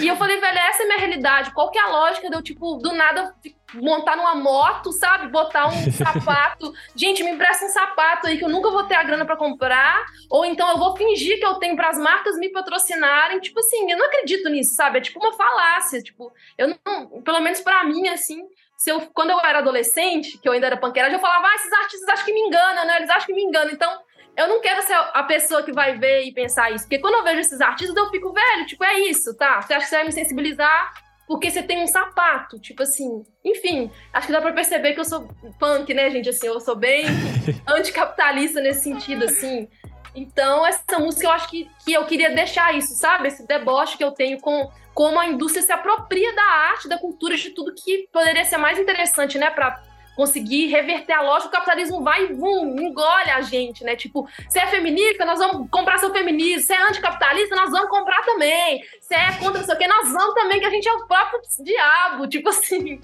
E 0.00 0.07
eu 0.07 0.16
falei, 0.16 0.38
velho, 0.40 0.59
essa 0.59 0.83
é 0.83 0.85
a 0.85 0.87
minha 0.87 0.98
realidade. 0.98 1.53
Qual 1.53 1.70
que 1.70 1.79
é 1.79 1.83
a 1.83 1.88
lógica 1.88 2.29
de 2.29 2.37
eu, 2.37 2.42
tipo, 2.42 2.76
do 2.76 2.92
nada 2.92 3.35
montar 3.74 4.16
numa 4.16 4.35
moto, 4.35 4.92
sabe? 4.92 5.29
Botar 5.29 5.68
um 5.68 5.72
sapato. 5.92 6.72
Gente, 6.94 7.22
me 7.22 7.31
empresta 7.31 7.64
um 7.64 7.70
sapato 7.70 8.26
aí 8.26 8.38
que 8.38 8.44
eu 8.44 8.48
nunca 8.48 8.70
vou 8.70 8.85
ter 8.85 8.94
a 8.94 9.03
grana 9.03 9.24
para 9.24 9.37
comprar. 9.37 10.05
Ou 10.31 10.44
então 10.44 10.68
eu 10.70 10.79
vou 10.79 10.96
fingir 10.96 11.38
que 11.38 11.46
eu 11.46 11.55
tenho 11.55 11.76
para 11.76 11.90
as 11.90 11.98
marcas 11.98 12.37
me 12.37 12.50
patrocinarem. 12.50 13.40
Tipo 13.40 13.61
assim, 13.61 13.90
eu 13.90 13.98
não 13.98 14.07
acredito 14.07 14.48
nisso, 14.48 14.74
sabe? 14.74 14.98
É 14.98 15.00
tipo 15.00 15.18
uma 15.18 15.33
falácia. 15.33 16.03
Tipo, 16.03 16.33
eu 16.57 16.76
não. 16.85 17.22
Pelo 17.22 17.40
menos 17.40 17.61
para 17.61 17.85
mim, 17.85 18.09
assim. 18.09 18.42
Se 18.76 18.90
eu, 18.90 19.03
quando 19.12 19.29
eu 19.29 19.40
era 19.40 19.59
adolescente, 19.59 20.38
que 20.38 20.48
eu 20.48 20.55
ainda 20.55 20.66
era 20.66 20.76
panqueira, 20.76 21.12
eu 21.12 21.18
falava, 21.18 21.48
ah, 21.48 21.55
esses 21.55 21.70
artistas 21.70 22.09
acham 22.09 22.24
que 22.24 22.33
me 22.33 22.40
enganam, 22.40 22.87
né? 22.87 22.96
Eles 22.96 23.11
acham 23.11 23.26
que 23.26 23.35
me 23.35 23.42
enganam. 23.42 23.70
Então, 23.70 23.92
eu 24.40 24.48
não 24.48 24.61
quero 24.61 24.81
ser 24.83 24.94
a 24.94 25.22
pessoa 25.24 25.62
que 25.62 25.72
vai 25.72 25.98
ver 25.98 26.24
e 26.24 26.33
pensar 26.33 26.70
isso. 26.70 26.85
Porque 26.85 26.98
quando 26.98 27.14
eu 27.14 27.24
vejo 27.24 27.40
esses 27.40 27.61
artistas, 27.61 27.94
eu 27.94 28.09
fico, 28.11 28.33
velho, 28.33 28.66
tipo, 28.66 28.83
é 28.83 29.00
isso, 29.00 29.37
tá? 29.37 29.61
Você 29.61 29.74
acha 29.74 29.85
que 29.85 29.90
você 29.90 29.96
vai 29.96 30.05
me 30.07 30.12
sensibilizar 30.12 30.92
porque 31.26 31.50
você 31.50 31.62
tem 31.62 31.83
um 31.83 31.87
sapato, 31.87 32.59
tipo 32.59 32.83
assim. 32.83 33.22
Enfim, 33.44 33.90
acho 34.12 34.26
que 34.26 34.33
dá 34.33 34.40
pra 34.40 34.53
perceber 34.53 34.94
que 34.94 35.00
eu 35.00 35.05
sou 35.05 35.29
punk, 35.59 35.92
né, 35.92 36.11
gente? 36.11 36.29
Assim, 36.29 36.46
eu 36.46 36.59
sou 36.59 36.74
bem 36.74 37.05
anticapitalista 37.68 38.61
nesse 38.61 38.83
sentido, 38.83 39.26
assim. 39.26 39.68
Então, 40.14 40.66
essa 40.66 40.98
música 40.98 41.26
eu 41.26 41.31
acho 41.31 41.48
que, 41.48 41.70
que 41.85 41.92
eu 41.92 42.05
queria 42.07 42.35
deixar 42.35 42.74
isso, 42.74 42.94
sabe? 42.94 43.29
Esse 43.29 43.46
deboche 43.46 43.96
que 43.96 44.03
eu 44.03 44.11
tenho 44.11 44.40
com 44.40 44.70
como 44.94 45.20
a 45.20 45.26
indústria 45.26 45.62
se 45.62 45.70
apropria 45.70 46.35
da 46.35 46.42
arte, 46.42 46.88
da 46.88 46.98
cultura, 46.98 47.37
de 47.37 47.50
tudo 47.50 47.74
que 47.74 48.09
poderia 48.12 48.44
ser 48.44 48.57
mais 48.57 48.79
interessante, 48.79 49.38
né, 49.38 49.48
pra 49.50 49.81
conseguir 50.20 50.66
reverter 50.66 51.14
a 51.14 51.22
lógica, 51.22 51.48
o 51.48 51.52
capitalismo 51.52 52.02
vai 52.02 52.24
e 52.24 52.35
vum, 52.35 52.76
engole 52.78 53.30
a 53.30 53.40
gente, 53.40 53.83
né? 53.83 53.96
Tipo, 53.96 54.28
você 54.46 54.59
é 54.59 54.66
feminista, 54.66 55.24
nós 55.24 55.38
vamos 55.38 55.66
comprar 55.70 55.96
seu 55.96 56.12
feminismo. 56.12 56.61
Você 56.61 56.74
é 56.74 56.83
anticapitalista, 56.83 57.56
nós 57.56 57.70
vamos 57.70 57.88
comprar 57.88 58.22
também. 58.26 58.85
Você 59.00 59.14
é 59.14 59.33
contra 59.38 59.61
não 59.61 59.64
sei 59.64 59.74
o 59.74 59.78
quê, 59.78 59.88
nós 59.88 60.12
vamos 60.12 60.35
também, 60.35 60.61
que 60.61 60.66
a 60.66 60.70
gente 60.70 60.87
é 60.87 60.92
o 60.92 61.06
próprio 61.06 61.40
diabo, 61.64 62.26
tipo 62.26 62.50
assim. 62.50 63.00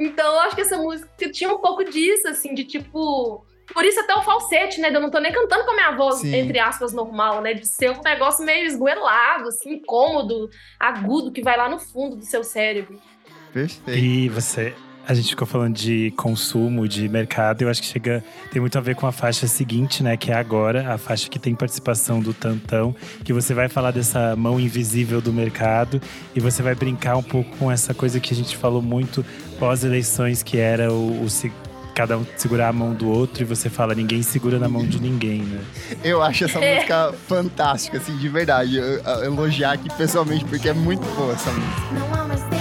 Então, 0.00 0.32
eu 0.32 0.40
acho 0.40 0.56
que 0.56 0.62
essa 0.62 0.78
música 0.78 1.30
tinha 1.30 1.52
um 1.52 1.58
pouco 1.58 1.84
disso, 1.84 2.26
assim, 2.26 2.54
de 2.54 2.64
tipo. 2.64 3.44
Por 3.74 3.84
isso 3.84 4.00
até 4.00 4.14
o 4.14 4.22
falsete, 4.22 4.80
né? 4.80 4.88
Eu 4.88 5.00
não 5.00 5.10
tô 5.10 5.18
nem 5.18 5.32
cantando 5.32 5.64
com 5.64 5.72
a 5.72 5.74
minha 5.74 5.90
voz, 5.90 6.20
Sim. 6.20 6.34
entre 6.34 6.58
aspas, 6.58 6.94
normal, 6.94 7.42
né? 7.42 7.52
De 7.52 7.66
ser 7.66 7.90
um 7.90 8.00
negócio 8.00 8.46
meio 8.46 8.64
esgoelado, 8.64 9.48
assim, 9.48 9.74
incômodo, 9.74 10.48
agudo, 10.80 11.32
que 11.32 11.42
vai 11.42 11.56
lá 11.58 11.68
no 11.68 11.78
fundo 11.78 12.16
do 12.16 12.24
seu 12.24 12.42
cérebro. 12.42 12.98
Perfeito. 13.52 13.98
E 13.98 14.28
você 14.30 14.74
a 15.06 15.14
gente 15.14 15.30
ficou 15.30 15.46
falando 15.46 15.74
de 15.74 16.12
consumo, 16.16 16.88
de 16.88 17.08
mercado. 17.08 17.62
Eu 17.62 17.68
acho 17.68 17.80
que 17.80 17.86
chega 17.86 18.24
tem 18.50 18.60
muito 18.60 18.76
a 18.76 18.80
ver 18.80 18.96
com 18.96 19.06
a 19.06 19.12
faixa 19.12 19.46
seguinte, 19.46 20.02
né? 20.02 20.16
Que 20.16 20.32
é 20.32 20.34
agora, 20.34 20.92
a 20.92 20.98
faixa 20.98 21.28
que 21.28 21.38
tem 21.38 21.54
participação 21.54 22.20
do 22.20 22.34
Tantão, 22.34 22.94
que 23.24 23.32
você 23.32 23.54
vai 23.54 23.68
falar 23.68 23.92
dessa 23.92 24.34
mão 24.34 24.58
invisível 24.58 25.20
do 25.20 25.32
mercado 25.32 26.00
e 26.34 26.40
você 26.40 26.62
vai 26.62 26.74
brincar 26.74 27.16
um 27.16 27.22
pouco 27.22 27.56
com 27.56 27.70
essa 27.70 27.94
coisa 27.94 28.18
que 28.18 28.32
a 28.32 28.36
gente 28.36 28.56
falou 28.56 28.82
muito 28.82 29.24
pós-eleições, 29.58 30.42
que 30.42 30.58
era 30.58 30.92
o, 30.92 31.24
o 31.24 31.30
cada 31.94 32.18
um 32.18 32.26
segurar 32.36 32.68
a 32.68 32.72
mão 32.74 32.92
do 32.92 33.08
outro 33.08 33.42
e 33.42 33.46
você 33.46 33.70
fala, 33.70 33.94
ninguém 33.94 34.22
segura 34.22 34.58
na 34.58 34.68
mão 34.68 34.86
de 34.86 35.00
ninguém, 35.00 35.40
né? 35.40 35.60
Eu 36.04 36.22
acho 36.22 36.44
essa 36.44 36.60
música 36.60 37.14
fantástica, 37.26 37.96
assim, 37.96 38.14
de 38.18 38.28
verdade. 38.28 38.76
Eu, 38.76 38.84
eu, 38.84 39.24
elogiar 39.24 39.72
aqui 39.72 39.88
pessoalmente, 39.96 40.44
porque 40.44 40.68
é 40.68 40.74
muito 40.74 41.06
boa 41.16 41.32
essa 41.32 41.50
música. 41.50 42.55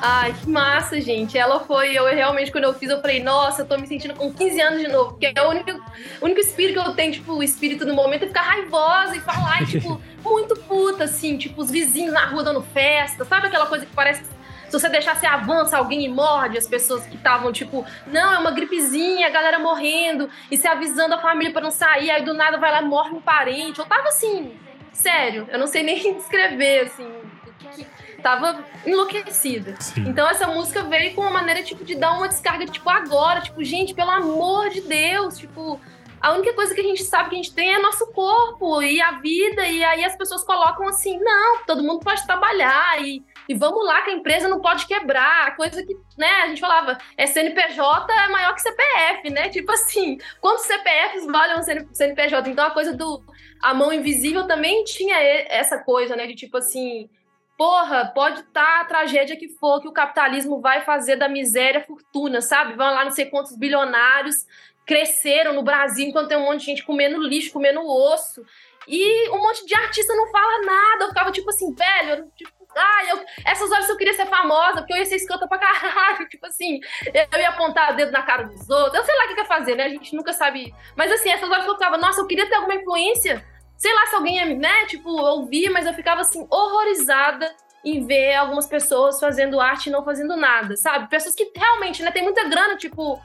Ai, 0.00 0.32
que 0.32 0.48
massa, 0.48 1.00
gente. 1.00 1.36
Ela 1.36 1.60
foi, 1.60 1.92
eu 1.96 2.06
realmente, 2.06 2.50
quando 2.50 2.64
eu 2.64 2.74
fiz, 2.74 2.90
eu 2.90 3.00
falei, 3.00 3.22
nossa, 3.22 3.62
eu 3.62 3.66
tô 3.66 3.76
me 3.76 3.86
sentindo 3.86 4.14
com 4.14 4.32
15 4.32 4.60
anos 4.60 4.80
de 4.80 4.88
novo. 4.88 5.10
Porque 5.10 5.30
é 5.34 5.42
o 5.42 5.50
único, 5.50 5.70
o 6.20 6.24
único 6.24 6.40
espírito 6.40 6.82
que 6.82 6.88
eu 6.88 6.94
tenho, 6.94 7.12
tipo, 7.12 7.34
o 7.34 7.42
espírito 7.42 7.84
no 7.84 7.94
momento 7.94 8.24
é 8.24 8.26
ficar 8.28 8.42
raivosa 8.42 9.14
e 9.14 9.20
falar, 9.20 9.62
e, 9.62 9.66
tipo, 9.66 10.00
muito 10.24 10.56
puta, 10.56 11.04
assim, 11.04 11.36
tipo, 11.36 11.60
os 11.60 11.70
vizinhos 11.70 12.12
na 12.12 12.24
rua 12.26 12.42
dando 12.42 12.62
festa, 12.62 13.24
sabe 13.24 13.48
aquela 13.48 13.66
coisa 13.66 13.84
que 13.84 13.94
parece 13.94 14.24
se 14.72 14.80
você 14.80 14.88
deixar, 14.88 15.14
você 15.14 15.26
avança 15.26 15.76
alguém 15.76 16.02
e 16.06 16.08
morde 16.08 16.56
as 16.56 16.66
pessoas 16.66 17.04
que 17.04 17.14
estavam, 17.14 17.52
tipo, 17.52 17.84
não, 18.06 18.32
é 18.32 18.38
uma 18.38 18.52
gripezinha, 18.52 19.26
a 19.26 19.30
galera 19.30 19.58
morrendo, 19.58 20.30
e 20.50 20.56
se 20.56 20.66
avisando 20.66 21.14
a 21.14 21.18
família 21.18 21.52
para 21.52 21.60
não 21.60 21.70
sair, 21.70 22.10
aí 22.10 22.24
do 22.24 22.32
nada 22.32 22.56
vai 22.56 22.72
lá 22.72 22.80
e 22.80 22.86
morre 22.86 23.10
um 23.10 23.20
parente. 23.20 23.78
Eu 23.78 23.84
tava 23.84 24.08
assim, 24.08 24.50
sério, 24.92 25.48
eu 25.50 25.58
não 25.58 25.66
sei 25.66 25.82
nem 25.82 26.14
descrever, 26.14 26.80
assim, 26.80 27.10
tava 28.22 28.64
enlouquecida. 28.86 29.74
Sim. 29.80 30.08
Então 30.08 30.28
essa 30.28 30.46
música 30.46 30.82
veio 30.84 31.14
com 31.14 31.22
uma 31.22 31.30
maneira, 31.30 31.62
tipo, 31.62 31.84
de 31.84 31.94
dar 31.94 32.12
uma 32.12 32.28
descarga, 32.28 32.66
tipo, 32.66 32.88
agora, 32.88 33.40
tipo, 33.40 33.62
gente, 33.64 33.94
pelo 33.94 34.10
amor 34.10 34.70
de 34.70 34.80
Deus, 34.82 35.38
tipo, 35.38 35.80
a 36.22 36.32
única 36.32 36.54
coisa 36.54 36.72
que 36.72 36.80
a 36.80 36.84
gente 36.84 37.02
sabe 37.02 37.30
que 37.30 37.34
a 37.34 37.38
gente 37.42 37.52
tem 37.52 37.74
é 37.74 37.80
nosso 37.80 38.06
corpo 38.12 38.80
e 38.80 39.02
a 39.02 39.18
vida, 39.18 39.66
e 39.66 39.82
aí 39.82 40.04
as 40.04 40.14
pessoas 40.14 40.44
colocam 40.44 40.86
assim, 40.86 41.18
não, 41.18 41.64
todo 41.66 41.82
mundo 41.82 41.98
pode 41.98 42.24
trabalhar 42.24 43.02
e, 43.02 43.24
e 43.48 43.54
vamos 43.56 43.84
lá 43.84 44.02
que 44.02 44.10
a 44.10 44.14
empresa 44.14 44.48
não 44.48 44.60
pode 44.60 44.86
quebrar, 44.86 45.56
coisa 45.56 45.84
que, 45.84 45.96
né, 46.16 46.30
a 46.44 46.46
gente 46.46 46.60
falava, 46.60 46.96
é 47.16 47.26
CNPJ 47.26 48.12
é 48.12 48.28
maior 48.28 48.54
que 48.54 48.62
CPF, 48.62 49.30
né, 49.30 49.48
tipo 49.48 49.72
assim, 49.72 50.16
quantos 50.40 50.64
CPFs 50.64 51.26
valem 51.26 51.58
um 51.58 51.92
CNPJ? 51.92 52.48
Então 52.48 52.66
a 52.66 52.70
coisa 52.70 52.92
do, 52.92 53.20
a 53.62 53.72
mão 53.72 53.92
invisível 53.92 54.46
também 54.46 54.82
tinha 54.84 55.16
essa 55.48 55.78
coisa, 55.78 56.16
né, 56.16 56.26
de 56.26 56.34
tipo 56.34 56.56
assim, 56.56 57.08
porra, 57.56 58.10
pode 58.12 58.40
estar 58.40 58.64
tá 58.64 58.80
a 58.80 58.84
tragédia 58.84 59.36
que 59.36 59.48
for 59.48 59.80
que 59.80 59.86
o 59.86 59.92
capitalismo 59.92 60.60
vai 60.60 60.80
fazer 60.80 61.14
da 61.14 61.28
miséria 61.28 61.80
fortuna, 61.80 62.40
sabe? 62.40 62.74
Vão 62.74 62.92
lá 62.92 63.04
não 63.04 63.12
sei 63.12 63.26
quantos 63.26 63.56
bilionários 63.56 64.44
cresceram 64.84 65.52
no 65.52 65.62
Brasil 65.62 66.08
enquanto 66.08 66.28
tem 66.28 66.36
um 66.36 66.44
monte 66.44 66.60
de 66.60 66.66
gente 66.66 66.84
comendo 66.84 67.22
lixo, 67.22 67.52
comendo 67.52 67.86
osso. 67.86 68.44
E 68.88 69.30
um 69.30 69.38
monte 69.38 69.64
de 69.64 69.74
artista 69.76 70.12
não 70.12 70.32
fala 70.32 70.62
nada. 70.62 71.04
Eu 71.04 71.08
ficava 71.10 71.30
tipo 71.30 71.48
assim, 71.50 71.72
velho, 71.72 72.32
tipo, 72.34 72.50
ah, 72.76 73.04
eu, 73.10 73.24
essas 73.44 73.70
horas 73.70 73.88
eu 73.88 73.96
queria 73.96 74.14
ser 74.14 74.26
famosa, 74.26 74.78
porque 74.78 74.92
eu 74.92 74.96
ia 74.96 75.04
ser 75.04 75.16
escrota 75.16 75.46
pra 75.46 75.58
caralho. 75.58 76.26
Tipo 76.28 76.46
assim, 76.46 76.80
eu 77.04 77.38
ia 77.38 77.50
apontar 77.50 77.92
o 77.92 77.96
dedo 77.96 78.10
na 78.10 78.22
cara 78.22 78.44
dos 78.44 78.68
outros. 78.68 78.94
Eu 78.94 79.04
sei 79.04 79.14
lá 79.14 79.24
o 79.24 79.28
que 79.28 79.40
ia 79.40 79.44
fazer, 79.44 79.76
né? 79.76 79.84
A 79.84 79.88
gente 79.88 80.16
nunca 80.16 80.32
sabe. 80.32 80.74
Mas 80.96 81.12
assim, 81.12 81.30
essas 81.30 81.50
horas 81.50 81.66
eu 81.66 81.74
ficava, 81.74 81.98
nossa, 81.98 82.20
eu 82.20 82.26
queria 82.26 82.48
ter 82.48 82.54
alguma 82.54 82.74
influência 82.74 83.44
sei 83.76 83.92
lá 83.94 84.06
se 84.06 84.14
alguém, 84.14 84.56
né, 84.56 84.86
tipo, 84.86 85.10
ouvia, 85.10 85.70
mas 85.70 85.86
eu 85.86 85.94
ficava 85.94 86.20
assim, 86.20 86.46
horrorizada 86.50 87.54
em 87.84 88.06
ver 88.06 88.34
algumas 88.34 88.66
pessoas 88.66 89.18
fazendo 89.18 89.60
arte 89.60 89.88
e 89.88 89.92
não 89.92 90.04
fazendo 90.04 90.36
nada, 90.36 90.76
sabe? 90.76 91.08
Pessoas 91.08 91.34
que 91.34 91.50
realmente, 91.56 92.02
né, 92.02 92.10
tem 92.10 92.22
muita 92.22 92.48
grana, 92.48 92.76
tipo, 92.76 93.20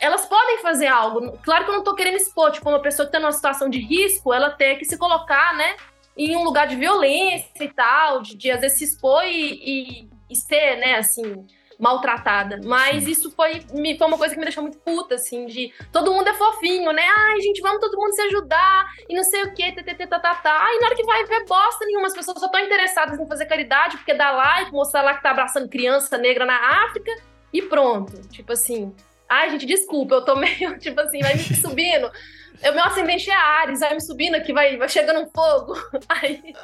elas 0.00 0.26
podem 0.26 0.58
fazer 0.58 0.86
algo. 0.86 1.38
Claro 1.38 1.64
que 1.64 1.70
eu 1.70 1.74
não 1.74 1.82
tô 1.82 1.94
querendo 1.94 2.16
expor, 2.16 2.50
tipo, 2.50 2.68
uma 2.68 2.82
pessoa 2.82 3.06
que 3.06 3.12
tá 3.12 3.18
numa 3.18 3.32
situação 3.32 3.68
de 3.68 3.78
risco, 3.78 4.32
ela 4.32 4.50
ter 4.50 4.76
que 4.76 4.84
se 4.84 4.98
colocar, 4.98 5.54
né, 5.56 5.76
em 6.16 6.36
um 6.36 6.44
lugar 6.44 6.66
de 6.66 6.76
violência 6.76 7.64
e 7.64 7.68
tal, 7.68 8.20
de, 8.20 8.36
de 8.36 8.50
às 8.50 8.60
vezes 8.60 8.78
se 8.78 8.84
expor 8.84 9.24
e, 9.24 9.52
e, 9.52 10.10
e 10.28 10.36
ser, 10.36 10.76
né, 10.76 10.96
assim, 10.96 11.46
maltratada. 11.78 12.58
Mas 12.64 13.04
Sim. 13.04 13.10
isso 13.10 13.30
foi, 13.30 13.62
me, 13.72 13.96
foi 13.96 14.06
uma 14.06 14.18
coisa 14.18 14.34
que 14.34 14.40
me 14.40 14.44
deixou 14.44 14.62
muito 14.62 14.78
puta, 14.78 15.14
assim, 15.14 15.46
de 15.46 15.72
todo 15.92 16.12
mundo 16.12 16.28
é 16.28 16.34
fofinho, 16.34 16.92
né? 16.92 17.02
Ai, 17.02 17.40
gente, 17.40 17.60
vamos 17.60 17.80
todo 17.80 17.96
mundo 17.96 18.12
se 18.12 18.22
ajudar 18.22 18.86
e 19.08 19.14
não 19.14 19.22
sei 19.22 19.44
o 19.44 19.54
quê, 19.54 19.72
tá, 19.72 20.18
tá, 20.18 20.34
tá. 20.34 20.58
Ai, 20.60 20.78
na 20.78 20.86
hora 20.86 20.96
que 20.96 21.04
vai 21.04 21.24
ver 21.24 21.44
bosta 21.46 21.84
nenhuma, 21.86 22.08
as 22.08 22.14
pessoas 22.14 22.38
só 22.38 22.46
estão 22.46 22.60
interessadas 22.60 23.18
em 23.18 23.28
fazer 23.28 23.46
caridade 23.46 23.96
porque 23.96 24.14
dá 24.14 24.32
like, 24.32 24.72
mostrar 24.72 25.02
lá 25.02 25.14
que 25.14 25.22
tá 25.22 25.30
abraçando 25.30 25.68
criança 25.68 26.18
negra 26.18 26.44
na 26.44 26.84
África 26.84 27.12
e 27.52 27.62
pronto. 27.62 28.20
Tipo 28.28 28.52
assim, 28.52 28.92
ai, 29.28 29.50
gente, 29.50 29.66
desculpa, 29.66 30.16
eu 30.16 30.24
tô 30.24 30.34
meio, 30.34 30.76
tipo 30.80 31.00
assim, 31.00 31.20
vai 31.20 31.34
me 31.34 31.44
subindo. 31.54 32.10
O 32.62 32.74
meu 32.74 32.84
ascendente 32.84 33.30
é 33.30 33.34
Ares, 33.34 33.80
vai 33.80 33.94
me 33.94 34.00
subindo 34.00 34.34
aqui, 34.34 34.52
vai, 34.52 34.76
vai 34.76 34.88
chegando 34.88 35.20
um 35.20 35.30
fogo. 35.30 35.74
Aí... 36.08 36.54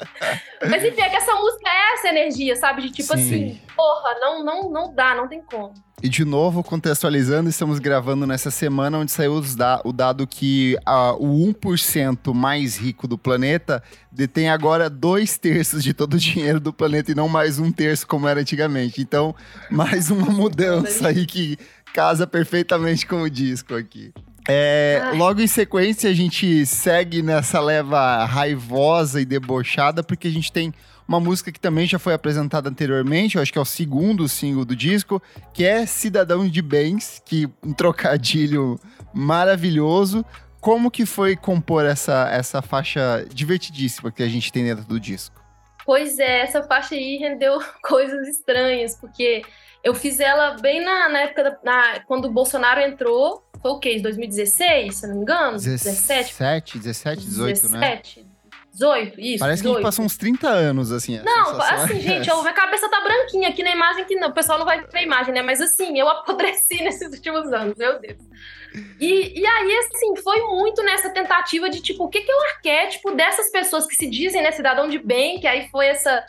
Mas 0.69 0.85
enfim, 0.85 1.01
é 1.01 1.09
que 1.09 1.17
essa 1.17 1.35
música 1.35 1.69
é 1.69 1.95
essa 1.95 2.09
energia, 2.09 2.57
sabe? 2.57 2.83
De 2.83 2.91
tipo 2.91 3.17
Sim. 3.17 3.23
assim, 3.23 3.61
porra, 3.77 4.15
não, 4.21 4.45
não, 4.45 4.71
não 4.71 4.95
dá, 4.95 5.15
não 5.15 5.29
tem 5.29 5.41
como. 5.43 5.73
E 6.03 6.09
de 6.09 6.23
novo, 6.23 6.63
contextualizando, 6.63 7.49
estamos 7.49 7.79
gravando 7.79 8.27
nessa 8.27 8.51
semana 8.51 8.99
onde 8.99 9.11
saiu 9.11 9.41
da 9.57 9.81
o 9.85 9.93
dado 9.93 10.27
que 10.27 10.77
uh, 10.87 11.15
o 11.19 11.51
1% 11.55 12.35
mais 12.35 12.77
rico 12.77 13.09
do 13.09 13.17
planeta 13.17 13.83
detém 14.13 14.51
agora 14.51 14.91
dois 14.91 15.39
terços 15.39 15.83
de 15.83 15.95
todo 15.95 16.15
o 16.15 16.19
dinheiro 16.19 16.61
do 16.61 16.75
planeta 16.75 17.13
e 17.13 17.15
não 17.15 17.27
mais 17.27 17.59
um 17.59 17.73
terço 17.73 18.07
como 18.07 18.29
era 18.29 18.41
antigamente. 18.41 19.01
Então, 19.01 19.35
mais 19.71 20.11
uma 20.11 20.27
mudança 20.27 21.09
aí 21.09 21.25
que 21.25 21.57
casa 21.95 22.27
perfeitamente 22.27 23.07
com 23.07 23.23
o 23.23 23.31
disco 23.31 23.75
aqui. 23.75 24.13
É, 24.49 25.13
logo 25.15 25.41
em 25.41 25.47
sequência, 25.47 26.11
a 26.11 26.13
gente 26.13 26.67
segue 26.67 27.23
nessa 27.23 27.61
leva 27.61 28.25
raivosa 28.25 29.21
e 29.21 29.25
debochada, 29.25 30.03
porque 30.03 30.29
a 30.29 30.31
gente 30.31 30.53
tem 30.53 30.73
uma 31.07 31.21
música 31.21 31.53
que 31.53 31.61
também 31.61 31.87
já 31.87 31.99
foi 31.99 32.15
apresentada 32.15 32.69
anteriormente, 32.69 33.37
eu 33.37 33.43
acho 33.43 33.53
que 33.53 33.59
é 33.59 33.61
o 33.61 33.65
segundo 33.65 34.27
single 34.29 34.65
do 34.65 34.75
disco, 34.75 35.23
que 35.53 35.65
é 35.65 35.87
Cidadão 35.87 36.49
de 36.49 36.63
Bens, 36.63 37.23
que 37.25 37.49
um 37.63 37.73
trocadilho 37.73 38.79
maravilhoso. 39.13 40.25
Como 40.61 40.91
que 40.91 41.05
foi 41.05 41.37
compor 41.37 41.85
essa, 41.85 42.29
essa 42.31 42.63
faixa 42.63 43.27
divertidíssima 43.31 44.11
que 44.11 44.23
a 44.23 44.29
gente 44.29 44.51
tem 44.51 44.65
dentro 44.65 44.85
do 44.85 44.99
disco? 44.99 45.45
Pois 45.85 46.19
é, 46.19 46.41
essa 46.41 46.63
faixa 46.63 46.95
aí 46.95 47.19
rendeu 47.19 47.59
coisas 47.87 48.27
estranhas, 48.27 48.97
porque 48.97 49.43
eu 49.83 49.95
fiz 49.95 50.19
ela 50.21 50.57
bem 50.63 50.83
na, 50.83 51.11
na 51.11 51.21
época, 51.21 51.45
da, 51.45 51.59
na, 51.63 52.01
quando 52.01 52.25
o 52.25 52.33
Bolsonaro 52.33 52.81
entrou, 52.81 53.44
foi 53.65 53.71
o 53.71 53.79
quê? 53.79 53.99
2016, 53.99 54.95
se 54.95 55.07
não 55.07 55.15
me 55.15 55.23
engano? 55.23 55.53
17? 55.53 56.35
17, 56.35 56.79
17, 56.81 57.25
18, 57.25 57.63
17, 57.63 58.21
né? 58.21 58.27
18, 58.75 59.21
isso. 59.21 59.39
Parece 59.39 59.63
18. 59.63 59.63
que 59.63 59.69
a 59.69 59.73
gente 59.73 59.83
passou 59.83 60.05
uns 60.05 60.17
30 60.19 60.49
anos, 60.51 60.93
assim. 60.93 61.19
Não, 61.21 61.59
assim, 61.59 61.97
é 61.97 62.01
gente, 62.21 62.31
a 62.31 62.43
minha 62.43 62.53
cabeça 62.53 62.91
tá 62.91 63.01
branquinha 63.01 63.49
aqui 63.49 63.63
na 63.63 63.71
imagem, 63.71 64.05
que 64.05 64.17
não, 64.17 64.29
o 64.29 64.35
pessoal 64.35 64.59
não 64.59 64.67
vai 64.67 64.83
ver 64.83 64.99
a 64.99 65.03
imagem, 65.03 65.33
né? 65.33 65.41
Mas 65.41 65.63
assim, 65.63 65.99
eu 65.99 66.07
apodreci 66.11 66.83
nesses 66.83 67.11
últimos 67.11 67.51
anos, 67.55 67.75
meu 67.79 67.99
Deus. 67.99 68.19
E, 69.01 69.41
e 69.41 69.47
aí, 69.47 69.77
assim, 69.79 70.15
foi 70.23 70.43
muito 70.43 70.83
nessa 70.83 71.09
tentativa 71.09 71.71
de, 71.71 71.81
tipo, 71.81 72.05
o 72.05 72.09
que, 72.11 72.21
que 72.21 72.31
é 72.31 72.35
o 72.35 72.45
arquétipo 72.57 73.13
dessas 73.13 73.51
pessoas 73.51 73.87
que 73.87 73.95
se 73.95 74.11
dizem, 74.11 74.43
né, 74.43 74.53
cidadão 74.53 74.91
de 74.91 74.99
bem, 74.99 75.41
que 75.41 75.47
aí 75.47 75.69
foi 75.71 75.87
essa 75.87 76.23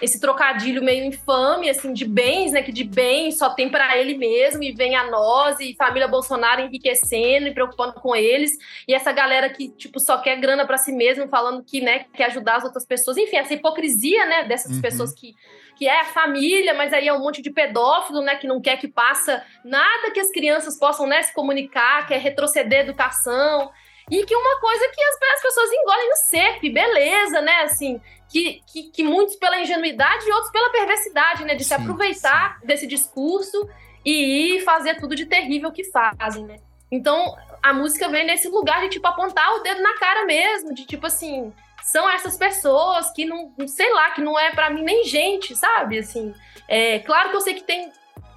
esse 0.00 0.20
trocadilho 0.20 0.82
meio 0.82 1.04
infame, 1.04 1.68
assim, 1.68 1.92
de 1.92 2.04
bens, 2.04 2.52
né? 2.52 2.62
Que 2.62 2.72
de 2.72 2.84
bens 2.84 3.38
só 3.38 3.50
tem 3.50 3.68
para 3.68 3.96
ele 3.98 4.16
mesmo 4.16 4.62
e 4.62 4.72
vem 4.72 4.96
a 4.96 5.10
nós 5.10 5.60
e 5.60 5.74
família 5.76 6.08
Bolsonaro 6.08 6.62
enriquecendo 6.62 7.48
e 7.48 7.54
preocupando 7.54 7.94
com 7.94 8.16
eles. 8.16 8.52
E 8.88 8.94
essa 8.94 9.12
galera 9.12 9.50
que, 9.50 9.68
tipo, 9.68 10.00
só 10.00 10.18
quer 10.18 10.36
grana 10.36 10.66
para 10.66 10.78
si 10.78 10.92
mesmo, 10.92 11.28
falando 11.28 11.62
que, 11.62 11.80
né, 11.80 12.06
quer 12.14 12.26
ajudar 12.26 12.56
as 12.56 12.64
outras 12.64 12.86
pessoas. 12.86 13.16
Enfim, 13.16 13.36
essa 13.36 13.54
hipocrisia, 13.54 14.24
né, 14.26 14.44
dessas 14.44 14.76
uhum. 14.76 14.80
pessoas 14.80 15.12
que, 15.12 15.34
que 15.76 15.86
é 15.86 16.00
a 16.00 16.04
família, 16.06 16.72
mas 16.74 16.92
aí 16.92 17.06
é 17.06 17.12
um 17.12 17.20
monte 17.20 17.42
de 17.42 17.50
pedófilo, 17.50 18.22
né, 18.22 18.36
que 18.36 18.46
não 18.46 18.60
quer 18.60 18.78
que 18.78 18.88
passa 18.88 19.44
nada 19.64 20.10
que 20.12 20.20
as 20.20 20.30
crianças 20.30 20.78
possam, 20.78 21.06
né, 21.06 21.22
se 21.22 21.34
comunicar, 21.34 22.06
quer 22.06 22.20
retroceder 22.20 22.80
a 22.80 22.82
educação. 22.82 23.70
E 24.10 24.24
que 24.24 24.34
uma 24.34 24.60
coisa 24.60 24.88
que 24.88 25.02
as, 25.02 25.14
as 25.36 25.42
pessoas 25.42 25.70
engolem 25.72 26.08
no 26.08 26.16
seco, 26.16 26.72
beleza, 26.72 27.40
né? 27.40 27.62
Assim, 27.62 28.00
que, 28.30 28.62
que, 28.66 28.84
que, 28.84 29.02
muitos 29.02 29.36
pela 29.36 29.60
ingenuidade 29.60 30.26
e 30.26 30.32
outros 30.32 30.52
pela 30.52 30.70
perversidade, 30.70 31.44
né? 31.44 31.54
De 31.54 31.64
sim, 31.64 31.68
se 31.68 31.74
aproveitar 31.74 32.58
sim. 32.60 32.66
desse 32.66 32.86
discurso 32.86 33.68
e 34.04 34.54
ir 34.54 34.60
fazer 34.64 34.98
tudo 34.98 35.16
de 35.16 35.26
terrível 35.26 35.72
que 35.72 35.84
fazem, 35.84 36.46
né? 36.46 36.56
Então, 36.90 37.36
a 37.62 37.72
música 37.72 38.08
vem 38.08 38.24
nesse 38.24 38.48
lugar 38.48 38.82
de, 38.82 38.88
tipo, 38.88 39.06
apontar 39.06 39.52
o 39.54 39.60
dedo 39.60 39.82
na 39.82 39.98
cara 39.98 40.24
mesmo, 40.24 40.72
de, 40.72 40.86
tipo, 40.86 41.06
assim, 41.06 41.52
são 41.82 42.08
essas 42.08 42.36
pessoas 42.36 43.10
que 43.12 43.24
não, 43.24 43.52
sei 43.66 43.92
lá, 43.92 44.10
que 44.10 44.20
não 44.20 44.38
é 44.38 44.50
para 44.52 44.70
mim 44.70 44.82
nem 44.82 45.04
gente, 45.04 45.54
sabe? 45.56 45.98
Assim, 45.98 46.32
é 46.68 47.00
claro 47.00 47.30
que 47.30 47.36
eu 47.36 47.40
sei 47.40 47.54
que 47.54 47.64
tem 47.64 47.92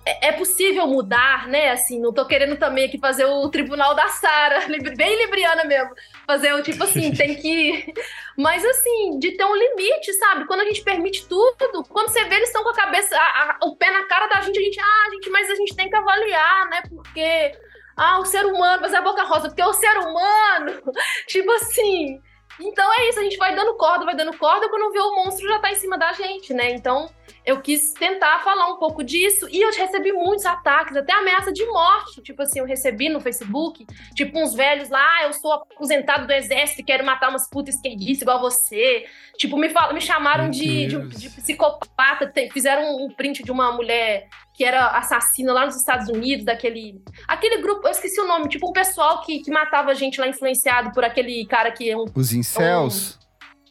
é, 0.06 0.28
é 0.28 0.32
possível 0.34 0.86
mudar, 0.88 1.48
né? 1.48 1.72
Assim, 1.72 2.00
não 2.00 2.14
tô 2.14 2.26
querendo 2.26 2.58
também 2.58 2.86
aqui 2.86 2.98
fazer 2.98 3.26
o 3.26 3.50
tribunal 3.50 3.96
da 3.96 4.08
Sara, 4.10 4.60
bem 4.96 5.18
libriana 5.18 5.64
mesmo. 5.64 5.94
Fazer 6.28 6.54
o 6.54 6.62
tipo 6.62 6.84
assim, 6.84 7.14
tem 7.14 7.36
que. 7.36 7.94
Mas 8.38 8.64
assim, 8.66 9.20
de 9.20 9.32
ter 9.32 9.46
um 9.46 9.56
limite, 9.56 10.14
sabe? 10.14 10.46
Quando 10.46 10.62
a 10.62 10.66
gente 10.66 10.84
permite 10.84 11.28
tudo, 11.28 11.84
quando 11.90 12.10
você 12.10 12.24
vê 12.26 12.36
eles 12.36 12.50
estão 12.50 12.64
com 12.64 12.70
a 12.70 12.76
cabeça, 12.76 13.16
a, 13.16 13.58
a, 13.62 13.66
o 13.66 13.76
pé 13.76 13.90
na 13.92 14.06
cara 14.06 14.28
da 14.28 14.42
gente, 14.42 14.60
a 14.60 14.62
gente, 14.62 14.80
ah, 14.80 15.10
gente, 15.12 15.30
mas 15.30 15.50
a 15.50 15.56
gente 15.56 15.76
tem 15.76 15.90
que 15.90 15.96
avaliar, 15.96 16.70
né? 16.70 16.82
Porque. 16.90 17.58
Ah, 17.96 18.20
o 18.20 18.26
ser 18.26 18.44
humano, 18.44 18.82
mas 18.82 18.92
é 18.92 18.98
a 18.98 19.02
boca 19.02 19.22
rosa, 19.24 19.50
porque 19.50 19.62
é 19.62 19.68
o 19.68 19.74
ser 19.74 19.96
humano. 20.00 20.82
tipo 21.28 21.52
assim. 21.52 22.20
Então 22.60 22.92
é 22.94 23.10
isso, 23.10 23.20
a 23.20 23.24
gente 23.24 23.38
vai 23.38 23.56
dando 23.56 23.76
corda, 23.76 24.06
vai 24.06 24.16
dando 24.16 24.38
corda, 24.38 24.70
quando 24.70 24.92
vê 24.92 25.00
o 25.00 25.16
monstro 25.16 25.48
já 25.48 25.60
tá 25.60 25.72
em 25.72 25.76
cima 25.76 25.98
da 25.98 26.14
gente, 26.14 26.54
né? 26.54 26.72
Então 26.72 27.10
eu 27.46 27.62
quis 27.62 27.94
tentar 27.94 28.40
falar 28.40 28.72
um 28.72 28.78
pouco 28.78 29.04
disso 29.04 29.48
e 29.52 29.62
eu 29.62 29.72
recebi 29.72 30.12
muitos 30.12 30.46
ataques, 30.46 30.96
até 30.96 31.14
ameaça 31.14 31.52
de 31.52 31.66
morte. 31.66 32.22
Tipo 32.22 32.42
assim, 32.44 32.60
eu 32.60 32.66
recebi 32.66 33.10
no 33.10 33.20
Facebook, 33.20 33.86
tipo, 34.16 34.40
uns 34.40 34.54
velhos 34.54 34.90
lá, 34.90 35.04
ah, 35.04 35.26
eu 35.26 35.34
sou 35.34 35.52
aposentado 35.52 36.26
do 36.26 36.32
exército 36.32 36.82
e 36.82 36.84
quero 36.84 37.06
matar 37.06 37.30
umas 37.30 37.50
putas 37.50 37.76
esquerdistas 37.76 38.22
igual 38.22 38.40
você. 38.40 39.06
Tipo, 39.38 39.58
me, 39.58 39.70
fal 39.70 39.94
me 39.94 40.00
chamaram 40.00 40.50
de, 40.50 40.88
de, 40.88 41.08
de, 41.08 41.30
psicopata, 41.30 42.32
fizeram 42.52 43.04
um 43.04 43.10
print 43.10 43.44
de 43.44 43.52
uma 43.52 43.72
mulher 43.74 44.28
que 44.54 44.64
era 44.64 44.88
assassina 44.98 45.52
lá 45.52 45.66
nos 45.66 45.76
Estados 45.76 46.08
Unidos, 46.08 46.46
daquele. 46.46 47.02
Aquele 47.28 47.62
grupo, 47.62 47.88
eu 47.88 47.92
esqueci 47.92 48.22
o 48.22 48.28
nome, 48.28 48.48
tipo 48.48 48.70
um 48.70 48.74
pessoal 48.74 49.22
que, 49.22 49.40
que 49.40 49.52
matava 49.52 49.94
gente 49.96 50.20
lá 50.22 50.28
influenciado 50.28 50.92
por 50.92 51.04
aquele 51.04 51.46
cara 51.46 51.72
que 51.72 51.90
é 51.90 51.98
um. 51.98 52.06
Os 52.16 52.32
incels? 52.32 53.18
Um, 53.20 53.23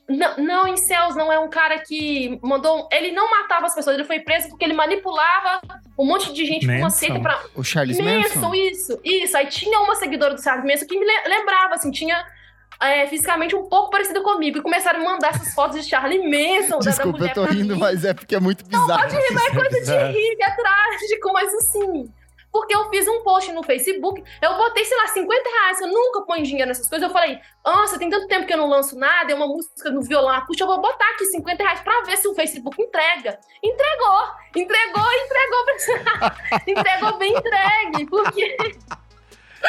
não, 0.08 0.36
não, 0.36 0.66
em 0.66 0.76
Céus 0.76 1.14
não 1.14 1.32
é 1.32 1.38
um 1.38 1.48
cara 1.48 1.78
que 1.78 2.38
mandou. 2.42 2.88
Ele 2.92 3.12
não 3.12 3.30
matava 3.30 3.66
as 3.66 3.74
pessoas, 3.74 3.94
ele 3.94 4.04
foi 4.04 4.20
preso 4.20 4.48
porque 4.48 4.64
ele 4.64 4.74
manipulava 4.74 5.60
um 5.98 6.04
monte 6.04 6.32
de 6.32 6.44
gente 6.44 6.66
com 6.66 6.72
uma 6.72 6.90
seita 6.90 7.20
pra. 7.20 7.40
O 7.54 7.62
Charles 7.62 7.98
Manson? 7.98 8.40
Manson? 8.40 8.54
isso, 8.54 9.00
isso. 9.04 9.36
Aí 9.36 9.46
tinha 9.46 9.78
uma 9.80 9.94
seguidora 9.94 10.34
do 10.34 10.42
Charles 10.42 10.64
Manson 10.64 10.86
que 10.86 10.98
me 10.98 11.06
lembrava, 11.26 11.74
assim, 11.74 11.90
tinha 11.90 12.24
é, 12.80 13.06
fisicamente 13.06 13.54
um 13.54 13.68
pouco 13.68 13.90
parecida 13.90 14.20
comigo. 14.22 14.58
E 14.58 14.62
começaram 14.62 15.00
a 15.00 15.04
mandar 15.04 15.28
essas 15.30 15.54
fotos 15.54 15.82
de 15.82 15.88
Charlie 15.88 16.18
Manson. 16.18 16.78
Desculpa, 16.80 17.18
da, 17.18 17.24
da 17.26 17.30
eu 17.30 17.34
tô 17.34 17.44
rindo, 17.44 17.76
mas 17.76 18.04
é 18.04 18.12
porque 18.12 18.34
é 18.34 18.40
muito 18.40 18.64
bizarro. 18.64 18.88
Não, 18.88 18.98
pode 18.98 19.16
rir, 19.16 19.32
mas 19.32 19.44
é 19.44 19.50
coisa 19.56 19.80
de 19.80 20.12
rir, 20.12 20.36
é 20.40 20.50
trágico, 20.50 21.32
mas 21.32 21.54
assim 21.54 22.12
porque 22.52 22.74
eu 22.76 22.90
fiz 22.90 23.08
um 23.08 23.22
post 23.22 23.50
no 23.52 23.62
Facebook, 23.62 24.22
eu 24.42 24.56
botei, 24.56 24.84
sei 24.84 24.96
lá, 24.98 25.08
50 25.08 25.50
reais, 25.50 25.80
eu 25.80 25.88
nunca 25.88 26.20
ponho 26.22 26.44
dinheiro 26.44 26.68
nessas 26.68 26.88
coisas. 26.88 27.08
Eu 27.08 27.12
falei, 27.12 27.40
nossa, 27.64 27.98
tem 27.98 28.10
tanto 28.10 28.28
tempo 28.28 28.46
que 28.46 28.52
eu 28.52 28.58
não 28.58 28.68
lanço 28.68 28.96
nada, 28.98 29.32
é 29.32 29.34
uma 29.34 29.46
música 29.46 29.90
no 29.90 30.02
violão 30.02 30.34
acústico, 30.34 30.70
eu 30.70 30.74
vou 30.74 30.82
botar 30.82 31.08
aqui 31.10 31.24
50 31.24 31.62
reais 31.62 31.80
pra 31.80 32.02
ver 32.02 32.18
se 32.18 32.28
o 32.28 32.34
Facebook 32.34 32.80
entrega. 32.80 33.38
Entregou, 33.62 34.22
entregou, 34.54 35.06
entregou, 35.24 35.64
entregou 36.68 37.18
bem 37.18 37.32
entregue, 37.34 38.06
porque... 38.06 38.56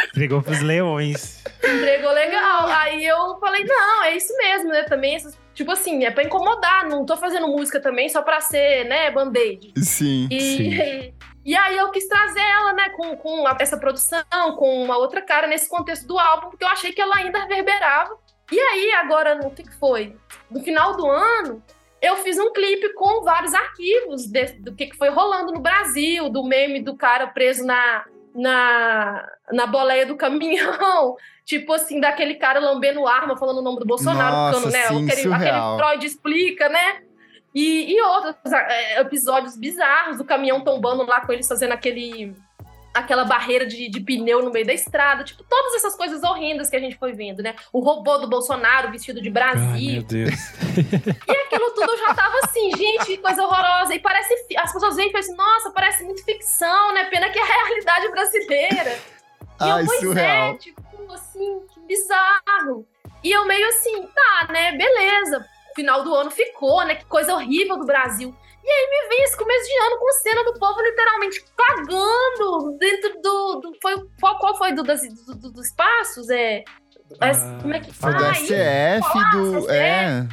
Entregou 0.08 0.42
pros 0.42 0.60
leões. 0.62 1.44
Entregou 1.64 2.12
legal. 2.12 2.68
Aí 2.68 3.06
eu 3.06 3.38
falei, 3.40 3.64
não, 3.64 4.04
é 4.04 4.16
isso 4.16 4.36
mesmo, 4.38 4.70
né? 4.70 4.84
Também 4.84 5.16
essas 5.16 5.38
Tipo 5.54 5.72
assim, 5.72 6.04
é 6.04 6.10
pra 6.10 6.24
incomodar, 6.24 6.88
não 6.90 7.06
tô 7.06 7.16
fazendo 7.16 7.48
música 7.48 7.80
também 7.80 8.10
só 8.10 8.24
pra 8.24 8.42
ser, 8.42 8.86
né, 8.86 9.12
band-aid. 9.12 9.74
Sim, 9.78 10.28
e, 10.32 10.42
sim. 10.42 11.14
E 11.46 11.56
aí 11.56 11.78
eu 11.78 11.92
quis 11.92 12.08
trazer 12.08 12.42
ela, 12.42 12.74
né, 12.74 12.90
com, 12.90 13.16
com 13.18 13.48
essa 13.60 13.78
produção, 13.78 14.24
com 14.58 14.84
uma 14.84 14.98
outra 14.98 15.22
cara 15.22 15.48
nesse 15.48 15.70
contexto 15.70 16.08
do 16.08 16.18
álbum, 16.18 16.50
porque 16.50 16.64
eu 16.64 16.70
achei 16.70 16.94
que 16.94 17.02
ela 17.02 17.18
ainda 17.18 17.40
reverberava. 17.40 18.18
E 18.52 18.60
aí, 18.60 18.92
agora, 18.94 19.36
no 19.36 19.52
que 19.52 19.70
foi? 19.78 20.16
No 20.50 20.62
final 20.62 20.96
do 20.96 21.10
ano, 21.10 21.62
eu 22.02 22.18
fiz 22.18 22.38
um 22.38 22.52
clipe 22.52 22.94
com 22.94 23.24
vários 23.24 23.54
arquivos 23.54 24.26
de, 24.28 24.46
do 24.60 24.76
que 24.76 24.96
foi 24.96 25.10
rolando 25.10 25.54
no 25.54 25.60
Brasil, 25.60 26.30
do 26.30 26.44
meme 26.44 26.82
do 26.82 26.96
cara 26.96 27.28
preso 27.28 27.66
na, 27.66 28.06
na, 28.36 29.30
na 29.52 29.66
boleia 29.68 30.06
do 30.06 30.16
caminhão, 30.16 31.16
tipo 31.46 31.74
assim, 31.74 32.00
daquele 32.00 32.36
cara 32.36 32.60
lambendo 32.60 33.08
arma, 33.08 33.38
falando 33.38 33.60
o 33.60 33.62
nome 33.62 33.80
do 33.80 33.86
Bolsonaro, 33.86 34.36
Nossa, 34.36 34.58
ficando, 34.58 34.74
né? 34.74 34.88
sim, 34.88 35.10
aquele, 35.10 35.34
aquele 35.34 35.78
Freud 35.78 36.06
explica, 36.06 36.70
né? 36.70 37.04
E, 37.54 37.94
e 37.94 38.02
outros 38.02 38.52
é, 38.52 39.02
episódios 39.02 39.56
bizarros, 39.56 40.20
o 40.20 40.26
caminhão 40.26 40.62
tombando 40.62 41.04
lá 41.04 41.22
com 41.22 41.32
eles 41.32 41.48
fazendo 41.48 41.74
aquele 41.74 42.36
aquela 42.94 43.26
barreira 43.26 43.66
de, 43.66 43.90
de, 43.90 44.00
pneu 44.00 44.44
no 44.44 44.52
meio 44.52 44.66
da 44.66 44.74
estrada, 44.74 45.24
tipo, 45.24 45.44
todas 45.44 45.74
essas 45.76 45.96
coisas 45.96 46.22
horrendas 46.22 46.70
que 46.70 46.76
a 46.76 46.80
gente 46.80 46.96
foi 46.96 47.12
vendo, 47.12 47.42
né? 47.42 47.56
O 47.72 47.80
robô 47.80 48.20
do 48.20 48.30
Bolsonaro 48.30 48.92
vestido 48.92 49.20
de 49.20 49.32
Brasil. 49.32 49.64
Ai, 49.72 49.94
meu 49.94 50.04
Deus. 50.04 50.34
E 51.28 51.32
aquilo 51.32 51.72
tudo 51.72 51.92
eu 51.92 51.98
já 51.98 52.14
tava 52.14 52.38
assim, 52.44 52.72
gente, 52.76 53.06
que 53.06 53.18
coisa 53.18 53.44
horrorosa. 53.44 53.96
E 53.96 54.00
parece. 54.00 54.34
As 54.58 54.72
pessoas 54.72 54.96
veem 54.96 55.10
e 55.10 55.12
pensam, 55.12 55.36
nossa, 55.36 55.72
parece 55.72 56.04
muito 56.04 56.24
ficção, 56.24 56.94
né? 56.94 57.06
Pena 57.06 57.30
que 57.30 57.40
é 57.40 57.42
a 57.42 57.46
realidade 57.46 58.12
brasileira. 58.12 59.00
E 59.62 59.64
Ai, 59.64 59.82
eu, 59.82 59.86
pois 59.86 60.00
surreal. 60.00 60.54
é, 60.54 60.58
tipo, 60.58 61.14
assim, 61.14 61.62
que 61.74 61.80
bizarro. 61.82 62.88
E 63.24 63.32
eu 63.32 63.46
meio 63.46 63.68
assim, 63.70 64.08
tá, 64.08 64.52
né? 64.52 64.72
Beleza. 64.74 65.46
Final 65.76 66.04
do 66.04 66.14
ano 66.14 66.32
ficou, 66.32 66.84
né? 66.86 66.96
Que 66.96 67.06
coisa 67.06 67.34
horrível 67.34 67.78
do 67.78 67.86
Brasil. 67.86 68.36
E 68.64 68.70
aí 68.70 68.90
me 68.90 69.10
vem 69.10 69.24
esse 69.24 69.38
começo 69.38 69.68
de 69.68 69.78
ano 69.86 69.98
com 70.00 70.12
cena 70.14 70.44
do 70.46 70.54
povo 70.58 70.82
literalmente 70.82 71.44
cagando 71.58 72.78
dentro 72.80 73.22
do. 73.22 73.60
do 73.62 73.74
foi, 73.82 73.96
qual, 74.20 74.38
qual 74.40 74.58
foi 74.58 74.74
do, 74.74 74.84
das, 74.84 75.02
do, 75.26 75.36
do, 75.36 75.52
dos 75.52 75.68
espaços? 75.68 76.30
É. 76.30 76.64
Ah, 77.20 77.60
como 77.62 77.74
é 77.74 77.80
que 77.80 77.94
Foi 77.94 78.12
faz? 78.12 78.40
do 78.40 78.46
STF, 78.46 79.32
do. 79.32 79.72
É. 79.72 80.28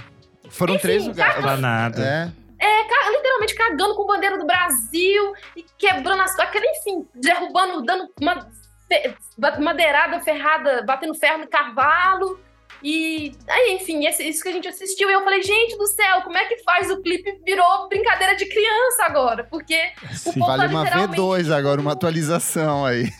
Foram 0.51 0.74
Enfim, 0.74 0.82
três 0.82 1.07
lugares. 1.07 1.41
Pra 1.43 1.57
nada. 1.57 2.32
É. 2.59 2.66
É, 2.66 3.11
literalmente 3.11 3.55
cagando 3.55 3.95
com 3.95 4.07
bandeira 4.07 4.38
do 4.38 4.47
Brasil 4.47 5.32
e 5.57 5.62
quebrando 5.78 6.22
as 6.22 6.34
coisas, 6.36 6.53
enfim, 6.78 7.09
derrubando, 7.14 7.82
dando 7.82 8.12
uma 8.20 8.49
fe- 8.86 9.16
madeirada 9.59 10.20
ferrada, 10.20 10.82
batendo 10.82 11.14
ferro 11.14 11.38
no 11.38 11.49
cavalo. 11.49 12.38
E 12.83 13.33
aí, 13.49 13.72
enfim, 13.74 14.07
isso 14.07 14.43
que 14.43 14.49
a 14.49 14.53
gente 14.53 14.68
assistiu. 14.68 15.11
E 15.11 15.12
eu 15.12 15.22
falei, 15.22 15.43
gente 15.43 15.76
do 15.76 15.87
céu, 15.87 16.22
como 16.22 16.37
é 16.37 16.47
que 16.47 16.62
faz? 16.62 16.91
O 16.91 17.03
clipe 17.03 17.41
virou 17.45 17.89
brincadeira 17.89 18.35
de 18.37 18.47
criança 18.47 19.05
agora. 19.05 19.45
Porque 19.45 19.78
Sim. 20.12 20.33
povo 20.33 20.47
Vale 20.47 20.62
tá 20.62 20.68
uma 20.68 20.85
literalmente- 20.85 21.20
V2 21.20 21.51
agora, 21.57 21.81
uma 21.81 21.93
atualização 21.93 22.87
aí. 22.87 23.11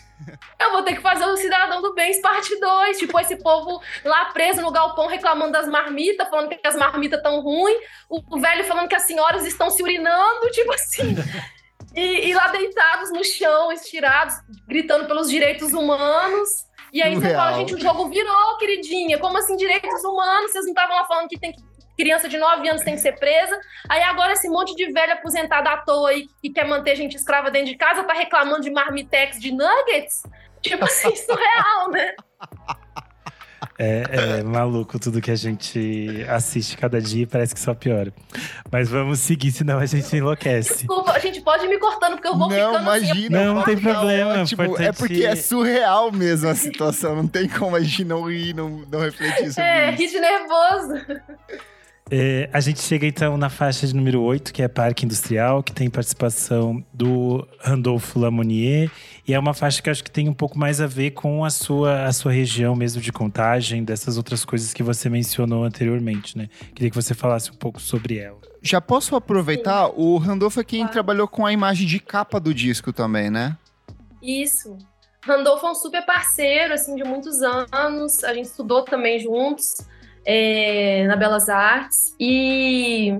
eu 0.59 0.71
vou 0.71 0.83
ter 0.83 0.95
que 0.95 1.01
fazer 1.01 1.25
o 1.25 1.35
Cidadão 1.37 1.81
do 1.81 1.93
Bem 1.93 2.19
parte 2.21 2.59
2. 2.59 2.97
Tipo, 2.97 3.19
esse 3.19 3.35
povo 3.37 3.81
lá 4.03 4.25
preso 4.25 4.61
no 4.61 4.71
galpão 4.71 5.07
reclamando 5.07 5.51
das 5.51 5.67
marmitas, 5.67 6.27
falando 6.29 6.49
que 6.49 6.67
as 6.67 6.75
marmitas 6.75 7.17
estão 7.19 7.41
ruins. 7.41 7.77
O, 8.09 8.21
o 8.35 8.39
velho 8.39 8.63
falando 8.65 8.87
que 8.87 8.95
as 8.95 9.03
senhoras 9.03 9.45
estão 9.45 9.69
se 9.69 9.81
urinando, 9.83 10.49
tipo 10.51 10.71
assim. 10.73 11.15
E, 11.93 12.29
e 12.29 12.33
lá 12.33 12.47
deitados 12.47 13.11
no 13.11 13.21
chão, 13.21 13.69
estirados, 13.69 14.35
gritando 14.65 15.07
pelos 15.07 15.29
direitos 15.29 15.73
humanos. 15.73 16.47
E 16.91 17.01
aí 17.01 17.15
você 17.15 17.21
Surreal. 17.21 17.41
fala, 17.41 17.57
gente, 17.57 17.75
o 17.75 17.79
jogo 17.79 18.09
virou, 18.09 18.57
queridinha. 18.57 19.17
Como 19.17 19.37
assim, 19.37 19.55
direitos 19.55 20.03
humanos? 20.03 20.51
Vocês 20.51 20.65
não 20.65 20.71
estavam 20.71 20.95
lá 20.95 21.05
falando 21.05 21.27
que 21.27 21.39
tem 21.39 21.51
que. 21.51 21.61
Criança 21.97 22.27
de 22.27 22.37
9 22.37 22.67
anos 22.67 22.83
tem 22.83 22.95
que 22.95 23.01
ser 23.01 23.19
presa. 23.19 23.59
Aí 23.87 24.01
agora 24.03 24.33
esse 24.33 24.49
monte 24.49 24.75
de 24.75 24.91
velho 24.91 25.13
aposentado 25.13 25.67
à 25.67 25.77
toa 25.77 26.09
aí 26.09 26.25
que 26.41 26.49
quer 26.49 26.65
manter 26.65 26.95
gente 26.95 27.15
escrava 27.15 27.51
dentro 27.51 27.67
de 27.67 27.77
casa 27.77 28.03
tá 28.03 28.13
reclamando 28.13 28.61
de 28.61 28.71
marmitex 28.71 29.39
de 29.39 29.51
nuggets? 29.51 30.23
Tipo 30.61 30.85
assim, 30.85 31.13
surreal, 31.15 31.91
né? 31.91 32.15
É, 33.77 34.03
é 34.39 34.43
maluco 34.43 34.97
tudo 34.99 35.21
que 35.21 35.29
a 35.31 35.35
gente 35.35 36.25
assiste 36.27 36.75
cada 36.77 36.99
dia 37.01 37.23
e 37.23 37.25
parece 37.27 37.53
que 37.53 37.59
só 37.59 37.73
piora. 37.73 38.11
Mas 38.71 38.89
vamos 38.89 39.19
seguir, 39.19 39.51
senão 39.51 39.77
a 39.79 39.85
gente 39.85 40.15
enlouquece. 40.15 40.77
Desculpa, 40.79 41.11
a 41.11 41.19
gente 41.19 41.41
pode 41.41 41.65
ir 41.65 41.69
me 41.69 41.77
cortando, 41.77 42.13
porque 42.13 42.27
eu 42.27 42.37
vou 42.37 42.49
Não, 42.49 42.55
ficando 42.73 42.81
imagina. 42.83 43.11
assim. 43.13 43.29
Não, 43.29 43.55
não 43.55 43.63
tem 43.63 43.77
problema, 43.77 44.41
ótimo. 44.41 44.61
É 44.61 44.65
importante- 44.65 44.97
porque 44.97 45.25
é 45.25 45.35
surreal 45.35 46.11
mesmo 46.11 46.49
a 46.49 46.55
situação. 46.55 47.15
Não 47.15 47.27
tem 47.27 47.47
como 47.47 47.75
a 47.75 47.79
gente 47.81 48.03
não 48.03 48.23
rir, 48.29 48.53
não, 48.55 48.83
não 48.91 48.99
refletir 48.99 49.51
sobre 49.53 49.63
É, 49.69 49.89
isso. 49.91 50.01
rir 50.01 50.07
de 50.09 50.19
nervoso. 50.19 51.21
É, 52.13 52.49
a 52.51 52.59
gente 52.59 52.81
chega 52.81 53.07
então 53.07 53.37
na 53.37 53.49
faixa 53.49 53.87
de 53.87 53.95
número 53.95 54.21
8, 54.21 54.51
que 54.51 54.61
é 54.61 54.67
Parque 54.67 55.05
Industrial, 55.05 55.63
que 55.63 55.71
tem 55.71 55.89
participação 55.89 56.83
do 56.93 57.47
Randolfo 57.61 58.19
Lamonier. 58.19 58.91
E 59.25 59.33
é 59.33 59.39
uma 59.39 59.53
faixa 59.53 59.81
que 59.81 59.87
eu 59.87 59.91
acho 59.91 60.03
que 60.03 60.11
tem 60.11 60.27
um 60.27 60.33
pouco 60.33 60.59
mais 60.59 60.81
a 60.81 60.87
ver 60.87 61.11
com 61.11 61.45
a 61.45 61.49
sua, 61.49 62.03
a 62.03 62.11
sua 62.11 62.33
região 62.33 62.75
mesmo 62.75 63.01
de 63.01 63.13
contagem, 63.13 63.81
dessas 63.81 64.17
outras 64.17 64.43
coisas 64.43 64.73
que 64.73 64.83
você 64.83 65.09
mencionou 65.09 65.63
anteriormente, 65.63 66.37
né? 66.37 66.49
Queria 66.75 66.89
que 66.89 66.95
você 66.97 67.13
falasse 67.13 67.49
um 67.49 67.55
pouco 67.55 67.79
sobre 67.81 68.17
ela. 68.17 68.39
Já 68.61 68.81
posso 68.81 69.15
aproveitar? 69.15 69.87
O 69.97 70.17
Randolfo 70.17 70.59
é 70.59 70.65
quem 70.65 70.79
Claro. 70.81 70.91
trabalhou 70.91 71.29
com 71.29 71.45
a 71.45 71.53
imagem 71.53 71.87
de 71.87 71.97
capa 71.97 72.41
do 72.41 72.53
disco 72.53 72.91
também, 72.91 73.29
né? 73.29 73.55
Isso. 74.21 74.77
Randolfo 75.23 75.65
é 75.65 75.71
um 75.71 75.75
super 75.75 76.05
parceiro, 76.05 76.73
assim, 76.73 76.93
de 76.93 77.05
muitos 77.05 77.41
anos. 77.41 78.21
A 78.25 78.33
gente 78.33 78.47
estudou 78.47 78.83
também 78.83 79.17
juntos 79.17 79.65
é, 80.25 81.05
na 81.07 81.15
Belas 81.15 81.49
Artes. 81.49 82.15
E 82.19 83.17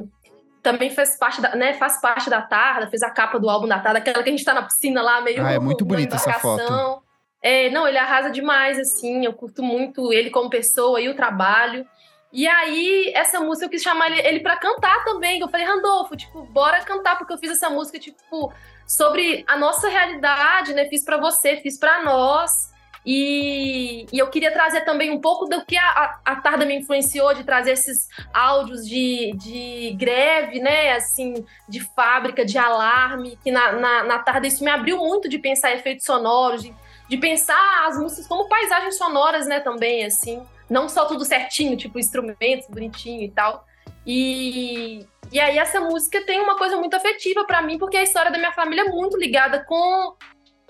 também 0.61 0.89
faz 0.89 1.17
parte 1.17 1.41
da, 1.41 1.55
né, 1.55 1.73
faz 1.73 1.99
parte 1.99 2.29
da 2.29 2.41
Tarda, 2.41 2.87
fez 2.87 3.01
a 3.01 3.09
capa 3.09 3.39
do 3.39 3.49
álbum 3.49 3.67
da 3.67 3.79
Tarda, 3.79 3.99
aquela 3.99 4.23
que 4.23 4.29
a 4.29 4.31
gente 4.31 4.45
tá 4.45 4.53
na 4.53 4.63
piscina 4.63 5.01
lá, 5.01 5.21
meio 5.21 5.45
Ah, 5.45 5.53
é 5.53 5.59
muito 5.59 5.83
bonita 5.83 6.15
essa 6.15 6.29
embarcação. 6.29 7.01
É, 7.41 7.71
não, 7.71 7.87
ele 7.87 7.97
arrasa 7.97 8.29
demais, 8.29 8.77
assim, 8.77 9.25
eu 9.25 9.33
curto 9.33 9.63
muito 9.63 10.13
ele 10.13 10.29
como 10.29 10.49
pessoa 10.49 11.01
e 11.01 11.09
o 11.09 11.15
trabalho. 11.15 11.85
E 12.31 12.47
aí, 12.47 13.11
essa 13.13 13.39
música 13.39 13.65
eu 13.65 13.69
quis 13.69 13.81
chamar 13.81 14.09
ele, 14.09 14.21
ele 14.21 14.39
pra 14.39 14.55
cantar 14.55 15.03
também. 15.03 15.41
Eu 15.41 15.49
falei, 15.49 15.65
Randolfo, 15.65 16.15
tipo, 16.15 16.43
bora 16.43 16.81
cantar, 16.81 17.17
porque 17.17 17.33
eu 17.33 17.37
fiz 17.37 17.51
essa 17.51 17.69
música, 17.69 17.99
tipo, 17.99 18.53
sobre 18.87 19.43
a 19.47 19.57
nossa 19.57 19.89
realidade, 19.89 20.73
né? 20.73 20.85
Fiz 20.85 21.03
pra 21.03 21.17
você, 21.17 21.57
fiz 21.57 21.77
pra 21.77 22.03
nós. 22.03 22.70
E, 23.05 24.05
e 24.11 24.19
eu 24.19 24.29
queria 24.29 24.51
trazer 24.51 24.81
também 24.81 25.09
um 25.09 25.19
pouco 25.19 25.45
do 25.45 25.65
que 25.65 25.75
a, 25.75 26.19
a, 26.23 26.35
Tarda 26.35 26.65
me 26.65 26.75
influenciou, 26.75 27.33
de 27.33 27.43
trazer 27.43 27.71
esses 27.71 28.07
áudios 28.33 28.87
de, 28.87 29.33
de 29.35 29.95
greve, 29.97 30.59
né? 30.59 30.93
Assim, 30.93 31.45
de 31.67 31.79
fábrica, 31.79 32.45
de 32.45 32.57
alarme, 32.57 33.37
que 33.43 33.51
na, 33.51 33.71
na, 33.73 34.03
na 34.03 34.19
Tarda 34.19 34.45
isso 34.45 34.63
me 34.63 34.69
abriu 34.69 34.97
muito 34.97 35.27
de 35.27 35.39
pensar 35.39 35.73
efeitos 35.73 36.05
sonoros, 36.05 36.61
de, 36.61 36.73
de 37.09 37.17
pensar 37.17 37.87
as 37.87 37.97
músicas 37.97 38.27
como 38.27 38.47
paisagens 38.47 38.97
sonoras, 38.97 39.47
né? 39.47 39.59
Também, 39.59 40.05
assim. 40.05 40.41
Não 40.69 40.87
só 40.87 41.05
tudo 41.05 41.25
certinho, 41.25 41.75
tipo 41.75 41.99
instrumentos 41.99 42.67
bonitinho 42.69 43.23
e 43.23 43.31
tal. 43.31 43.65
E, 44.05 45.05
e 45.31 45.39
aí 45.39 45.57
essa 45.57 45.79
música 45.79 46.21
tem 46.25 46.39
uma 46.39 46.57
coisa 46.57 46.77
muito 46.77 46.95
afetiva 46.95 47.45
pra 47.45 47.61
mim, 47.61 47.77
porque 47.77 47.97
a 47.97 48.03
história 48.03 48.31
da 48.31 48.37
minha 48.37 48.51
família 48.51 48.83
é 48.83 48.89
muito 48.89 49.17
ligada 49.17 49.63
com 49.65 50.15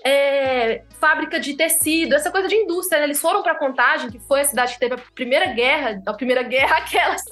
é, 0.04 0.82
fábrica 0.98 1.38
de 1.38 1.54
tecido, 1.54 2.14
essa 2.14 2.30
coisa 2.30 2.48
de 2.48 2.56
indústria. 2.56 2.98
Né? 2.98 3.06
Eles 3.06 3.20
foram 3.20 3.42
pra 3.42 3.54
Contagem, 3.54 4.10
que 4.10 4.18
foi 4.18 4.40
a 4.40 4.44
cidade 4.44 4.74
que 4.74 4.80
teve 4.80 4.94
a 4.94 4.98
primeira 5.14 5.46
guerra, 5.46 6.02
a 6.06 6.14
primeira 6.14 6.42
guerra, 6.42 6.76
aquelas, 6.82 7.22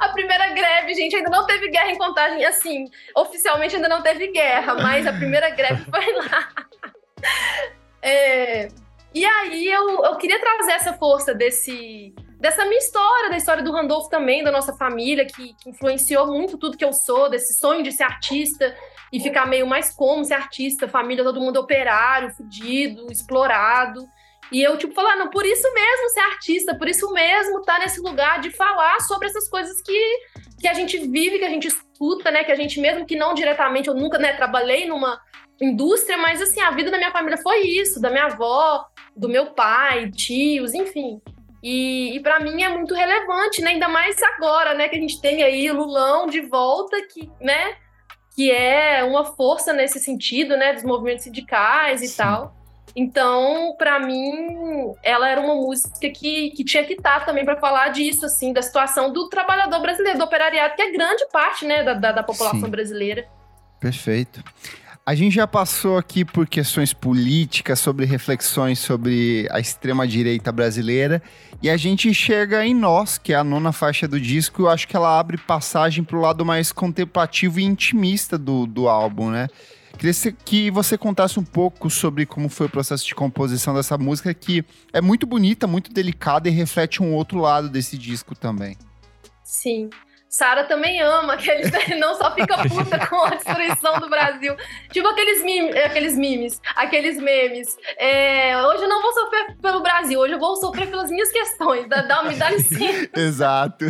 a 0.00 0.08
primeira 0.10 0.48
greve, 0.48 0.94
gente, 0.94 1.16
ainda 1.16 1.30
não 1.30 1.46
teve 1.46 1.68
guerra 1.68 1.90
em 1.90 1.98
Contagem, 1.98 2.44
assim, 2.44 2.84
oficialmente 3.16 3.76
ainda 3.76 3.88
não 3.88 4.02
teve 4.02 4.28
guerra, 4.28 4.74
mas 4.74 5.06
a 5.06 5.12
primeira 5.12 5.50
greve 5.54 5.84
foi 5.90 6.12
lá. 6.14 6.48
É, 8.02 8.68
e 9.14 9.24
aí 9.24 9.66
eu, 9.66 10.04
eu 10.04 10.16
queria 10.16 10.40
trazer 10.40 10.72
essa 10.72 10.92
força 10.94 11.34
desse, 11.34 12.14
dessa 12.40 12.64
minha 12.64 12.78
história, 12.78 13.28
da 13.28 13.36
história 13.36 13.62
do 13.62 13.70
Randolph 13.70 14.08
também, 14.08 14.42
da 14.42 14.50
nossa 14.50 14.72
família, 14.72 15.26
que, 15.26 15.54
que 15.54 15.68
influenciou 15.68 16.26
muito 16.26 16.56
tudo 16.56 16.76
que 16.76 16.84
eu 16.84 16.92
sou, 16.92 17.28
desse 17.28 17.58
sonho 17.60 17.82
de 17.82 17.92
ser 17.92 18.04
artista 18.04 18.74
e 19.12 19.20
ficar 19.20 19.46
meio 19.46 19.66
mais 19.66 19.94
como 19.94 20.24
ser 20.24 20.34
artista, 20.34 20.88
família, 20.88 21.22
todo 21.22 21.40
mundo 21.40 21.58
operário, 21.58 22.34
fudido, 22.34 23.12
explorado. 23.12 24.08
E 24.50 24.62
eu, 24.62 24.76
tipo, 24.78 24.94
falar, 24.94 25.16
não, 25.16 25.28
por 25.28 25.44
isso 25.44 25.72
mesmo 25.72 26.08
ser 26.08 26.20
artista, 26.20 26.74
por 26.74 26.88
isso 26.88 27.12
mesmo 27.12 27.60
estar 27.60 27.78
nesse 27.78 28.00
lugar 28.00 28.40
de 28.40 28.50
falar 28.50 28.98
sobre 29.00 29.28
essas 29.28 29.48
coisas 29.48 29.80
que, 29.82 30.18
que 30.58 30.66
a 30.66 30.74
gente 30.74 30.98
vive, 30.98 31.38
que 31.38 31.44
a 31.44 31.50
gente 31.50 31.68
escuta, 31.68 32.30
né? 32.30 32.42
Que 32.42 32.52
a 32.52 32.56
gente, 32.56 32.80
mesmo 32.80 33.04
que 33.04 33.16
não 33.16 33.34
diretamente, 33.34 33.88
eu 33.88 33.94
nunca 33.94 34.18
né, 34.18 34.32
trabalhei 34.32 34.88
numa 34.88 35.20
indústria, 35.60 36.16
mas 36.16 36.40
assim, 36.40 36.60
a 36.60 36.70
vida 36.70 36.90
da 36.90 36.96
minha 36.96 37.12
família 37.12 37.36
foi 37.36 37.60
isso, 37.60 38.00
da 38.00 38.08
minha 38.08 38.24
avó, 38.24 38.86
do 39.14 39.28
meu 39.28 39.52
pai, 39.52 40.10
tios, 40.10 40.72
enfim. 40.72 41.20
E, 41.62 42.16
e 42.16 42.20
para 42.20 42.40
mim 42.40 42.62
é 42.62 42.68
muito 42.68 42.94
relevante, 42.94 43.60
né? 43.60 43.70
Ainda 43.70 43.88
mais 43.88 44.16
agora, 44.22 44.74
né? 44.74 44.88
Que 44.88 44.96
a 44.96 45.00
gente 45.00 45.20
tem 45.20 45.42
aí 45.42 45.70
o 45.70 45.76
Lulão 45.76 46.26
de 46.26 46.40
volta, 46.40 46.96
que, 47.06 47.30
né? 47.40 47.76
Que 48.34 48.50
é 48.50 49.04
uma 49.04 49.24
força 49.24 49.72
nesse 49.72 50.00
sentido, 50.00 50.56
né? 50.56 50.72
Dos 50.72 50.84
movimentos 50.84 51.24
sindicais 51.24 52.02
e 52.02 52.08
Sim. 52.08 52.16
tal. 52.16 52.56
Então, 52.96 53.74
para 53.78 54.00
mim, 54.00 54.94
ela 55.02 55.28
era 55.28 55.40
uma 55.40 55.54
música 55.54 56.10
que, 56.10 56.50
que 56.50 56.64
tinha 56.64 56.84
que 56.84 56.94
estar 56.94 57.24
também 57.24 57.44
para 57.44 57.56
falar 57.56 57.88
disso, 57.90 58.26
assim, 58.26 58.52
da 58.52 58.62
situação 58.62 59.12
do 59.12 59.28
trabalhador 59.28 59.80
brasileiro, 59.80 60.18
do 60.18 60.24
operariado, 60.24 60.74
que 60.74 60.82
é 60.82 60.90
grande 60.90 61.24
parte, 61.32 61.64
né, 61.64 61.84
da, 61.84 61.94
da, 61.94 62.12
da 62.12 62.22
população 62.22 62.62
Sim. 62.62 62.70
brasileira. 62.70 63.28
Perfeito. 63.78 64.42
A 65.10 65.14
gente 65.16 65.34
já 65.34 65.44
passou 65.44 65.98
aqui 65.98 66.24
por 66.24 66.46
questões 66.46 66.92
políticas, 66.92 67.80
sobre 67.80 68.06
reflexões 68.06 68.78
sobre 68.78 69.48
a 69.50 69.58
extrema-direita 69.58 70.52
brasileira, 70.52 71.20
e 71.60 71.68
a 71.68 71.76
gente 71.76 72.14
chega 72.14 72.64
em 72.64 72.72
Nós, 72.72 73.18
que 73.18 73.32
é 73.32 73.36
a 73.36 73.42
nona 73.42 73.72
faixa 73.72 74.06
do 74.06 74.20
disco, 74.20 74.62
eu 74.62 74.68
acho 74.68 74.86
que 74.86 74.94
ela 74.94 75.18
abre 75.18 75.36
passagem 75.36 76.04
para 76.04 76.16
o 76.16 76.20
lado 76.20 76.44
mais 76.46 76.70
contemplativo 76.70 77.58
e 77.58 77.64
intimista 77.64 78.38
do, 78.38 78.68
do 78.68 78.88
álbum, 78.88 79.30
né? 79.30 79.48
Queria 79.98 80.14
que 80.44 80.70
você 80.70 80.96
contasse 80.96 81.40
um 81.40 81.44
pouco 81.44 81.90
sobre 81.90 82.24
como 82.24 82.48
foi 82.48 82.66
o 82.66 82.70
processo 82.70 83.04
de 83.04 83.12
composição 83.12 83.74
dessa 83.74 83.98
música, 83.98 84.32
que 84.32 84.64
é 84.92 85.00
muito 85.00 85.26
bonita, 85.26 85.66
muito 85.66 85.92
delicada 85.92 86.48
e 86.48 86.52
reflete 86.52 87.02
um 87.02 87.12
outro 87.16 87.40
lado 87.40 87.68
desse 87.68 87.98
disco 87.98 88.36
também. 88.36 88.76
Sim. 89.42 89.90
Sara 90.30 90.62
também 90.62 91.02
ama, 91.02 91.34
aqueles, 91.34 91.68
não 91.98 92.14
só 92.14 92.32
fica 92.32 92.56
puta 92.68 93.04
com 93.08 93.24
a 93.24 93.30
destruição 93.30 93.98
do 93.98 94.08
Brasil. 94.08 94.54
Tipo 94.92 95.08
aqueles, 95.08 95.42
mime, 95.42 95.76
aqueles 95.76 96.16
memes, 96.16 96.60
aqueles 96.76 97.18
memes. 97.18 97.76
É, 97.96 98.56
hoje 98.62 98.84
eu 98.84 98.88
não 98.88 99.02
vou 99.02 99.12
sofrer 99.12 99.56
pelo 99.60 99.80
Brasil, 99.80 100.20
hoje 100.20 100.34
eu 100.34 100.38
vou 100.38 100.54
sofrer 100.54 100.88
pelas 100.88 101.10
minhas 101.10 101.32
questões. 101.32 101.88
Dá, 101.88 102.02
dá, 102.02 102.22
me 102.22 102.36
dá 102.36 102.48
licença. 102.48 103.10
Exato. 103.18 103.86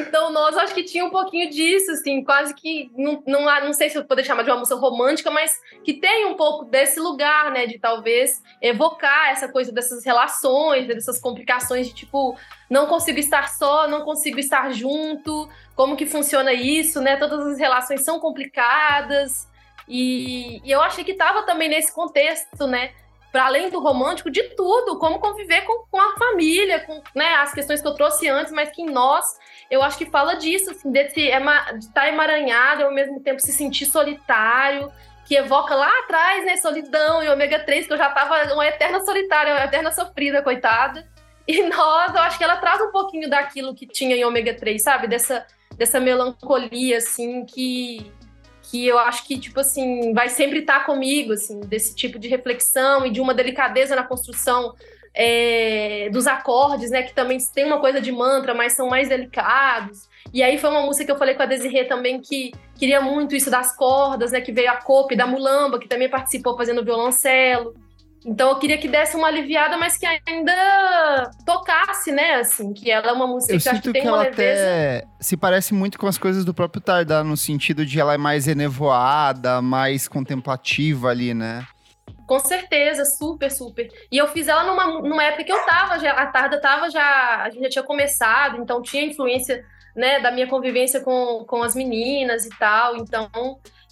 Então, 0.00 0.32
nós 0.32 0.56
acho 0.56 0.74
que 0.74 0.82
tinha 0.82 1.04
um 1.04 1.10
pouquinho 1.10 1.48
disso, 1.48 1.92
assim, 1.92 2.24
quase 2.24 2.52
que. 2.54 2.90
Não, 2.96 3.22
não, 3.24 3.44
não 3.64 3.72
sei 3.72 3.88
se 3.88 3.96
eu 3.96 4.04
poderia 4.04 4.26
chamar 4.26 4.42
de 4.42 4.50
uma 4.50 4.58
música 4.58 4.76
romântica, 4.76 5.30
mas 5.30 5.52
que 5.84 5.92
tem 5.92 6.26
um 6.26 6.34
pouco 6.34 6.64
desse 6.64 6.98
lugar, 6.98 7.52
né, 7.52 7.66
de 7.66 7.78
talvez 7.78 8.42
evocar 8.60 9.30
essa 9.30 9.46
coisa 9.46 9.70
dessas 9.70 10.04
relações, 10.04 10.88
dessas 10.88 11.20
complicações 11.20 11.86
de 11.86 11.94
tipo 11.94 12.36
não 12.72 12.86
consigo 12.86 13.18
estar 13.18 13.50
só, 13.50 13.86
não 13.86 14.00
consigo 14.00 14.40
estar 14.40 14.72
junto, 14.72 15.46
como 15.76 15.94
que 15.94 16.06
funciona 16.06 16.54
isso, 16.54 17.02
né? 17.02 17.18
Todas 17.18 17.46
as 17.46 17.58
relações 17.58 18.02
são 18.02 18.18
complicadas. 18.18 19.46
E, 19.86 20.58
e 20.64 20.70
eu 20.72 20.80
achei 20.80 21.04
que 21.04 21.12
estava 21.12 21.42
também 21.42 21.68
nesse 21.68 21.94
contexto, 21.94 22.66
né? 22.66 22.92
Para 23.30 23.44
além 23.44 23.68
do 23.68 23.78
romântico, 23.78 24.30
de 24.30 24.42
tudo, 24.56 24.98
como 24.98 25.18
conviver 25.18 25.66
com, 25.66 25.84
com 25.90 26.00
a 26.00 26.16
família, 26.16 26.80
com 26.80 27.02
né, 27.14 27.34
as 27.34 27.52
questões 27.52 27.82
que 27.82 27.88
eu 27.88 27.94
trouxe 27.94 28.26
antes, 28.26 28.50
mas 28.50 28.70
que 28.70 28.80
em 28.80 28.90
nós, 28.90 29.26
eu 29.70 29.82
acho 29.82 29.98
que 29.98 30.06
fala 30.06 30.34
disso, 30.34 30.70
assim, 30.70 30.90
desse, 30.90 31.14
de 31.14 31.28
estar 31.28 31.92
tá 31.92 32.08
emaranhado 32.08 32.80
e 32.80 32.84
ao 32.84 32.92
mesmo 32.92 33.20
tempo 33.20 33.40
se 33.40 33.52
sentir 33.52 33.84
solitário, 33.84 34.90
que 35.26 35.34
evoca 35.34 35.74
lá 35.74 35.90
atrás, 36.00 36.44
né, 36.46 36.56
solidão 36.56 37.22
e 37.22 37.28
ômega 37.28 37.58
3, 37.60 37.86
que 37.86 37.92
eu 37.92 37.98
já 37.98 38.08
estava 38.08 38.54
uma 38.54 38.66
eterna 38.66 39.00
solitária, 39.00 39.52
uma 39.52 39.64
eterna 39.64 39.92
sofrida, 39.92 40.42
coitada. 40.42 41.11
E 41.46 41.62
nós, 41.68 42.14
eu 42.14 42.20
acho 42.20 42.38
que 42.38 42.44
ela 42.44 42.56
traz 42.56 42.80
um 42.80 42.90
pouquinho 42.90 43.28
daquilo 43.28 43.74
que 43.74 43.86
tinha 43.86 44.16
em 44.16 44.24
ômega 44.24 44.54
3, 44.54 44.82
sabe? 44.82 45.08
Dessa, 45.08 45.46
dessa 45.76 45.98
melancolia, 45.98 46.98
assim, 46.98 47.44
que, 47.44 48.12
que 48.62 48.86
eu 48.86 48.98
acho 48.98 49.26
que, 49.26 49.38
tipo 49.38 49.58
assim, 49.60 50.12
vai 50.14 50.28
sempre 50.28 50.60
estar 50.60 50.86
comigo, 50.86 51.32
assim, 51.32 51.60
desse 51.60 51.94
tipo 51.94 52.18
de 52.18 52.28
reflexão 52.28 53.04
e 53.04 53.10
de 53.10 53.20
uma 53.20 53.34
delicadeza 53.34 53.96
na 53.96 54.04
construção 54.04 54.74
é, 55.14 56.08
dos 56.10 56.26
acordes, 56.26 56.90
né? 56.90 57.02
Que 57.02 57.12
também 57.12 57.38
tem 57.54 57.66
uma 57.66 57.80
coisa 57.80 58.00
de 58.00 58.12
mantra, 58.12 58.54
mas 58.54 58.74
são 58.74 58.88
mais 58.88 59.08
delicados. 59.08 60.08
E 60.32 60.42
aí 60.42 60.58
foi 60.58 60.70
uma 60.70 60.82
música 60.82 61.04
que 61.04 61.12
eu 61.12 61.18
falei 61.18 61.34
com 61.34 61.42
a 61.42 61.46
Desirê 61.46 61.84
também, 61.84 62.20
que 62.20 62.52
queria 62.76 63.00
muito 63.00 63.34
isso 63.34 63.50
das 63.50 63.76
cordas, 63.76 64.32
né? 64.32 64.40
Que 64.40 64.52
veio 64.52 64.70
a 64.70 64.76
Cope 64.76 65.16
da 65.16 65.26
Mulamba, 65.26 65.78
que 65.78 65.88
também 65.88 66.08
participou 66.08 66.56
fazendo 66.56 66.84
violoncelo. 66.84 67.74
Então 68.24 68.50
eu 68.50 68.58
queria 68.58 68.78
que 68.78 68.88
desse 68.88 69.16
uma 69.16 69.26
aliviada, 69.28 69.76
mas 69.76 69.96
que 69.96 70.06
ainda 70.06 71.30
tocasse, 71.44 72.12
né? 72.12 72.34
Assim, 72.36 72.72
que 72.72 72.90
ela 72.90 73.08
é 73.08 73.12
uma 73.12 73.26
música 73.26 73.54
eu 73.54 73.60
que 73.60 73.68
acho 73.68 73.82
que 73.82 73.92
tem 73.92 74.02
que 74.02 74.08
uma 74.08 74.18
ela 74.18 74.24
leveza. 74.24 74.62
Até 74.62 75.06
se 75.20 75.36
parece 75.36 75.74
muito 75.74 75.98
com 75.98 76.06
as 76.06 76.16
coisas 76.16 76.44
do 76.44 76.54
próprio 76.54 76.80
Tardá, 76.80 77.24
no 77.24 77.36
sentido 77.36 77.84
de 77.84 77.98
ela 77.98 78.14
é 78.14 78.18
mais 78.18 78.46
enevoada, 78.46 79.60
mais 79.60 80.06
contemplativa 80.06 81.08
ali, 81.08 81.34
né? 81.34 81.66
Com 82.26 82.38
certeza, 82.38 83.04
super, 83.04 83.50
super. 83.50 83.88
E 84.10 84.16
eu 84.16 84.28
fiz 84.28 84.48
ela 84.48 84.64
numa, 84.64 85.00
numa 85.00 85.22
época 85.24 85.44
que 85.44 85.52
eu 85.52 85.66
tava, 85.66 85.98
já, 85.98 86.12
a 86.12 86.26
Tarda 86.26 86.60
tava 86.60 86.88
já. 86.90 87.42
A 87.42 87.50
gente 87.50 87.64
já 87.64 87.68
tinha 87.68 87.82
começado, 87.82 88.62
então 88.62 88.80
tinha 88.80 89.04
influência 89.04 89.64
né, 89.94 90.20
da 90.20 90.30
minha 90.30 90.46
convivência 90.46 91.00
com, 91.00 91.44
com 91.46 91.62
as 91.62 91.74
meninas 91.74 92.46
e 92.46 92.50
tal. 92.50 92.96
Então, 92.96 93.28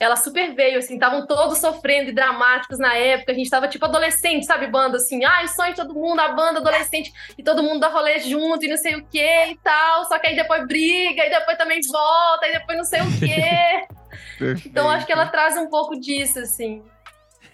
ela 0.01 0.17
super 0.17 0.55
veio, 0.55 0.79
assim, 0.79 0.95
estavam 0.95 1.27
todos 1.27 1.59
sofrendo 1.59 2.09
e 2.09 2.15
dramáticos 2.15 2.79
na 2.79 2.95
época. 2.95 3.33
A 3.33 3.35
gente 3.35 3.51
tava 3.51 3.69
tipo 3.69 3.85
adolescente, 3.85 4.47
sabe? 4.47 4.67
Banda 4.67 4.97
assim, 4.97 5.23
ai, 5.27 5.47
sonho 5.47 5.75
de 5.75 5.77
todo 5.77 5.93
mundo, 5.93 6.19
a 6.21 6.29
banda 6.29 6.59
adolescente, 6.59 7.13
e 7.37 7.43
todo 7.43 7.63
mundo 7.63 7.81
dá 7.81 7.89
rolê 7.89 8.19
junto 8.21 8.65
e 8.65 8.69
não 8.69 8.79
sei 8.79 8.97
o 8.97 9.07
que 9.07 9.21
e 9.21 9.59
tal. 9.63 10.07
Só 10.07 10.19
que 10.19 10.29
aí 10.29 10.35
depois 10.35 10.67
briga, 10.67 11.27
e 11.27 11.29
depois 11.29 11.59
também 11.59 11.81
volta, 11.87 12.49
e 12.49 12.53
depois 12.53 12.79
não 12.79 12.85
sei 12.85 13.01
o 13.03 13.19
quê. 13.19 13.87
então 14.65 14.89
acho 14.89 15.05
que 15.05 15.13
ela 15.13 15.27
traz 15.27 15.59
um 15.59 15.69
pouco 15.69 16.01
disso, 16.01 16.39
assim. 16.39 16.83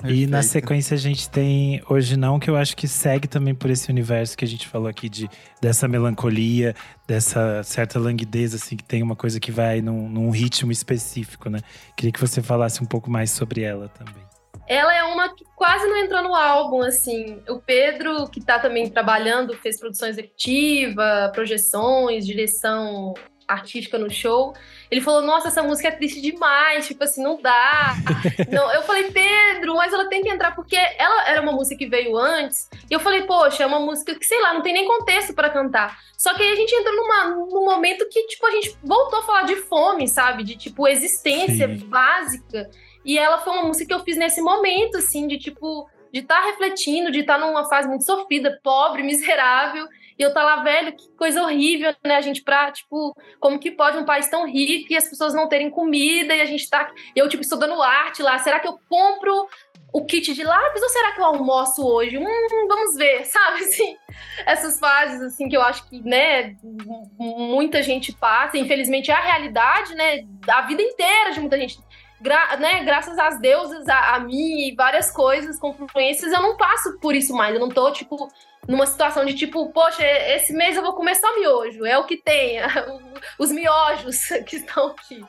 E 0.05 0.27
na 0.27 0.43
sequência 0.43 0.95
a 0.95 0.99
gente 0.99 1.29
tem 1.29 1.83
Hoje 1.89 2.17
Não, 2.17 2.39
que 2.39 2.51
eu 2.51 2.57
acho 2.57 2.77
que 2.77 2.87
segue 2.87 3.27
também 3.27 3.55
por 3.55 3.71
esse 3.71 3.91
universo 3.91 4.37
que 4.37 4.45
a 4.45 4.49
gente 4.49 4.69
falou 4.69 4.89
aqui 4.89 5.09
de 5.09 5.29
dessa 5.61 5.89
melancolia, 5.89 6.75
dessa 7.07 7.63
certa 7.63 7.99
languidez, 7.99 8.55
assim, 8.55 8.77
que 8.77 8.85
tem 8.85 9.03
uma 9.03 9.17
coisa 9.17 9.41
que 9.41 9.51
vai 9.51 9.81
num, 9.81 10.09
num 10.09 10.31
ritmo 10.31 10.71
específico, 10.71 11.49
né? 11.49 11.61
Queria 11.97 12.13
que 12.13 12.21
você 12.21 12.43
falasse 12.43 12.83
um 12.83 12.87
pouco 12.87 13.11
mais 13.11 13.31
sobre 13.31 13.63
ela 13.63 13.89
também. 13.89 14.27
Ela 14.69 14.95
é 14.95 15.03
uma 15.05 15.33
que 15.35 15.45
quase 15.55 15.87
não 15.87 15.97
entrou 15.97 16.23
no 16.23 16.35
álbum, 16.35 16.83
assim. 16.83 17.41
O 17.49 17.61
Pedro, 17.61 18.29
que 18.29 18.41
tá 18.41 18.59
também 18.59 18.91
trabalhando, 18.91 19.57
fez 19.57 19.79
produção 19.79 20.09
executiva, 20.09 21.31
projeções, 21.33 22.27
direção 22.27 23.15
artística 23.47 23.97
no 23.97 24.11
show. 24.11 24.55
Ele 24.91 25.01
falou: 25.01 25.23
Nossa, 25.23 25.49
essa 25.49 25.63
música 25.63 25.89
é 25.89 25.93
triste 25.93 26.21
demais, 26.21 26.87
tipo 26.87 27.03
assim, 27.05 27.23
não 27.23 27.41
dá. 27.41 27.95
não, 28.51 28.73
eu 28.73 28.83
falei: 28.83 29.11
Pedro, 29.11 29.75
mas 29.77 29.93
ela 29.93 30.09
tem 30.09 30.23
que 30.23 30.29
entrar, 30.29 30.55
porque 30.55 30.77
ela 30.77 31.29
era 31.29 31.43
uma 31.43 31.53
música 31.53 31.77
que 31.77 31.87
veio 31.87 32.17
antes. 32.17 32.69
E 32.91 32.95
eu 32.95 33.01
falei: 33.01 33.23
Poxa, 33.23 33.63
é 33.63 33.67
uma 33.67 33.81
música 33.81 34.15
que, 34.15 34.25
sei 34.25 34.41
lá, 34.41 34.55
não 34.55 34.63
tem 34.63 34.73
nem 34.73 34.87
contexto 34.87 35.35
para 35.35 35.51
cantar. 35.51 35.99
Só 36.17 36.33
que 36.35 36.43
aí 36.43 36.53
a 36.53 36.57
gente 36.57 36.75
entrou 36.75 36.97
numa, 36.97 37.25
num 37.47 37.65
momento 37.65 38.09
que, 38.09 38.27
tipo, 38.27 38.47
a 38.47 38.51
gente 38.51 38.77
voltou 38.83 39.19
a 39.19 39.23
falar 39.23 39.43
de 39.43 39.57
fome, 39.57 40.09
sabe? 40.09 40.43
De, 40.43 40.57
tipo, 40.57 40.89
existência 40.89 41.69
Sim. 41.69 41.87
básica. 41.87 42.71
E 43.05 43.19
ela 43.19 43.39
foi 43.39 43.53
uma 43.53 43.65
música 43.65 43.87
que 43.87 43.95
eu 43.95 44.05
fiz 44.05 44.17
nesse 44.17 44.41
momento, 44.41 44.97
assim, 44.97 45.27
de, 45.27 45.39
tipo, 45.39 45.89
de 46.13 46.21
estar 46.21 46.41
tá 46.41 46.47
refletindo, 46.47 47.11
de 47.11 47.21
estar 47.21 47.39
tá 47.39 47.47
numa 47.47 47.69
fase 47.69 47.87
muito 47.87 48.05
sofrida, 48.05 48.59
pobre, 48.63 49.03
miserável. 49.05 49.87
E 50.19 50.23
eu 50.23 50.33
tá 50.33 50.43
lá, 50.43 50.63
velho, 50.63 50.97
que 50.97 51.09
coisa 51.17 51.43
horrível, 51.43 51.95
né? 52.05 52.17
A 52.17 52.21
gente 52.21 52.43
pra, 52.43 52.71
tipo, 52.73 53.15
como 53.39 53.59
que 53.59 53.71
pode 53.71 53.99
um 53.99 54.05
país 54.05 54.29
tão 54.29 54.47
rico 54.47 54.93
e 54.93 54.97
as 54.97 55.09
pessoas 55.09 55.35
não 55.35 55.49
terem 55.49 55.71
comida 55.71 56.35
e 56.35 56.41
a 56.41 56.47
gente 56.47 56.69
tá. 56.69 56.91
Eu, 57.15 57.29
tipo, 57.29 57.43
estudando 57.43 57.81
arte 57.83 58.23
lá. 58.23 58.39
Será 58.39 58.59
que 58.61 58.69
eu 58.69 58.79
compro 58.89 59.47
o 59.93 60.05
kit 60.05 60.35
de 60.35 60.45
lápis 60.45 60.83
ou 60.83 60.89
será 60.89 61.13
que 61.13 61.21
eu 61.21 61.25
almoço 61.25 61.83
hoje? 61.87 62.19
Hum, 62.19 62.69
vamos 62.69 62.97
ver, 62.97 63.25
sabe? 63.27 63.65
Assim, 63.65 63.97
essas 64.45 64.79
fases, 64.79 65.23
assim, 65.23 65.49
que 65.49 65.57
eu 65.57 65.63
acho 65.63 65.89
que, 65.89 66.01
né, 66.03 66.55
muita 67.19 67.83
gente 67.83 68.13
passa. 68.13 68.59
Infelizmente 68.59 69.11
é 69.11 69.15
a 69.15 69.21
realidade, 69.21 69.95
né, 69.95 70.23
da 70.45 70.63
vida 70.63 70.83
inteira 70.83 71.33
de 71.33 71.41
muita 71.41 71.59
gente. 71.59 71.79
Gra 72.21 72.57
né, 72.57 72.83
graças 72.83 73.19
às 73.19 73.39
deusas, 73.41 73.87
a, 73.89 74.15
a 74.15 74.21
mim 74.21 74.69
e 74.69 74.75
várias 74.75 75.11
coisas, 75.11 75.59
confluências, 75.59 76.33
eu 76.33 76.41
não 76.41 76.57
passo 76.57 76.99
por 76.99 77.15
isso 77.15 77.35
mais. 77.35 77.55
Eu 77.55 77.61
não 77.61 77.69
tô, 77.69 77.91
tipo, 77.93 78.29
numa 78.67 78.87
situação 78.87 79.25
de 79.25 79.35
tipo, 79.35 79.71
poxa, 79.71 80.03
esse 80.05 80.53
mês 80.53 80.77
eu 80.77 80.83
vou 80.83 80.95
comer 80.95 81.15
só 81.15 81.39
miojo, 81.39 81.85
é 81.85 81.99
o 81.99 82.05
que 82.05 82.17
tem, 82.17 82.59
os 83.39 83.53
miojos 83.53 84.27
que 84.47 84.57
estão 84.57 84.89
aqui. 84.89 85.25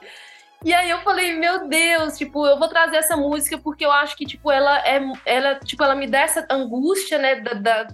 E 0.66 0.74
aí 0.74 0.90
eu 0.90 1.00
falei, 1.02 1.34
meu 1.34 1.68
Deus, 1.68 2.18
tipo, 2.18 2.46
eu 2.48 2.58
vou 2.58 2.68
trazer 2.68 2.98
essa 2.98 3.16
música 3.16 3.60
porque 3.60 3.86
eu 3.86 3.92
acho 3.92 4.16
que, 4.16 4.26
tipo, 4.26 4.52
ela 4.52 4.80
é, 4.80 5.00
ela, 5.26 5.56
tipo, 5.56 5.84
ela 5.84 5.96
me 5.96 6.08
dá 6.08 6.22
essa 6.22 6.48
angústia, 6.50 7.18
né, 7.20 7.36
da, 7.42 7.54
da 7.54 7.88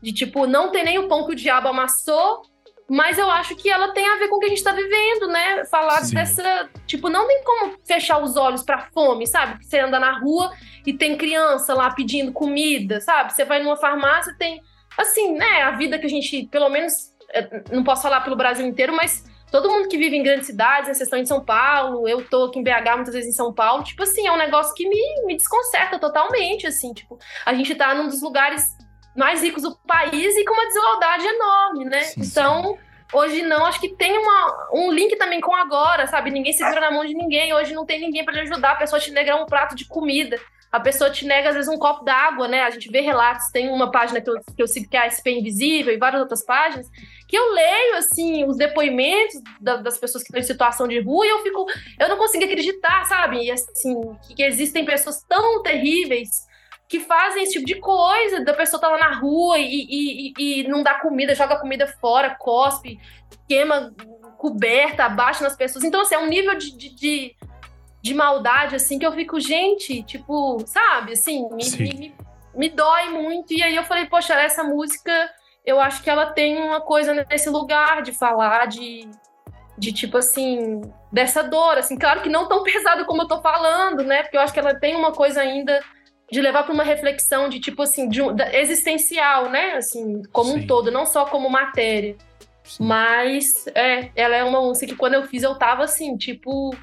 de, 0.00 0.12
tipo, 0.12 0.46
não 0.46 0.70
ter 0.70 0.84
nem 0.84 0.98
o 0.98 1.08
pão 1.08 1.26
que 1.26 1.32
o 1.32 1.36
diabo 1.36 1.68
amassou, 1.68 2.42
mas 2.88 3.18
eu 3.18 3.30
acho 3.30 3.56
que 3.56 3.68
ela 3.68 3.92
tem 3.92 4.08
a 4.08 4.16
ver 4.16 4.28
com 4.28 4.36
o 4.36 4.38
que 4.38 4.46
a 4.46 4.48
gente 4.48 4.62
tá 4.62 4.72
vivendo, 4.72 5.28
né? 5.28 5.64
Falar 5.64 6.02
Sim. 6.04 6.14
dessa. 6.14 6.68
Tipo, 6.86 7.08
não 7.08 7.26
tem 7.26 7.42
como 7.42 7.76
fechar 7.84 8.18
os 8.22 8.36
olhos 8.36 8.62
pra 8.62 8.88
fome, 8.92 9.26
sabe? 9.26 9.64
Você 9.64 9.78
anda 9.78 9.98
na 9.98 10.18
rua 10.18 10.52
e 10.86 10.92
tem 10.92 11.16
criança 11.16 11.74
lá 11.74 11.90
pedindo 11.90 12.32
comida, 12.32 13.00
sabe? 13.00 13.32
Você 13.32 13.44
vai 13.44 13.62
numa 13.62 13.76
farmácia 13.76 14.34
tem 14.38 14.62
assim, 14.96 15.34
né, 15.34 15.62
a 15.62 15.72
vida 15.72 15.98
que 15.98 16.06
a 16.06 16.08
gente, 16.08 16.46
pelo 16.50 16.68
menos, 16.68 17.12
é, 17.32 17.62
não 17.70 17.84
posso 17.84 18.02
falar 18.02 18.22
pelo 18.22 18.36
Brasil 18.36 18.66
inteiro, 18.66 18.94
mas 18.94 19.24
todo 19.50 19.70
mundo 19.70 19.88
que 19.88 19.98
vive 19.98 20.16
em 20.16 20.22
grandes 20.22 20.46
cidades, 20.46 20.88
exceção 20.88 21.20
de 21.20 21.28
São 21.28 21.44
Paulo, 21.44 22.08
eu 22.08 22.26
tô 22.28 22.44
aqui 22.44 22.58
em 22.58 22.62
BH 22.62 22.96
muitas 22.96 23.14
vezes 23.14 23.30
em 23.30 23.36
São 23.36 23.52
Paulo, 23.52 23.84
tipo 23.84 24.02
assim, 24.02 24.26
é 24.26 24.32
um 24.32 24.38
negócio 24.38 24.74
que 24.74 24.88
me, 24.88 25.26
me 25.26 25.36
desconcerta 25.36 25.98
totalmente, 25.98 26.66
assim, 26.66 26.92
tipo, 26.92 27.18
a 27.44 27.52
gente 27.52 27.74
tá 27.74 27.94
num 27.94 28.08
dos 28.08 28.22
lugares 28.22 28.75
mais 29.16 29.42
ricos 29.42 29.62
do 29.62 29.76
país 29.86 30.36
e 30.36 30.44
com 30.44 30.52
uma 30.52 30.66
desigualdade 30.66 31.26
enorme, 31.26 31.84
né? 31.84 32.02
Sim, 32.02 32.20
então, 32.22 32.78
hoje 33.12 33.42
não, 33.42 33.64
acho 33.64 33.80
que 33.80 33.94
tem 33.96 34.16
uma, 34.18 34.68
um 34.72 34.92
link 34.92 35.16
também 35.16 35.40
com 35.40 35.54
agora, 35.54 36.06
sabe? 36.06 36.30
Ninguém 36.30 36.52
segura 36.52 36.80
na 36.80 36.90
mão 36.90 37.04
de 37.04 37.14
ninguém, 37.14 37.54
hoje 37.54 37.74
não 37.74 37.86
tem 37.86 38.00
ninguém 38.00 38.24
para 38.24 38.34
te 38.34 38.40
ajudar, 38.40 38.72
a 38.72 38.76
pessoa 38.76 39.00
te 39.00 39.10
negar 39.10 39.36
um 39.36 39.46
prato 39.46 39.74
de 39.74 39.86
comida 39.86 40.38
a 40.76 40.80
pessoa 40.80 41.10
te 41.10 41.24
nega, 41.24 41.48
às 41.48 41.54
vezes, 41.54 41.70
um 41.70 41.78
copo 41.78 42.04
d'água, 42.04 42.48
né? 42.48 42.62
A 42.62 42.70
gente 42.70 42.90
vê 42.90 43.00
relatos, 43.00 43.50
tem 43.50 43.70
uma 43.70 43.90
página 43.90 44.20
que 44.20 44.28
eu, 44.28 44.34
que 44.54 44.62
eu 44.62 44.66
sigo 44.66 44.88
que 44.90 44.96
é 44.96 45.06
a 45.06 45.10
SP 45.10 45.30
Invisível 45.30 45.94
e 45.94 45.96
várias 45.96 46.20
outras 46.20 46.44
páginas, 46.44 46.86
que 47.26 47.36
eu 47.36 47.52
leio, 47.52 47.96
assim, 47.96 48.44
os 48.44 48.56
depoimentos 48.56 49.40
da, 49.60 49.76
das 49.76 49.96
pessoas 49.96 50.22
que 50.22 50.28
estão 50.28 50.40
em 50.40 50.44
situação 50.44 50.86
de 50.86 51.00
rua 51.00 51.24
e 51.24 51.30
eu 51.30 51.42
fico... 51.42 51.66
Eu 51.98 52.08
não 52.08 52.16
consigo 52.18 52.44
acreditar, 52.44 53.06
sabe? 53.06 53.44
E, 53.44 53.50
assim, 53.50 54.16
que 54.36 54.42
existem 54.42 54.84
pessoas 54.84 55.22
tão 55.26 55.62
terríveis 55.62 56.45
que 56.88 57.00
fazem 57.00 57.42
esse 57.42 57.52
tipo 57.54 57.66
de 57.66 57.80
coisa, 57.80 58.44
da 58.44 58.54
pessoa 58.54 58.80
tá 58.80 58.88
lá 58.88 58.98
na 58.98 59.14
rua 59.14 59.58
e, 59.58 59.86
e, 59.88 60.32
e, 60.38 60.68
não 60.68 60.82
dá 60.82 61.00
comida, 61.00 61.34
joga 61.34 61.58
comida 61.58 61.86
fora, 62.00 62.36
cospe, 62.38 62.98
queima 63.48 63.92
coberta, 64.38 65.04
abaixa 65.04 65.42
nas 65.42 65.56
pessoas. 65.56 65.84
Então, 65.84 66.00
assim, 66.00 66.14
é 66.14 66.18
um 66.18 66.28
nível 66.28 66.56
de, 66.56 66.76
de, 66.76 66.94
de 66.94 67.36
de 68.06 68.14
maldade, 68.14 68.76
assim, 68.76 69.00
que 69.00 69.06
eu 69.06 69.10
fico, 69.10 69.40
gente, 69.40 70.00
tipo, 70.04 70.64
sabe, 70.64 71.14
assim, 71.14 71.48
me, 71.50 71.68
me, 71.70 71.94
me, 71.94 72.14
me 72.54 72.68
dói 72.68 73.10
muito. 73.10 73.52
E 73.52 73.60
aí 73.60 73.74
eu 73.74 73.82
falei, 73.82 74.06
poxa, 74.06 74.32
essa 74.34 74.62
música, 74.62 75.10
eu 75.64 75.80
acho 75.80 76.00
que 76.04 76.08
ela 76.08 76.26
tem 76.26 76.56
uma 76.56 76.80
coisa 76.80 77.12
nesse 77.28 77.50
lugar 77.50 78.02
de 78.02 78.12
falar 78.12 78.66
de, 78.66 79.10
de 79.76 79.92
tipo 79.92 80.18
assim, 80.18 80.80
dessa 81.10 81.42
dor, 81.42 81.78
assim, 81.78 81.98
claro 81.98 82.22
que 82.22 82.28
não 82.28 82.46
tão 82.46 82.62
pesado 82.64 83.04
como 83.06 83.22
eu 83.22 83.28
tô 83.28 83.42
falando, 83.42 84.04
né? 84.04 84.22
Porque 84.22 84.36
eu 84.36 84.40
acho 84.40 84.52
que 84.52 84.60
ela 84.60 84.78
tem 84.78 84.94
uma 84.94 85.10
coisa 85.10 85.40
ainda 85.40 85.82
de 86.30 86.40
levar 86.40 86.64
para 86.64 86.74
uma 86.74 86.84
reflexão 86.84 87.48
de 87.48 87.60
tipo 87.60 87.82
assim, 87.82 88.08
de, 88.08 88.20
de, 88.20 88.56
existencial, 88.56 89.48
né? 89.50 89.74
Assim, 89.74 90.22
como 90.32 90.52
Sim. 90.52 90.60
um 90.60 90.66
todo, 90.66 90.90
não 90.90 91.06
só 91.06 91.24
como 91.26 91.48
matéria. 91.48 92.16
Sim. 92.64 92.84
Mas 92.84 93.66
é, 93.74 94.10
ela 94.16 94.34
é 94.34 94.42
uma 94.42 94.60
música 94.60 94.86
que 94.86 94.96
quando 94.96 95.14
eu 95.14 95.22
fiz 95.24 95.42
eu 95.42 95.54
tava 95.54 95.84
assim, 95.84 96.16
tipo, 96.16 96.74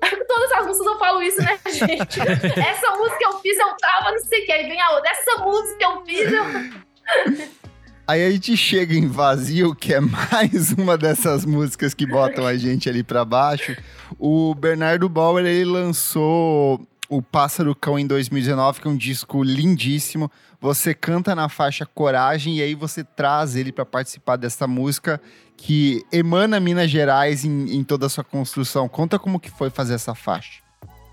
Todas 0.28 0.52
as 0.52 0.66
músicas 0.66 0.86
eu 0.86 0.98
falo 0.98 1.22
isso, 1.22 1.42
né, 1.42 1.58
gente? 1.66 2.20
Essa 2.20 2.96
música 2.96 3.24
eu 3.24 3.38
fiz, 3.40 3.58
eu 3.58 3.76
tava, 3.76 4.12
não 4.12 4.18
sei 4.20 4.42
o 4.42 4.46
que. 4.46 4.52
Aí 4.52 4.68
vem 4.68 4.80
a 4.80 4.90
outra. 4.90 5.10
Essa 5.10 5.44
música 5.44 5.84
eu 5.84 6.04
fiz, 6.04 6.32
eu. 6.32 7.48
Aí 8.06 8.24
a 8.24 8.30
gente 8.30 8.56
chega 8.56 8.94
em 8.94 9.06
Vazio, 9.06 9.74
que 9.74 9.92
é 9.92 10.00
mais 10.00 10.72
uma 10.72 10.96
dessas 10.96 11.44
músicas 11.44 11.92
que 11.92 12.06
botam 12.06 12.46
a 12.46 12.56
gente 12.56 12.88
ali 12.88 13.02
para 13.02 13.22
baixo. 13.22 13.76
O 14.18 14.54
Bernardo 14.54 15.10
Bauer, 15.10 15.44
ele 15.44 15.66
lançou 15.66 16.80
o 17.08 17.22
Pássaro 17.22 17.74
Cão 17.74 17.98
em 17.98 18.06
2019, 18.06 18.80
que 18.80 18.88
é 18.88 18.90
um 18.90 18.96
disco 18.96 19.42
lindíssimo. 19.42 20.30
Você 20.60 20.92
canta 20.92 21.34
na 21.34 21.48
faixa 21.48 21.86
Coragem 21.86 22.56
e 22.56 22.62
aí 22.62 22.74
você 22.74 23.02
traz 23.02 23.56
ele 23.56 23.72
para 23.72 23.86
participar 23.86 24.36
dessa 24.36 24.66
música 24.66 25.20
que 25.56 26.04
emana 26.12 26.60
Minas 26.60 26.90
Gerais 26.90 27.44
em, 27.44 27.76
em, 27.76 27.82
toda 27.82 28.06
a 28.06 28.08
sua 28.08 28.24
construção. 28.24 28.88
Conta 28.88 29.18
como 29.18 29.40
que 29.40 29.50
foi 29.50 29.70
fazer 29.70 29.94
essa 29.94 30.14
faixa. 30.14 30.60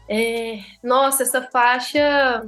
É, 0.09 0.59
nossa, 0.83 1.23
essa 1.23 1.41
faixa 1.41 2.45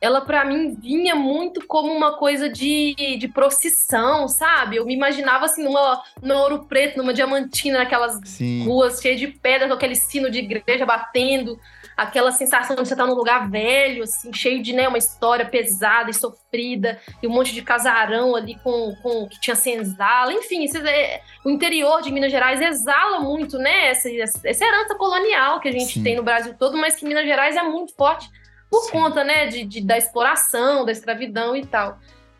ela 0.00 0.20
para 0.20 0.44
mim 0.44 0.76
vinha 0.76 1.14
muito 1.14 1.66
como 1.66 1.92
uma 1.92 2.16
coisa 2.16 2.48
de, 2.48 2.94
de 3.18 3.28
procissão, 3.28 4.28
sabe? 4.28 4.76
Eu 4.76 4.86
me 4.86 4.94
imaginava 4.94 5.46
assim 5.46 5.64
numa 5.64 6.02
no 6.22 6.34
Ouro 6.36 6.66
Preto, 6.66 6.96
numa 6.96 7.12
Diamantina, 7.12 7.78
naquelas 7.78 8.20
Sim. 8.24 8.64
ruas 8.64 9.00
cheias 9.00 9.18
de 9.18 9.26
pedra, 9.26 9.66
com 9.66 9.74
aquele 9.74 9.96
sino 9.96 10.30
de 10.30 10.38
igreja 10.38 10.86
batendo, 10.86 11.58
aquela 11.98 12.30
sensação 12.30 12.76
de 12.76 12.86
você 12.86 12.94
estar 12.94 13.06
num 13.06 13.14
lugar 13.14 13.50
velho, 13.50 14.04
assim, 14.04 14.32
cheio 14.32 14.62
de 14.62 14.72
né, 14.72 14.86
uma 14.86 14.98
história 14.98 15.44
pesada 15.44 16.08
e 16.08 16.14
sofrida, 16.14 16.96
e 17.20 17.26
um 17.26 17.30
monte 17.30 17.52
de 17.52 17.60
casarão 17.60 18.36
ali 18.36 18.56
com, 18.62 18.94
com 19.02 19.26
que 19.26 19.40
tinha 19.40 19.56
senzala, 19.56 20.32
enfim, 20.32 20.62
esse, 20.62 20.78
é, 20.78 21.20
o 21.44 21.50
interior 21.50 22.00
de 22.00 22.12
Minas 22.12 22.30
Gerais 22.30 22.60
exala 22.60 23.18
muito, 23.18 23.58
né? 23.58 23.88
Essa, 23.88 24.08
essa 24.44 24.64
herança 24.64 24.94
colonial 24.94 25.58
que 25.58 25.68
a 25.68 25.72
gente 25.72 25.94
Sim. 25.94 26.04
tem 26.04 26.14
no 26.14 26.22
Brasil 26.22 26.54
todo, 26.56 26.78
mas 26.78 26.94
que 26.94 27.04
Minas 27.04 27.26
Gerais 27.26 27.56
é 27.56 27.64
muito 27.64 27.92
forte 27.96 28.30
por 28.70 28.84
Sim. 28.84 28.92
conta, 28.92 29.24
né, 29.24 29.46
de, 29.46 29.64
de, 29.64 29.80
da 29.80 29.98
exploração, 29.98 30.84
da 30.84 30.92
escravidão 30.92 31.56
e 31.56 31.66
tal. 31.66 31.98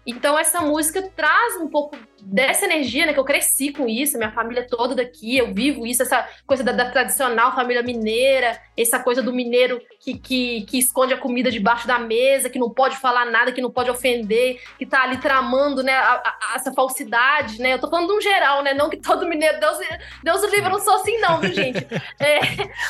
Então 0.08 0.38
essa 0.38 0.62
música 0.62 1.02
traz 1.14 1.56
um 1.56 1.68
pouco 1.68 1.94
dessa 2.22 2.64
energia, 2.64 3.04
né? 3.04 3.12
Que 3.12 3.20
eu 3.20 3.24
cresci 3.24 3.70
com 3.70 3.86
isso, 3.86 4.16
minha 4.16 4.32
família 4.32 4.66
toda 4.66 4.94
daqui, 4.94 5.36
eu 5.36 5.52
vivo 5.52 5.86
isso, 5.86 6.02
essa 6.02 6.26
coisa 6.46 6.64
da, 6.64 6.72
da 6.72 6.90
tradicional 6.90 7.54
família 7.54 7.82
mineira, 7.82 8.58
essa 8.74 8.98
coisa 8.98 9.22
do 9.22 9.34
mineiro 9.34 9.78
que, 10.00 10.18
que, 10.18 10.62
que, 10.62 10.78
esconde 10.78 11.12
a 11.12 11.18
comida 11.18 11.50
debaixo 11.50 11.86
da 11.86 11.98
mesa, 11.98 12.48
que 12.48 12.58
não 12.58 12.70
pode 12.70 12.96
falar 12.96 13.26
nada, 13.26 13.52
que 13.52 13.60
não 13.60 13.70
pode 13.70 13.90
ofender, 13.90 14.58
que 14.78 14.86
tá 14.86 15.02
ali 15.02 15.18
tramando, 15.18 15.82
né? 15.82 15.92
A, 15.92 16.14
a, 16.14 16.54
essa 16.54 16.72
falsidade, 16.72 17.60
né? 17.60 17.74
Eu 17.74 17.78
tô 17.78 17.90
falando 17.90 18.08
de 18.08 18.14
um 18.14 18.20
geral, 18.22 18.62
né? 18.62 18.72
Não 18.72 18.88
que 18.88 18.96
todo 18.96 19.28
mineiro, 19.28 19.60
Deus, 19.60 19.78
Deus 20.24 20.42
o 20.42 20.46
livre, 20.46 20.70
não 20.70 20.80
sou 20.80 20.94
assim 20.94 21.18
não, 21.18 21.38
viu, 21.38 21.52
gente? 21.52 21.86
É, 22.20 22.40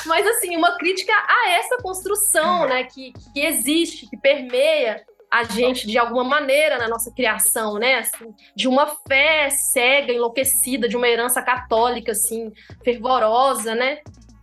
mas 0.05 0.25
assim, 0.25 0.55
uma 0.55 0.77
crítica 0.77 1.13
a 1.13 1.51
essa 1.51 1.77
construção, 1.77 2.65
né? 2.65 2.85
Que, 2.85 3.11
que 3.33 3.41
existe, 3.41 4.09
que 4.09 4.17
permeia 4.17 5.03
a 5.31 5.43
gente 5.43 5.85
de 5.85 5.97
alguma 5.97 6.23
maneira 6.23 6.77
na 6.77 6.87
nossa 6.87 7.11
criação, 7.11 7.75
né? 7.75 7.99
Assim, 7.99 8.33
de 8.55 8.67
uma 8.67 8.87
fé 9.07 9.49
cega, 9.49 10.11
enlouquecida, 10.11 10.89
de 10.89 10.97
uma 10.97 11.07
herança 11.07 11.41
católica, 11.41 12.13
assim, 12.13 12.51
fervorosa, 12.83 13.75
né? 13.75 13.99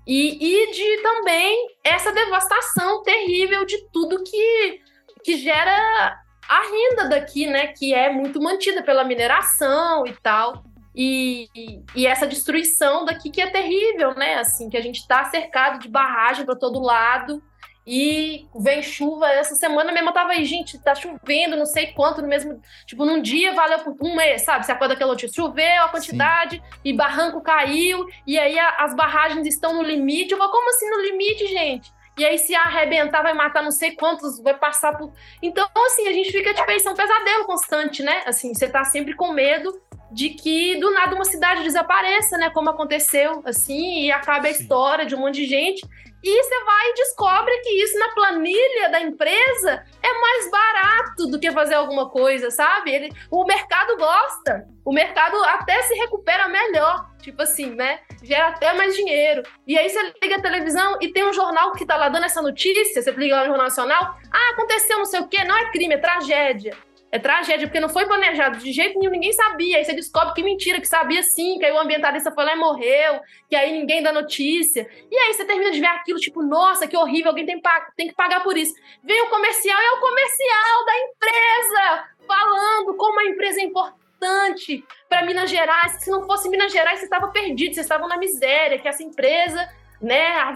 E, 0.07 0.39
e 0.41 0.70
de 0.70 1.03
também 1.03 1.68
essa 1.82 2.12
devastação 2.12 3.03
terrível 3.03 3.64
de 3.64 3.76
tudo 3.91 4.22
que, 4.22 4.80
que 5.24 5.37
gera 5.37 6.20
a 6.49 6.61
renda 6.61 7.09
daqui, 7.09 7.49
né? 7.49 7.68
Que 7.68 7.93
é 7.93 8.12
muito 8.12 8.41
mantida 8.41 8.82
pela 8.82 9.03
mineração 9.03 10.07
e 10.07 10.12
tal. 10.22 10.64
E, 10.95 11.49
e, 11.95 12.07
essa 12.07 12.26
destruição 12.26 13.05
daqui 13.05 13.28
que 13.28 13.43
é 13.43 13.51
terrível, 13.51 14.14
né? 14.14 14.37
Assim, 14.37 14.70
que 14.70 14.76
a 14.76 14.80
gente 14.80 15.01
está 15.01 15.24
cercado 15.24 15.80
de 15.80 15.89
barragem 15.89 16.47
para 16.47 16.57
todo 16.57 16.80
lado 16.80 17.43
e 17.87 18.49
vem 18.59 18.82
chuva. 18.82 19.28
Essa 19.28 19.55
semana 19.55 19.93
mesmo 19.93 20.09
eu 20.09 20.12
tava 20.12 20.32
aí, 20.32 20.45
gente, 20.45 20.78
tá 20.82 20.95
chovendo, 20.95 21.57
não 21.57 21.66
sei 21.66 21.89
quanto, 21.89 22.20
no 22.20 22.28
mesmo. 22.28 22.61
Tipo, 22.84 23.05
num 23.05 23.22
dia 23.22 23.55
valeu 23.55 23.78
por 23.78 23.95
um 24.01 24.16
mês, 24.16 24.43
sabe? 24.43 24.66
Você 24.66 24.72
acorda 24.72 24.95
aquela 24.95 25.12
notícia, 25.12 25.34
choveu 25.34 25.82
a 25.84 25.89
quantidade 25.89 26.57
Sim. 26.57 26.62
e 26.84 26.93
barranco 26.93 27.41
caiu, 27.41 28.07
e 28.26 28.39
aí 28.39 28.59
a, 28.59 28.70
as 28.80 28.95
barragens 28.95 29.47
estão 29.47 29.74
no 29.74 29.82
limite. 29.82 30.32
Eu 30.32 30.39
vou, 30.39 30.51
como 30.51 30.68
assim 30.70 30.91
no 30.91 31.01
limite, 31.01 31.47
gente? 31.47 31.95
E 32.18 32.24
aí, 32.24 32.39
se 32.39 32.55
arrebentar, 32.55 33.22
vai 33.22 33.34
matar 33.34 33.62
não 33.62 33.70
sei 33.70 33.95
quantos, 33.95 34.41
vai 34.41 34.57
passar 34.57 34.97
por. 34.97 35.12
Então, 35.43 35.68
assim, 35.87 36.09
a 36.09 36.12
gente 36.12 36.32
fica, 36.32 36.55
tipo, 36.55 36.70
isso 36.72 36.89
é 36.89 36.91
um 36.91 36.95
pesadelo 36.95 37.45
constante, 37.45 38.03
né? 38.03 38.22
Assim, 38.24 38.55
você 38.55 38.66
tá 38.68 38.84
sempre 38.84 39.14
com 39.14 39.32
medo 39.32 39.70
de 40.11 40.30
que 40.30 40.76
do 40.80 40.91
nada 40.93 41.14
uma 41.14 41.26
cidade 41.26 41.62
desapareça, 41.62 42.39
né? 42.39 42.49
Como 42.51 42.70
aconteceu, 42.70 43.43
assim, 43.45 44.05
e 44.05 44.11
acaba 44.11 44.47
a 44.47 44.51
história 44.51 45.05
de 45.05 45.14
um 45.14 45.18
monte 45.18 45.43
de 45.43 45.47
gente. 45.47 45.87
E 46.26 46.42
você 46.42 46.64
vai 46.64 46.90
e 46.90 46.94
descobre 46.94 47.56
que 47.58 47.84
isso 47.84 47.96
na 48.00 48.08
planilha 48.08 48.88
da 48.90 49.00
empresa 49.00 49.84
é 50.02 50.12
mais 50.12 50.50
barato 50.50 51.28
do 51.28 51.38
que 51.38 51.52
fazer 51.52 51.74
alguma 51.74 52.10
coisa, 52.10 52.50
sabe? 52.50 52.90
Ele, 52.90 53.12
o 53.30 53.44
mercado 53.44 53.96
gosta. 53.96 54.66
O 54.84 54.92
mercado 54.92 55.36
até 55.44 55.80
se 55.82 55.94
recupera 55.94 56.48
melhor. 56.48 57.08
Tipo 57.22 57.42
assim, 57.42 57.76
né? 57.76 58.00
Gera 58.24 58.48
até 58.48 58.72
mais 58.72 58.96
dinheiro. 58.96 59.44
E 59.68 59.78
aí 59.78 59.88
você 59.88 60.14
liga 60.20 60.34
a 60.34 60.42
televisão 60.42 60.98
e 61.00 61.12
tem 61.12 61.24
um 61.24 61.32
jornal 61.32 61.70
que 61.74 61.86
tá 61.86 61.96
lá 61.96 62.08
dando 62.08 62.26
essa 62.26 62.42
notícia, 62.42 63.00
você 63.00 63.12
liga 63.12 63.36
lá 63.36 63.42
no 63.42 63.48
Jornal 63.50 63.66
Nacional, 63.66 64.16
ah, 64.32 64.50
aconteceu 64.52 64.98
não 64.98 65.04
sei 65.04 65.20
o 65.20 65.28
quê, 65.28 65.44
não 65.44 65.56
é 65.56 65.70
crime, 65.70 65.94
é 65.94 65.98
tragédia. 65.98 66.76
É 67.16 67.18
tragédia, 67.18 67.66
porque 67.66 67.80
não 67.80 67.88
foi 67.88 68.04
planejado 68.04 68.58
de 68.58 68.70
jeito 68.72 68.98
nenhum, 68.98 69.10
ninguém 69.10 69.32
sabia. 69.32 69.78
Aí 69.78 69.84
você 69.86 69.94
descobre 69.94 70.34
que 70.34 70.42
mentira, 70.42 70.78
que 70.78 70.86
sabia 70.86 71.22
sim, 71.22 71.58
que 71.58 71.64
aí 71.64 71.72
o 71.72 71.78
ambientalista 71.78 72.30
foi 72.30 72.44
lá 72.44 72.52
e 72.52 72.58
morreu, 72.58 73.20
que 73.48 73.56
aí 73.56 73.72
ninguém 73.72 74.02
dá 74.02 74.12
notícia. 74.12 74.86
E 75.10 75.16
aí 75.16 75.32
você 75.32 75.46
termina 75.46 75.70
de 75.70 75.80
ver 75.80 75.86
aquilo, 75.86 76.18
tipo, 76.18 76.42
nossa, 76.42 76.86
que 76.86 76.94
horrível, 76.94 77.30
alguém 77.30 77.46
tem, 77.46 77.58
tem 77.96 78.08
que 78.08 78.14
pagar 78.14 78.42
por 78.42 78.54
isso. 78.54 78.74
Vem 79.02 79.18
o 79.22 79.30
comercial, 79.30 79.80
é 79.80 79.92
o 79.92 80.00
comercial 80.00 80.84
da 80.84 80.98
empresa, 80.98 82.04
falando 82.26 82.94
como 82.98 83.18
a 83.18 83.24
empresa 83.24 83.60
é 83.62 83.64
importante 83.64 84.84
para 85.08 85.24
Minas 85.24 85.48
Gerais. 85.48 86.04
Se 86.04 86.10
não 86.10 86.26
fosse 86.26 86.50
Minas 86.50 86.70
Gerais, 86.70 86.98
você 86.98 87.06
estava 87.06 87.28
perdido, 87.28 87.72
vocês 87.72 87.86
estavam 87.86 88.08
na 88.08 88.18
miséria, 88.18 88.78
que 88.78 88.88
essa 88.88 89.02
empresa 89.02 89.66
né, 90.02 90.32
a 90.32 90.52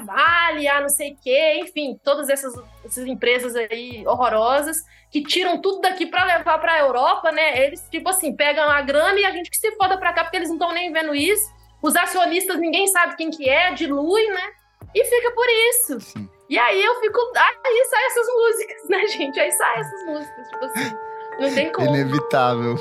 a 0.68 0.80
não 0.80 0.88
sei 0.88 1.12
o 1.12 1.16
quê, 1.22 1.60
enfim, 1.60 1.98
todas 2.02 2.28
essas, 2.28 2.54
essas 2.84 3.06
empresas 3.06 3.54
aí 3.56 4.06
horrorosas 4.06 4.78
que 5.10 5.22
tiram 5.22 5.60
tudo 5.60 5.80
daqui 5.80 6.06
para 6.06 6.24
levar 6.24 6.58
para 6.58 6.74
a 6.74 6.78
Europa, 6.78 7.32
né? 7.32 7.66
Eles, 7.66 7.86
tipo 7.90 8.08
assim, 8.08 8.34
pegam 8.34 8.68
a 8.70 8.80
grana 8.80 9.18
e 9.18 9.24
a 9.24 9.30
gente 9.32 9.50
que 9.50 9.56
se 9.56 9.72
foda 9.72 9.98
para 9.98 10.12
cá 10.12 10.24
porque 10.24 10.36
eles 10.36 10.48
não 10.48 10.56
estão 10.56 10.72
nem 10.72 10.92
vendo 10.92 11.14
isso. 11.14 11.50
Os 11.82 11.96
acionistas, 11.96 12.58
ninguém 12.58 12.86
sabe 12.86 13.16
quem 13.16 13.30
que 13.30 13.48
é, 13.48 13.72
dilui, 13.72 14.26
né? 14.28 14.52
E 14.94 15.04
fica 15.04 15.30
por 15.32 15.46
isso. 15.70 16.00
Sim. 16.00 16.28
E 16.48 16.58
aí 16.58 16.84
eu 16.84 17.00
fico. 17.00 17.18
Aí 17.36 17.84
saem 17.88 18.06
essas 18.06 18.26
músicas, 18.26 18.88
né, 18.90 19.06
gente? 19.06 19.40
Aí 19.40 19.50
saem 19.52 19.80
essas 19.80 20.06
músicas, 20.06 20.48
tipo 20.48 20.64
assim. 20.64 20.96
Não 21.38 21.54
tem 21.54 21.72
como. 21.72 21.88
Inevitável. 21.88 22.74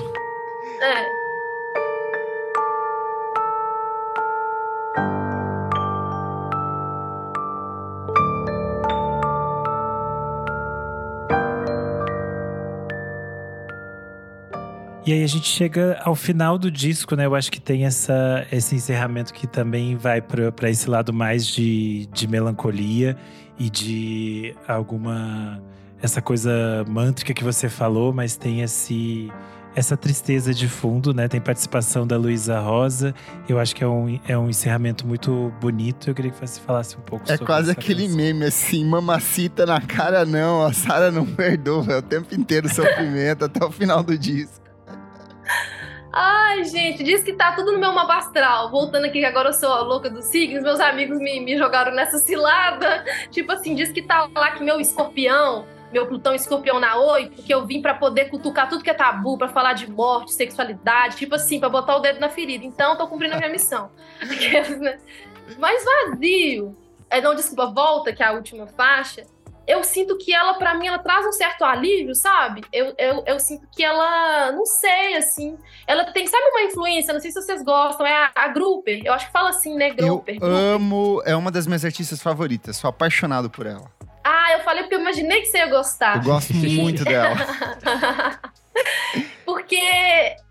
É. 0.82 1.18
E 15.10 15.12
aí 15.12 15.24
a 15.24 15.28
gente 15.28 15.47
chega 15.47 15.99
ao 16.05 16.14
final 16.14 16.55
do 16.55 16.70
disco, 16.70 17.16
né? 17.16 17.26
Eu 17.26 17.34
acho 17.34 17.51
que 17.51 17.60
tem 17.60 17.84
essa, 17.84 18.45
esse 18.51 18.76
encerramento 18.76 19.34
que 19.34 19.47
também 19.47 19.95
vai 19.95 20.22
para 20.22 20.70
esse 20.70 20.88
lado 20.88 21.12
mais 21.12 21.47
de, 21.47 22.05
de 22.14 22.28
melancolia 22.28 23.18
e 23.57 23.72
de 23.72 24.55
alguma. 24.68 25.60
essa 25.99 26.22
coisa 26.22 26.86
mântrica 26.88 27.34
que 27.34 27.43
você 27.43 27.68
falou, 27.68 28.14
mas 28.14 28.38
tem 28.38 28.62
esse 28.62 29.32
essa 29.76 29.97
tristeza 29.97 30.53
de 30.53 30.68
fundo, 30.68 31.12
né? 31.12 31.28
Tem 31.28 31.41
participação 31.41 32.05
da 32.05 32.16
Luísa 32.16 32.60
Rosa. 32.60 33.16
Eu 33.47 33.57
acho 33.57 33.76
que 33.76 33.84
é 33.84 33.88
um, 33.88 34.20
é 34.28 34.38
um 34.38 34.47
encerramento 34.47 35.07
muito 35.07 35.51
bonito. 35.60 36.12
Eu 36.12 36.14
queria 36.14 36.30
que 36.30 36.39
você 36.39 36.62
falasse 36.62 36.95
um 36.95 37.01
pouco 37.01 37.26
é 37.26 37.30
sobre 37.30 37.43
É 37.45 37.47
quase 37.47 37.72
aquele 37.72 38.03
canção. 38.03 38.16
meme 38.16 38.45
assim, 38.45 38.86
mamacita 38.86 39.66
na 39.66 39.82
cara 39.82 40.24
não, 40.24 40.64
a 40.64 40.72
Sara 40.72 41.10
não 41.10 41.26
perdoa. 41.34 41.93
É 41.93 41.97
o 41.97 42.01
tempo 42.03 42.36
inteiro 42.36 42.70
sofrimento 42.70 43.45
até 43.45 43.66
o 43.66 43.72
final 43.72 44.03
do 44.03 44.16
disco. 44.16 44.68
Ai, 46.12 46.64
gente, 46.64 47.04
diz 47.04 47.24
que 47.24 47.34
tá 47.34 47.52
tudo 47.52 47.72
no 47.72 47.80
meu 47.80 47.93
mapa 47.93 48.18
astral. 48.18 48.72
Voltando 48.72 49.06
aqui, 49.06 49.20
que 49.20 49.26
agora 49.26 49.50
eu 49.50 49.54
sou 49.54 49.72
a 49.72 49.82
louca 49.82 50.10
dos 50.10 50.26
signos, 50.26 50.64
meus 50.64 50.80
amigos 50.80 51.20
me, 51.20 51.39
me 51.39 51.58
jogaram 51.58 51.91
nessa 51.91 52.18
cilada. 52.18 53.04
Tipo 53.30 53.52
assim, 53.52 53.76
diz 53.76 53.91
que 53.91 54.02
tá 54.02 54.28
lá 54.36 54.52
que 54.52 54.64
meu 54.64 54.80
escorpião, 54.82 55.68
meu 55.93 56.08
Plutão 56.08 56.34
escorpião 56.34 56.80
na 56.80 56.97
oi, 56.97 57.30
porque 57.30 57.54
eu 57.54 57.66
vim 57.66 57.82
para 57.82 57.93
poder 57.93 58.26
cutucar 58.26 58.68
tudo 58.68 58.84
que 58.84 58.89
é 58.89 58.93
tabu, 58.93 59.38
para 59.38 59.50
falar 59.50 59.74
de 59.74 59.89
morte, 59.89 60.34
sexualidade, 60.34 61.18
tipo 61.18 61.36
assim, 61.36 61.60
para 61.60 61.70
botar 61.70 61.95
o 61.95 62.00
dedo 62.00 62.20
na 62.20 62.30
ferida. 62.30 62.66
Então, 62.66 62.95
tô 62.95 63.08
cumprindo 63.08 63.36
a 63.36 63.38
minha 63.38 63.50
missão. 63.50 63.91
Mas 65.60 65.84
vazio. 65.86 66.76
É, 67.10 67.22
não, 67.22 67.36
desculpa, 67.36 67.68
volta, 67.68 68.14
que 68.14 68.22
é 68.22 68.26
a 68.26 68.32
última 68.32 68.68
faixa 68.68 69.26
eu 69.70 69.84
sinto 69.84 70.17
que 70.17 70.34
ela, 70.34 70.55
para 70.55 70.74
mim, 70.74 70.88
ela 70.88 70.97
traz 70.97 71.24
um 71.28 71.32
certo 71.32 71.63
alívio, 71.63 72.15
sabe? 72.15 72.63
Eu, 72.74 72.95
eu, 72.97 73.24
eu 73.28 73.39
sinto 73.39 73.67
que 73.72 73.84
ela, 73.84 74.51
não 74.51 74.65
sei, 74.65 75.15
assim, 75.15 75.55
ela 75.86 76.05
tem, 76.05 76.26
sabe 76.26 76.43
uma 76.49 76.63
influência, 76.63 77.13
não 77.13 77.22
sei 77.22 77.30
se 77.30 77.39
vocês 77.39 77.63
gostam, 77.63 78.03
é 78.03 78.11
a, 78.11 78.32
a 78.36 78.47
Gruper, 78.47 78.99
eu 79.05 79.13
acho 79.13 79.28
que 79.28 79.32
fala 79.32 79.49
assim, 79.49 79.76
né, 79.76 79.91
Gruper. 79.91 80.39
Eu 80.41 80.47
amo, 80.47 81.22
é 81.24 81.36
uma 81.36 81.51
das 81.51 81.67
minhas 81.67 81.86
artistas 81.86 82.20
favoritas, 82.20 82.78
sou 82.78 82.89
apaixonado 82.89 83.47
por 83.47 83.67
ela. 83.67 83.86
Ah, 84.24 84.53
eu 84.53 84.61
falei 84.61 84.84
porque 84.84 84.95
eu 84.95 85.01
imaginei 85.01 85.41
que 85.41 85.47
você 85.47 85.59
ia 85.59 85.70
gostar. 85.70 86.17
Eu 86.17 86.24
gosto 86.24 86.53
muito 86.55 87.03
dela. 87.03 87.38
porque 89.45 89.80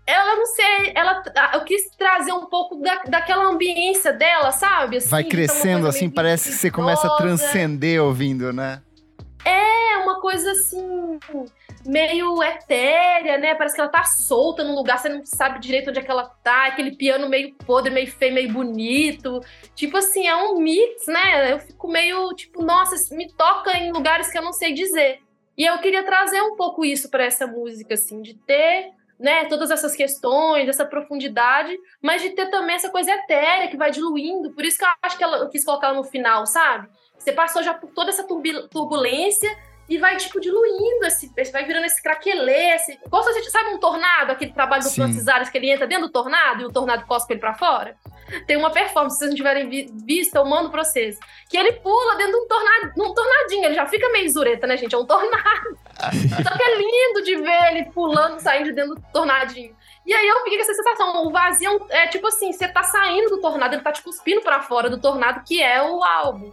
ela, 0.07 0.35
não 0.37 0.45
sei, 0.45 0.93
ela, 0.95 1.23
eu 1.55 1.65
quis 1.65 1.89
trazer 1.97 2.31
um 2.31 2.45
pouco 2.45 2.81
da, 2.81 3.03
daquela 3.03 3.45
ambiência 3.45 4.13
dela, 4.13 4.53
sabe? 4.53 4.97
Assim, 4.97 5.09
Vai 5.09 5.25
crescendo, 5.25 5.87
assim, 5.87 6.09
parece 6.09 6.49
que 6.49 6.55
você 6.55 6.71
começa 6.71 7.05
a 7.05 7.17
transcender 7.17 8.01
ouvindo, 8.01 8.53
né? 8.53 8.81
É 9.49 9.97
uma 9.97 10.21
coisa 10.21 10.51
assim, 10.51 11.19
meio 11.85 12.41
etérea, 12.43 13.37
né? 13.37 13.55
Parece 13.55 13.75
que 13.75 13.81
ela 13.81 13.89
tá 13.89 14.03
solta 14.03 14.63
num 14.63 14.75
lugar, 14.75 14.97
você 14.97 15.09
não 15.09 15.25
sabe 15.25 15.59
direito 15.59 15.89
onde 15.89 15.99
é 15.99 16.03
que 16.03 16.11
ela 16.11 16.25
tá, 16.43 16.67
aquele 16.67 16.95
piano 16.95 17.27
meio 17.27 17.55
podre, 17.55 17.91
meio 17.91 18.11
feio, 18.11 18.33
meio 18.33 18.51
bonito. 18.51 19.39
Tipo 19.75 19.97
assim, 19.97 20.27
é 20.27 20.35
um 20.35 20.59
mix, 20.59 21.07
né? 21.07 21.53
Eu 21.53 21.59
fico 21.59 21.87
meio 21.87 22.33
tipo, 22.33 22.63
nossa, 22.63 22.95
me 23.15 23.31
toca 23.33 23.75
em 23.77 23.91
lugares 23.91 24.31
que 24.31 24.37
eu 24.37 24.43
não 24.43 24.53
sei 24.53 24.73
dizer. 24.73 25.19
E 25.57 25.65
eu 25.65 25.77
queria 25.79 26.03
trazer 26.03 26.41
um 26.41 26.55
pouco 26.55 26.85
isso 26.85 27.09
para 27.09 27.25
essa 27.25 27.45
música, 27.45 27.95
assim, 27.95 28.21
de 28.21 28.33
ter 28.33 28.91
né, 29.19 29.45
todas 29.45 29.69
essas 29.69 29.93
questões, 29.93 30.69
essa 30.69 30.85
profundidade, 30.85 31.77
mas 32.01 32.21
de 32.21 32.29
ter 32.29 32.49
também 32.49 32.75
essa 32.75 32.89
coisa 32.89 33.11
etérea 33.11 33.67
que 33.67 33.75
vai 33.75 33.91
diluindo. 33.91 34.53
Por 34.53 34.63
isso 34.63 34.77
que 34.77 34.85
eu 34.85 34.89
acho 35.03 35.17
que 35.17 35.23
ela, 35.23 35.37
eu 35.39 35.49
quis 35.49 35.65
colocar 35.65 35.93
no 35.93 36.05
final, 36.05 36.45
sabe? 36.45 36.87
Você 37.19 37.31
passou 37.31 37.61
já 37.61 37.73
por 37.73 37.91
toda 37.91 38.09
essa 38.09 38.25
turbulência 38.25 39.49
e 39.89 39.97
vai, 39.97 40.15
tipo, 40.17 40.39
diluindo, 40.39 41.05
esse, 41.05 41.31
vai 41.51 41.65
virando 41.65 41.85
esse 41.85 42.01
craquelê. 42.01 42.75
Esse... 42.75 42.99
Igual 43.05 43.23
você 43.23 43.43
sabe 43.49 43.69
um 43.69 43.79
tornado, 43.79 44.31
aquele 44.31 44.53
trabalho 44.53 44.83
do 44.83 44.91
Francis 44.91 45.27
Ares, 45.27 45.49
que 45.49 45.57
ele 45.57 45.71
entra 45.71 45.87
dentro 45.87 46.05
do 46.05 46.11
tornado 46.11 46.61
e 46.61 46.65
o 46.65 46.71
tornado 46.71 47.05
cospe 47.07 47.33
ele 47.33 47.39
pra 47.39 47.55
fora? 47.55 47.97
Tem 48.45 48.55
uma 48.55 48.69
performance, 48.69 49.15
se 49.15 49.19
vocês 49.19 49.31
não 49.31 49.35
tiverem 49.35 49.67
vi 49.67 49.91
visto, 50.05 50.35
eu 50.35 50.45
mando 50.45 50.69
pra 50.69 50.83
vocês. 50.83 51.17
Que 51.49 51.57
ele 51.57 51.73
pula 51.73 52.15
dentro 52.17 52.33
de 52.33 52.37
um, 52.37 52.47
tornado, 52.47 52.93
um 52.97 53.13
tornadinho, 53.13 53.65
ele 53.65 53.73
já 53.73 53.87
fica 53.87 54.07
meio 54.09 54.29
zureta, 54.29 54.67
né, 54.67 54.77
gente? 54.77 54.93
É 54.93 54.97
um 54.97 55.05
tornado. 55.05 55.77
Só 56.43 56.55
que 56.55 56.63
é 56.63 56.77
lindo 56.77 57.23
de 57.23 57.35
ver 57.37 57.71
ele 57.71 57.85
pulando, 57.85 58.39
saindo 58.39 58.71
dentro 58.73 58.93
do 58.93 59.01
tornadinho. 59.11 59.75
E 60.05 60.13
aí 60.13 60.27
eu 60.27 60.43
fiquei 60.43 60.57
com 60.57 60.63
essa 60.63 60.73
sensação, 60.73 61.25
o 61.25 61.31
vazio 61.31 61.87
é 61.89 62.07
tipo 62.07 62.27
assim, 62.27 62.51
você 62.51 62.67
tá 62.67 62.83
saindo 62.83 63.29
do 63.29 63.41
tornado, 63.41 63.73
ele 63.73 63.83
tá 63.83 63.91
te 63.91 64.01
cuspindo 64.03 64.41
pra 64.41 64.61
fora 64.61 64.89
do 64.89 65.01
tornado, 65.01 65.43
que 65.43 65.61
é 65.61 65.81
o 65.81 66.03
álbum. 66.03 66.51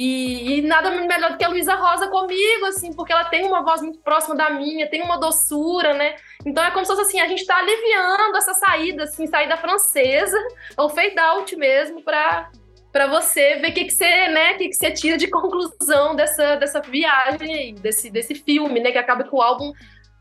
E, 0.00 0.58
e, 0.58 0.62
nada 0.62 0.92
melhor 0.92 1.32
do 1.32 1.36
que 1.36 1.44
a 1.44 1.48
Luísa 1.48 1.74
Rosa 1.74 2.06
comigo, 2.06 2.66
assim, 2.66 2.92
porque 2.92 3.12
ela 3.12 3.24
tem 3.24 3.44
uma 3.44 3.64
voz 3.64 3.82
muito 3.82 3.98
próxima 3.98 4.36
da 4.36 4.48
minha, 4.48 4.88
tem 4.88 5.02
uma 5.02 5.18
doçura, 5.18 5.92
né? 5.92 6.14
Então 6.46 6.62
é 6.62 6.70
como 6.70 6.86
se 6.86 6.92
fosse 6.94 7.02
assim, 7.02 7.20
a 7.20 7.26
gente 7.26 7.44
tá 7.44 7.56
aliviando 7.56 8.36
essa 8.36 8.54
saída, 8.54 9.02
assim, 9.02 9.26
saída 9.26 9.56
francesa, 9.56 10.38
ou 10.76 10.88
fade 10.88 11.18
out 11.18 11.56
mesmo, 11.56 12.00
pra, 12.00 12.48
pra 12.92 13.08
você 13.08 13.56
ver 13.56 13.70
o 13.70 13.74
que, 13.74 13.86
que 13.86 13.90
você, 13.92 14.28
né, 14.28 14.54
que, 14.54 14.68
que 14.68 14.76
você 14.76 14.92
tira 14.92 15.16
de 15.16 15.26
conclusão 15.26 16.14
dessa, 16.14 16.54
dessa 16.54 16.80
viagem 16.80 17.52
aí, 17.52 17.72
desse, 17.72 18.08
desse 18.08 18.36
filme, 18.36 18.78
né? 18.78 18.92
Que 18.92 18.98
acaba 18.98 19.24
que 19.24 19.34
o 19.34 19.42
álbum, 19.42 19.72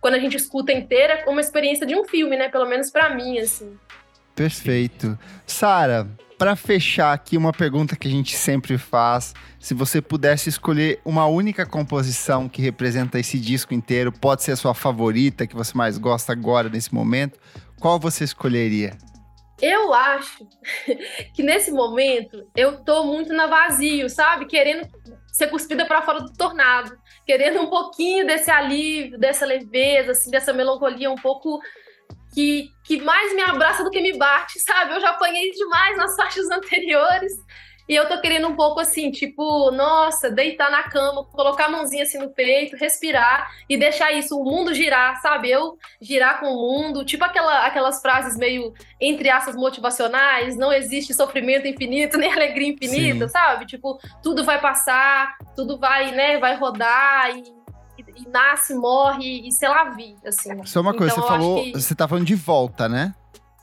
quando 0.02 0.16
a 0.16 0.20
gente 0.20 0.36
escuta 0.36 0.74
inteira, 0.74 1.24
é 1.24 1.30
uma 1.30 1.42
experiência 1.42 1.86
de 1.86 1.96
um 1.96 2.04
filme, 2.04 2.36
né? 2.36 2.50
Pelo 2.50 2.66
menos 2.66 2.90
para 2.90 3.12
mim, 3.12 3.38
assim. 3.38 3.78
Perfeito. 4.34 5.16
Sara, 5.46 6.08
para 6.38 6.56
fechar 6.56 7.14
aqui, 7.14 7.36
uma 7.36 7.52
pergunta 7.52 7.96
que 7.96 8.08
a 8.08 8.12
gente 8.12 8.36
sempre 8.36 8.78
faz. 8.78 9.34
Se 9.60 9.74
você 9.74 10.02
pudesse 10.02 10.50
escolher 10.50 11.00
uma 11.04 11.26
única 11.26 11.66
composição 11.66 12.48
que 12.48 12.62
representa 12.62 13.20
esse 13.20 13.40
disco 13.40 13.74
inteiro, 13.74 14.12
pode 14.12 14.44
ser 14.44 14.52
a 14.52 14.56
sua 14.56 14.74
favorita, 14.74 15.48
que 15.48 15.56
você 15.56 15.76
mais 15.76 15.98
gosta 15.98 16.32
agora, 16.32 16.70
nesse 16.70 16.94
momento, 16.94 17.40
qual 17.80 18.00
você 18.00 18.24
escolheria? 18.24 18.96
Eu 19.60 19.92
acho 19.94 20.48
que 21.34 21.42
nesse 21.42 21.72
momento 21.72 22.48
eu 22.56 22.84
tô 22.84 23.04
muito 23.04 23.34
na 23.34 23.48
vazio, 23.48 24.08
sabe? 24.08 24.46
Querendo 24.46 24.88
ser 25.32 25.48
cuspida 25.48 25.86
para 25.86 26.04
fora 26.04 26.22
do 26.22 26.34
tornado, 26.34 26.96
querendo 27.26 27.62
um 27.62 27.68
pouquinho 27.68 28.26
desse 28.26 28.52
alívio, 28.52 29.20
dessa 29.20 29.46
leveza, 29.46 30.12
assim, 30.12 30.30
dessa 30.30 30.54
melancolia 30.54 31.10
um 31.10 31.16
pouco 31.16 31.60
que, 32.38 32.72
que 32.84 33.02
mais 33.02 33.34
me 33.34 33.42
abraça 33.42 33.84
do 33.84 33.90
que 33.90 34.00
me 34.00 34.16
bate, 34.16 34.60
sabe? 34.60 34.94
Eu 34.94 35.02
já 35.02 35.10
apanhei 35.10 35.50
demais 35.54 35.98
nas 35.98 36.16
faixas 36.16 36.48
anteriores. 36.52 37.34
E 37.90 37.96
eu 37.96 38.08
tô 38.08 38.22
querendo 38.22 38.48
um 38.48 38.56
pouco 38.56 38.80
assim, 38.80 39.10
tipo, 39.10 39.72
nossa, 39.72 40.30
deitar 40.30 40.70
na 40.70 40.84
cama, 40.84 41.24
colocar 41.24 41.66
a 41.66 41.70
mãozinha 41.70 42.04
assim 42.04 42.20
no 42.20 42.30
peito, 42.30 42.76
respirar 42.76 43.50
e 43.68 43.76
deixar 43.76 44.12
isso, 44.12 44.38
o 44.38 44.44
mundo 44.44 44.72
girar, 44.72 45.20
sabe? 45.20 45.50
Eu 45.50 45.80
girar 46.00 46.40
com 46.40 46.48
o 46.48 46.56
mundo, 46.56 47.04
tipo 47.04 47.24
aquela, 47.24 47.66
aquelas 47.66 48.02
frases 48.02 48.38
meio, 48.38 48.72
entre 49.02 49.32
aspas, 49.32 49.56
motivacionais, 49.56 50.56
não 50.58 50.72
existe 50.72 51.16
sofrimento 51.16 51.66
infinito, 51.66 52.18
nem 52.20 52.32
alegria 52.32 52.68
infinita, 52.68 53.26
Sim. 53.28 53.32
sabe? 53.32 53.66
Tipo, 53.66 53.98
tudo 54.22 54.44
vai 54.44 54.62
passar, 54.62 55.36
tudo 55.56 55.80
vai, 55.80 56.12
né, 56.12 56.38
vai 56.38 56.56
rodar 56.56 57.36
e 57.36 57.57
e 58.18 58.28
nasce, 58.30 58.74
morre 58.74 59.48
e 59.48 59.52
sei 59.52 59.70
lá, 59.70 59.90
vi, 59.90 60.16
assim. 60.26 60.66
Só 60.66 60.82
uma 60.82 60.94
coisa, 60.94 61.14
então, 61.14 61.24
você 61.24 61.30
falou, 61.30 61.64
que... 61.64 61.72
você 61.72 61.96
tá 61.96 62.08
falando 62.08 62.26
de 62.26 62.36
volta, 62.36 62.90
né? 62.90 63.14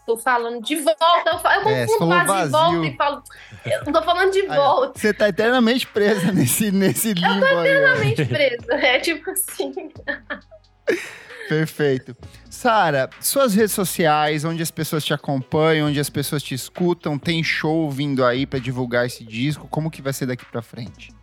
Tô 0.07 0.19
falando 0.19 0.63
de 0.63 0.77
volta, 0.77 1.31
eu, 1.31 1.39
falo, 1.39 1.63
eu 1.63 1.69
é, 1.69 1.87
confundo 1.87 2.11
vazio, 2.11 2.27
vazio. 2.27 2.51
volta 2.51 2.87
e 2.87 2.97
falo, 2.97 3.23
eu 3.65 3.85
não 3.85 3.93
tô 3.93 4.03
falando 4.03 4.33
de 4.33 4.43
volta. 4.47 4.99
Você 4.99 5.15
tá 5.15 5.29
eternamente 5.29 5.87
presa 5.87 6.31
nesse, 6.31 6.71
nesse 6.71 7.15
limbo 7.15 7.27
Eu 7.27 7.41
tô 7.41 7.61
eternamente 7.61 8.23
aí, 8.23 8.29
presa, 8.29 8.75
é 8.75 9.01
tipo 9.01 9.31
assim. 9.31 9.73
Perfeito. 11.49 12.17
Sara, 12.51 13.09
suas 13.21 13.55
redes 13.55 13.73
sociais, 13.73 14.45
onde 14.45 14.63
as 14.63 14.71
pessoas 14.71 15.05
te 15.05 15.13
acompanham, 15.15 15.89
onde 15.89 16.01
as 16.01 16.11
pessoas 16.11 16.43
te 16.43 16.55
escutam, 16.55 17.19
tem 17.19 17.43
show 17.43 17.91
vindo 17.91 18.25
aí 18.25 18.47
para 18.47 18.59
divulgar 18.59 19.07
esse 19.07 19.25
disco, 19.25 19.69
como 19.69 19.91
que 19.91 20.03
vai 20.03 20.13
ser 20.13 20.27
daqui 20.27 20.45
para 20.45 20.63
frente? 20.63 21.14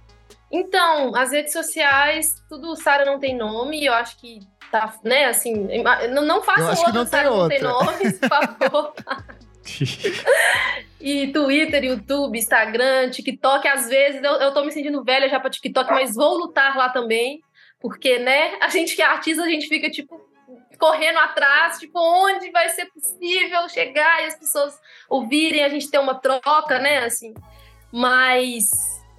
Então, 0.51 1.15
as 1.15 1.31
redes 1.31 1.53
sociais, 1.53 2.43
tudo 2.49 2.75
Sara 2.75 3.05
não 3.05 3.19
tem 3.19 3.35
nome, 3.35 3.85
eu 3.85 3.93
acho 3.93 4.17
que 4.17 4.39
tá, 4.69 4.93
né, 5.03 5.25
assim, 5.25 5.67
não, 6.11 6.23
não 6.23 6.41
façam 6.41 6.85
outra 6.85 7.05
Sara 7.05 7.29
não 7.29 7.47
tem 7.47 7.61
nome, 7.61 8.13
por 8.13 8.29
favor. 8.29 8.93
e 10.99 11.27
Twitter, 11.27 11.83
YouTube, 11.83 12.37
Instagram, 12.37 13.09
TikTok, 13.09 13.67
às 13.67 13.87
vezes 13.87 14.21
eu, 14.23 14.33
eu 14.33 14.53
tô 14.53 14.63
me 14.63 14.71
sentindo 14.71 15.03
velha 15.03 15.29
já 15.29 15.39
para 15.39 15.49
TikTok, 15.49 15.89
mas 15.91 16.15
vou 16.15 16.37
lutar 16.37 16.75
lá 16.75 16.89
também, 16.89 17.41
porque, 17.79 18.19
né, 18.19 18.57
a 18.59 18.67
gente 18.67 18.95
que 18.95 19.01
é 19.01 19.05
artista, 19.05 19.43
a 19.43 19.49
gente 19.49 19.67
fica, 19.67 19.89
tipo, 19.89 20.19
correndo 20.77 21.19
atrás, 21.19 21.79
tipo, 21.79 21.97
onde 21.99 22.51
vai 22.51 22.67
ser 22.69 22.87
possível 22.87 23.69
chegar 23.69 24.23
e 24.23 24.25
as 24.25 24.35
pessoas 24.37 24.77
ouvirem, 25.09 25.63
a 25.63 25.69
gente 25.69 25.89
ter 25.89 25.99
uma 25.99 26.15
troca, 26.15 26.79
né, 26.79 27.05
assim, 27.05 27.33
mas 27.91 28.69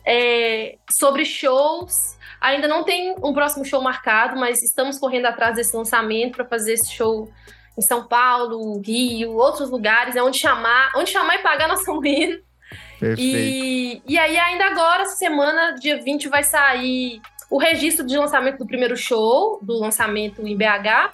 é, 0.04 0.76
sobre 0.90 1.24
shows, 1.24 2.16
ainda 2.40 2.66
não 2.66 2.84
tem 2.84 3.14
um 3.22 3.32
próximo 3.32 3.64
show 3.64 3.80
marcado, 3.80 4.38
mas 4.38 4.62
estamos 4.62 4.98
correndo 4.98 5.26
atrás 5.26 5.56
desse 5.56 5.76
lançamento 5.76 6.36
para 6.36 6.44
fazer 6.44 6.74
esse 6.74 6.92
show 6.92 7.30
em 7.76 7.82
São 7.82 8.06
Paulo, 8.06 8.80
Rio, 8.80 9.32
outros 9.32 9.70
lugares, 9.70 10.16
é 10.16 10.22
onde 10.22 10.38
chamar, 10.38 10.92
onde 10.96 11.10
chamar 11.10 11.36
e 11.36 11.38
pagar 11.38 11.72
estamos 11.72 12.04
indo. 12.06 12.42
E, 13.18 14.00
e 14.06 14.18
aí, 14.18 14.38
ainda 14.38 14.66
agora, 14.66 15.02
essa 15.02 15.16
semana, 15.16 15.72
dia 15.72 16.00
20, 16.00 16.28
vai 16.28 16.44
sair 16.44 17.20
o 17.50 17.58
registro 17.58 18.06
de 18.06 18.16
lançamento 18.16 18.58
do 18.58 18.66
primeiro 18.66 18.96
show, 18.96 19.58
do 19.62 19.78
lançamento 19.78 20.46
em 20.46 20.56
BH, 20.56 21.12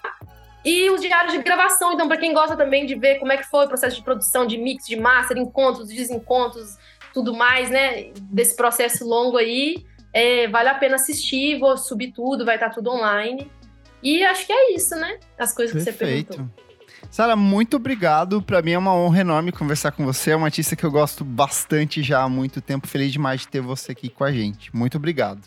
e 0.64 0.90
os 0.90 1.00
diários 1.00 1.32
de 1.32 1.42
gravação. 1.42 1.92
Então, 1.92 2.06
para 2.06 2.18
quem 2.18 2.34
gosta 2.34 2.56
também 2.56 2.84
de 2.84 2.94
ver 2.94 3.18
como 3.18 3.32
é 3.32 3.36
que 3.36 3.44
foi 3.44 3.64
o 3.64 3.68
processo 3.68 3.96
de 3.96 4.02
produção, 4.02 4.46
de 4.46 4.58
mix, 4.58 4.86
de 4.86 4.96
master, 4.96 5.38
encontros, 5.38 5.88
desencontros, 5.88 6.76
tudo 7.18 7.34
mais, 7.34 7.68
né? 7.68 8.12
Desse 8.30 8.54
processo 8.54 9.04
longo 9.04 9.36
aí. 9.36 9.84
É, 10.12 10.48
vale 10.48 10.68
a 10.68 10.74
pena 10.74 10.94
assistir, 10.94 11.58
vou 11.58 11.76
subir 11.76 12.12
tudo, 12.12 12.44
vai 12.44 12.54
estar 12.54 12.70
tudo 12.70 12.90
online. 12.90 13.50
E 14.02 14.22
acho 14.24 14.46
que 14.46 14.52
é 14.52 14.74
isso, 14.74 14.94
né? 14.94 15.18
As 15.36 15.52
coisas 15.52 15.84
Perfeito. 15.84 16.28
que 16.28 16.34
você 16.34 16.42
perguntou. 16.42 16.68
Sara, 17.10 17.34
muito 17.34 17.76
obrigado. 17.76 18.40
Para 18.40 18.62
mim 18.62 18.72
é 18.72 18.78
uma 18.78 18.94
honra 18.94 19.20
enorme 19.20 19.50
conversar 19.50 19.92
com 19.92 20.04
você. 20.04 20.30
É 20.30 20.36
uma 20.36 20.46
artista 20.46 20.76
que 20.76 20.84
eu 20.84 20.90
gosto 20.90 21.24
bastante 21.24 22.02
já 22.02 22.22
há 22.22 22.28
muito 22.28 22.60
tempo. 22.60 22.86
Feliz 22.86 23.12
demais 23.12 23.40
de 23.40 23.48
ter 23.48 23.60
você 23.60 23.92
aqui 23.92 24.08
com 24.08 24.24
a 24.24 24.32
gente. 24.32 24.74
Muito 24.74 24.96
obrigado. 24.96 25.40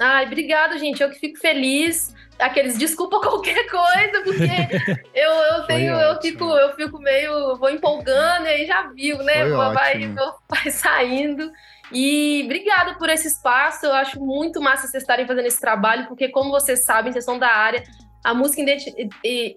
Ai, 0.00 0.24
obrigada, 0.24 0.78
gente. 0.78 1.02
Eu 1.02 1.10
que 1.10 1.18
fico 1.18 1.38
feliz. 1.38 2.14
Aqueles 2.38 2.78
desculpa 2.78 3.20
qualquer 3.22 3.68
coisa, 3.68 4.22
porque 4.24 5.04
eu, 5.14 5.30
eu 5.30 5.62
tenho, 5.64 5.94
eu 5.94 6.18
fico, 6.22 6.44
eu 6.44 6.74
fico 6.74 6.98
meio, 6.98 7.54
vou 7.56 7.68
empolgando 7.68 8.46
e 8.46 8.48
aí 8.48 8.66
já 8.66 8.88
viu, 8.88 9.18
né? 9.18 9.44
Vai, 9.44 10.14
vai 10.48 10.70
saindo. 10.70 11.52
E 11.92 12.42
obrigada 12.44 12.94
por 12.94 13.10
esse 13.10 13.28
espaço. 13.28 13.84
Eu 13.84 13.92
acho 13.92 14.18
muito 14.18 14.60
massa 14.62 14.86
vocês 14.86 15.02
estarem 15.02 15.26
fazendo 15.26 15.46
esse 15.46 15.60
trabalho, 15.60 16.06
porque, 16.06 16.28
como 16.28 16.50
vocês 16.50 16.82
sabem, 16.84 17.12
vocês 17.12 17.24
são 17.24 17.38
da 17.38 17.48
área, 17.48 17.82
a 18.22 18.34
música 18.34 18.62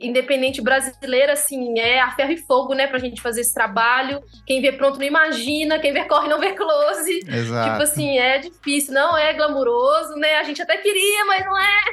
independente 0.01 0.61
brasileira, 0.61 1.33
assim, 1.33 1.79
é 1.79 1.99
a 1.99 2.11
ferro 2.11 2.31
e 2.31 2.37
fogo, 2.37 2.73
né, 2.73 2.87
pra 2.87 2.97
gente 2.97 3.21
fazer 3.21 3.41
esse 3.41 3.53
trabalho. 3.53 4.21
Quem 4.45 4.61
vê 4.61 4.71
pronto 4.71 4.97
não 4.97 5.05
imagina, 5.05 5.79
quem 5.79 5.91
vê 5.91 6.05
corre 6.05 6.29
não 6.29 6.39
vê 6.39 6.53
close. 6.53 7.19
Exato. 7.27 7.71
Tipo 7.71 7.83
assim, 7.83 8.17
é 8.17 8.37
difícil, 8.37 8.93
não 8.93 9.17
é 9.17 9.33
glamuroso, 9.33 10.15
né? 10.15 10.35
A 10.35 10.43
gente 10.43 10.61
até 10.61 10.77
queria, 10.77 11.25
mas 11.25 11.45
não 11.45 11.59
é. 11.59 11.83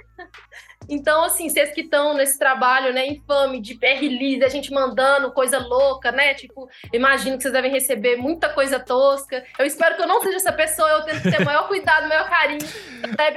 Então, 0.89 1.25
assim, 1.25 1.49
vocês 1.49 1.73
que 1.73 1.83
estão 1.83 2.15
nesse 2.15 2.39
trabalho, 2.39 2.93
né, 2.93 3.07
infame 3.07 3.61
de 3.61 3.79
release, 3.81 4.45
a 4.45 4.49
gente 4.49 4.73
mandando 4.73 5.31
coisa 5.31 5.59
louca, 5.59 6.11
né? 6.11 6.35
Tipo, 6.35 6.69
imagino 6.93 7.37
que 7.37 7.43
vocês 7.43 7.53
devem 7.53 7.71
receber 7.71 8.17
muita 8.17 8.49
coisa 8.49 8.81
tosca. 8.81 9.45
Eu 9.59 9.67
espero 9.67 9.97
que 9.97 10.03
eu 10.03 10.07
não 10.07 10.21
seja 10.21 10.37
essa 10.37 10.53
pessoa, 10.53 10.89
eu 10.89 11.03
tento 11.03 11.23
ter 11.23 11.45
maior 11.45 11.69
cuidado, 11.69 12.09
maior 12.09 12.29
carinho. 12.29 12.67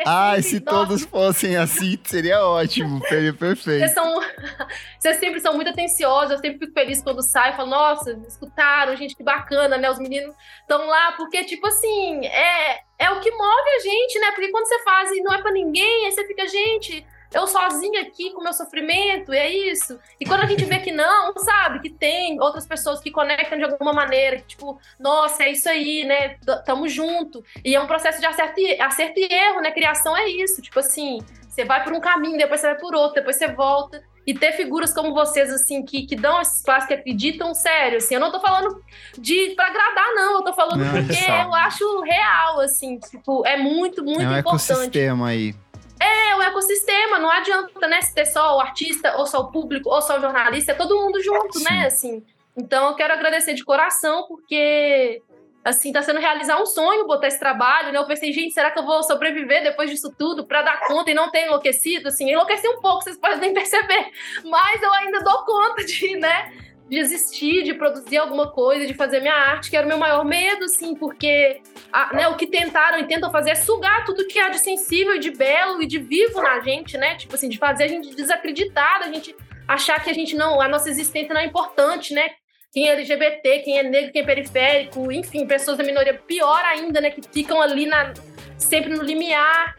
Ah, 0.06 0.42
se 0.42 0.60
todos 0.60 1.04
fossem 1.06 1.56
assim, 1.56 2.00
seria 2.04 2.44
ótimo, 2.46 3.00
seria 3.08 3.34
perfeito. 3.34 3.80
Vocês, 3.80 3.94
são... 3.94 4.20
vocês 5.00 5.18
sempre 5.18 5.40
são 5.40 5.54
muito 5.54 5.70
atenciosos, 5.70 6.32
eu 6.32 6.38
sempre 6.40 6.60
fico 6.60 6.74
feliz 6.74 7.04
quando 7.04 7.22
saio, 7.22 7.56
falo, 7.56 7.70
nossa, 7.70 8.20
escutaram, 8.28 8.96
gente, 8.96 9.16
que 9.16 9.24
bacana, 9.24 9.78
né? 9.78 9.90
Os 9.92 10.00
meninos 10.00 10.36
estão 10.62 10.88
lá, 10.88 11.12
porque, 11.14 11.44
tipo 11.44 11.68
assim, 11.68 12.26
é, 12.26 12.80
é 12.98 13.12
o 13.12 13.20
que 13.20 13.30
move 13.30 13.70
a 13.78 13.80
gente, 13.80 14.20
né? 14.20 14.32
Porque 14.32 14.50
quando 14.50 14.66
você 14.66 14.80
faz 14.84 15.12
e 15.12 15.22
não 15.22 15.34
é 15.34 15.42
para 15.42 15.52
ninguém, 15.52 16.06
aí 16.06 16.12
você 16.12 16.26
fica, 16.26 16.48
gente, 16.48 17.06
eu 17.34 17.48
sozinha 17.48 18.02
aqui 18.02 18.32
com 18.32 18.44
meu 18.44 18.54
sofrimento, 18.54 19.34
e 19.34 19.38
é 19.38 19.50
isso. 19.50 20.00
E 20.20 20.26
quando 20.26 20.42
a 20.42 20.46
gente 20.46 20.64
vê 20.66 20.80
que 20.80 20.92
não, 20.92 21.34
sabe, 21.38 21.80
que 21.80 21.90
tem 21.90 22.40
outras 22.40 22.66
pessoas 22.66 23.00
que 23.00 23.10
conectam 23.10 23.58
de 23.58 23.64
alguma 23.64 23.92
maneira, 23.92 24.38
que 24.38 24.50
tipo, 24.50 24.80
nossa, 25.00 25.44
é 25.44 25.52
isso 25.52 25.68
aí, 25.68 26.06
né? 26.06 26.38
Tamo 26.66 26.88
junto. 26.88 27.44
E 27.66 27.76
é 27.76 27.82
um 27.82 27.88
processo 27.88 28.20
de 28.20 28.26
acerto 28.26 28.60
e, 28.60 28.80
acerto 28.80 29.20
e 29.20 29.28
erro, 29.34 29.62
né? 29.62 29.72
Criação 29.72 30.16
é 30.16 30.30
isso. 30.30 30.62
Tipo 30.62 30.80
assim, 30.80 31.20
você 31.50 31.66
vai 31.66 31.84
por 31.84 31.94
um 31.94 32.00
caminho, 32.00 32.38
depois 32.38 32.62
você 32.62 32.68
vai 32.68 32.78
por 32.78 32.94
outro, 32.94 33.16
depois 33.16 33.36
você 33.36 33.48
volta. 33.48 34.04
E 34.26 34.34
ter 34.34 34.54
figuras 34.54 34.94
como 34.94 35.14
vocês, 35.14 35.52
assim, 35.52 35.84
que, 35.84 36.06
que 36.06 36.16
dão 36.16 36.40
esse 36.40 36.60
espaço, 36.60 36.88
que 36.88 36.94
acreditam 36.94 37.54
sério, 37.54 37.98
assim. 37.98 38.14
Eu 38.14 38.22
não 38.22 38.32
tô 38.32 38.40
falando 38.40 38.82
de 39.18 39.50
pra 39.50 39.68
agradar, 39.68 40.14
não. 40.16 40.36
Eu 40.36 40.44
tô 40.44 40.54
falando 40.54 40.78
não, 40.78 40.92
porque 40.94 41.26
eu 41.30 41.54
acho 41.54 42.02
real, 42.02 42.62
assim. 42.62 42.98
Tipo, 43.00 43.46
é 43.46 43.58
muito, 43.58 44.02
muito 44.02 44.22
é 44.22 44.28
um 44.28 44.38
importante. 44.38 44.72
ecossistema 44.72 45.28
aí. 45.28 45.54
É, 46.00 46.36
o 46.36 46.42
ecossistema, 46.42 47.20
não 47.20 47.30
adianta, 47.30 47.88
né, 47.88 48.02
se 48.02 48.14
ter 48.14 48.26
só 48.26 48.58
o 48.58 48.60
artista, 48.60 49.16
ou 49.18 49.26
só 49.26 49.40
o 49.42 49.52
público, 49.52 49.90
ou 49.90 50.02
só 50.02 50.18
o 50.18 50.22
jornalista, 50.22 50.72
é 50.72 50.76
todo 50.76 50.96
mundo 50.96 51.22
junto, 51.22 51.60
né, 51.60 51.70
Sim. 51.70 51.74
né, 51.74 51.86
assim. 51.86 52.26
Então, 52.58 52.90
eu 52.90 52.96
quero 52.96 53.14
agradecer 53.14 53.54
de 53.54 53.64
coração, 53.64 54.26
porque, 54.28 55.22
assim, 55.64 55.92
tá 55.92 56.02
sendo 56.02 56.20
realizar 56.20 56.62
um 56.62 56.66
sonho 56.66 57.08
botar 57.08 57.28
esse 57.28 57.40
trabalho, 57.40 57.92
né, 57.92 58.00
eu 58.00 58.06
pensei, 58.06 58.32
gente, 58.34 58.54
será 58.54 58.70
que 58.70 58.80
eu 58.80 58.86
vou 58.86 59.02
sobreviver 59.04 59.64
depois 59.64 59.90
disso 59.90 60.14
tudo, 60.18 60.46
para 60.46 60.62
dar 60.62 60.82
conta 60.88 61.12
e 61.12 61.14
não 61.14 61.32
ter 61.32 61.46
enlouquecido, 61.46 62.10
assim, 62.10 62.30
enlouqueci 62.32 62.68
um 62.68 62.82
pouco, 62.82 63.02
vocês 63.04 63.18
podem 63.18 63.40
nem 63.40 63.54
perceber, 63.56 64.12
mas 64.46 64.82
eu 64.82 64.94
ainda 64.94 65.20
dou 65.22 65.46
conta 65.46 65.84
de, 65.86 66.18
né, 66.18 66.52
de 66.90 66.98
existir, 67.00 67.64
de 67.64 67.74
produzir 67.74 68.18
alguma 68.18 68.52
coisa, 68.52 68.86
de 68.86 68.94
fazer 68.94 69.20
minha 69.20 69.34
arte, 69.34 69.70
que 69.70 69.78
era 69.78 69.86
o 69.86 69.90
meu 69.90 69.98
maior 69.98 70.24
medo, 70.26 70.66
assim, 70.66 70.96
porque 70.96 71.62
a, 71.92 72.14
né, 72.16 72.28
o 72.28 72.36
que 72.36 72.46
tentaram 72.46 73.00
e 73.00 73.08
tentam 73.08 73.32
fazer 73.32 73.52
é 73.52 73.56
sugar 73.56 74.06
tudo 74.06 74.28
que 74.28 74.40
há 74.40 74.50
de 74.50 74.60
sensível, 74.60 75.18
de 75.18 75.32
belo 75.32 75.82
e 75.82 75.88
de 75.88 76.00
vivo 76.00 76.42
na 76.42 76.60
gente, 76.60 76.98
né? 76.98 77.16
Tipo 77.16 77.36
assim, 77.36 77.50
de 77.50 77.58
fazer 77.58 77.86
a 77.86 77.88
gente 77.88 78.16
desacreditar, 78.16 79.02
a 79.02 79.12
gente 79.12 79.36
achar 79.68 80.04
que 80.04 80.10
a 80.10 80.14
gente 80.14 80.36
não, 80.36 80.62
a 80.62 80.68
nossa 80.68 80.90
existência 80.90 81.34
não 81.34 81.42
é 81.42 81.46
importante, 81.46 82.14
né? 82.14 82.30
Quem 82.72 82.90
é 82.90 82.94
LGBT, 82.94 83.60
quem 83.60 83.78
é 83.78 83.84
negro, 83.84 84.12
quem 84.12 84.22
é 84.22 84.26
periférico, 84.26 85.12
enfim, 85.12 85.46
pessoas 85.46 85.78
da 85.78 85.84
minoria, 85.84 86.14
pior 86.14 86.64
ainda, 86.66 87.00
né? 87.00 87.12
Que 87.12 87.22
ficam 87.32 87.62
ali 87.62 87.86
na, 87.86 88.14
sempre 88.58 88.94
no 88.96 89.04
limiar 89.04 89.76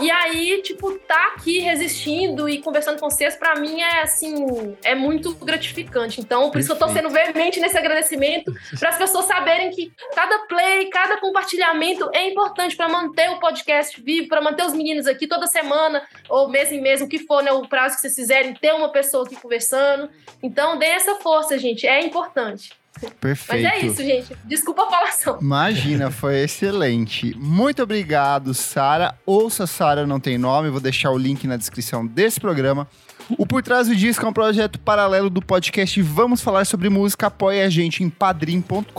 e 0.00 0.10
aí, 0.10 0.62
tipo, 0.62 0.98
tá 1.00 1.32
aqui 1.34 1.58
resistindo 1.58 2.48
e 2.48 2.62
conversando 2.62 3.00
com 3.00 3.10
vocês, 3.10 3.36
para 3.36 3.56
mim 3.56 3.80
é 3.80 4.02
assim, 4.02 4.76
é 4.84 4.94
muito 4.94 5.34
gratificante. 5.34 6.20
Então, 6.20 6.50
por 6.50 6.60
isso 6.60 6.68
que 6.68 6.74
eu 6.74 6.86
tô 6.86 6.92
sendo 6.92 7.10
veemente 7.10 7.58
nesse 7.58 7.76
agradecimento, 7.76 8.52
para 8.78 8.90
as 8.90 8.98
pessoas 8.98 9.24
saberem 9.24 9.70
que 9.70 9.92
cada 10.14 10.38
play, 10.46 10.88
cada 10.90 11.18
compartilhamento 11.18 12.08
é 12.12 12.28
importante 12.28 12.76
para 12.76 12.88
manter 12.88 13.30
o 13.30 13.40
podcast 13.40 14.00
vivo, 14.00 14.28
para 14.28 14.40
manter 14.40 14.64
os 14.64 14.72
meninos 14.72 15.06
aqui 15.06 15.26
toda 15.26 15.46
semana, 15.46 16.06
ou 16.28 16.48
mês 16.48 16.70
em 16.70 16.80
mês, 16.80 17.00
o 17.00 17.08
que 17.08 17.18
for, 17.18 17.42
né, 17.42 17.52
o 17.52 17.66
prazo 17.66 17.96
que 17.96 18.02
vocês 18.02 18.14
quiserem, 18.14 18.54
ter 18.54 18.72
uma 18.72 18.90
pessoa 18.90 19.24
aqui 19.24 19.36
conversando. 19.36 20.08
Então, 20.42 20.78
dê 20.78 20.86
essa 20.86 21.16
força, 21.16 21.58
gente, 21.58 21.86
é 21.86 22.00
importante. 22.04 22.77
Perfeito. 23.20 23.62
Mas 23.62 23.82
é 23.82 23.86
isso, 23.86 24.02
gente. 24.02 24.36
Desculpa 24.44 24.84
a 24.84 24.90
falação. 24.90 25.38
Imagina, 25.40 26.10
foi 26.10 26.42
excelente. 26.42 27.34
Muito 27.38 27.82
obrigado, 27.82 28.54
Sara. 28.54 29.14
Ouça 29.24 29.66
Sara 29.66 30.06
Não 30.06 30.20
Tem 30.20 30.38
Nome, 30.38 30.70
vou 30.70 30.80
deixar 30.80 31.10
o 31.10 31.18
link 31.18 31.46
na 31.46 31.56
descrição 31.56 32.06
desse 32.06 32.40
programa. 32.40 32.88
O 33.36 33.46
Por 33.46 33.62
Trás 33.62 33.88
do 33.88 33.94
Disco 33.94 34.24
é 34.24 34.28
um 34.28 34.32
projeto 34.32 34.78
paralelo 34.78 35.28
do 35.28 35.42
podcast 35.42 36.00
Vamos 36.00 36.40
Falar 36.40 36.64
Sobre 36.64 36.88
Música. 36.88 37.26
Apoie 37.26 37.60
a 37.60 37.68
gente 37.68 38.02
em 38.02 38.08
padrim.com.br 38.08 38.92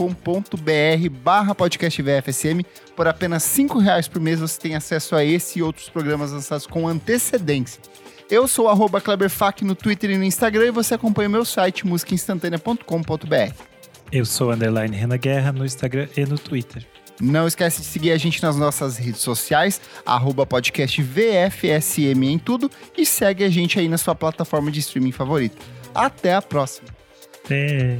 barra 1.23 1.55
podcast 1.55 2.01
VFSM. 2.01 2.63
Por 2.95 3.07
apenas 3.07 3.41
cinco 3.41 3.79
reais 3.79 4.07
por 4.07 4.21
mês 4.21 4.39
você 4.39 4.59
tem 4.59 4.75
acesso 4.75 5.15
a 5.15 5.25
esse 5.25 5.59
e 5.59 5.63
outros 5.63 5.89
programas 5.89 6.31
lançados 6.31 6.67
com 6.67 6.87
antecedência. 6.87 7.81
Eu 8.29 8.47
sou 8.47 8.67
o 8.67 9.01
Kleberfac 9.01 9.65
no 9.65 9.73
Twitter 9.73 10.11
e 10.11 10.17
no 10.17 10.23
Instagram 10.23 10.67
e 10.67 10.71
você 10.71 10.93
acompanha 10.93 11.27
o 11.27 11.31
meu 11.31 11.43
site 11.43 11.87
musicainstantanea.com.br. 11.87 13.68
Eu 14.11 14.25
sou 14.25 14.51
underline 14.51 14.95
Rena 14.95 15.17
Guerra 15.17 15.51
no 15.51 15.63
Instagram 15.63 16.07
e 16.17 16.25
no 16.25 16.37
Twitter. 16.37 16.83
Não 17.21 17.45
esquece 17.45 17.81
de 17.81 17.87
seguir 17.87 18.11
a 18.11 18.17
gente 18.17 18.41
nas 18.41 18.57
nossas 18.57 18.97
redes 18.97 19.21
sociais, 19.21 19.79
arroba 20.05 20.45
podcast 20.45 21.01
VFSM 21.01 22.23
em 22.23 22.39
tudo 22.39 22.71
e 22.97 23.05
segue 23.05 23.43
a 23.43 23.49
gente 23.49 23.77
aí 23.77 23.87
na 23.87 23.97
sua 23.97 24.15
plataforma 24.15 24.71
de 24.71 24.79
streaming 24.79 25.11
favorita. 25.11 25.57
Até 25.93 26.33
a 26.33 26.41
próxima. 26.41 26.87
Até. 27.45 27.99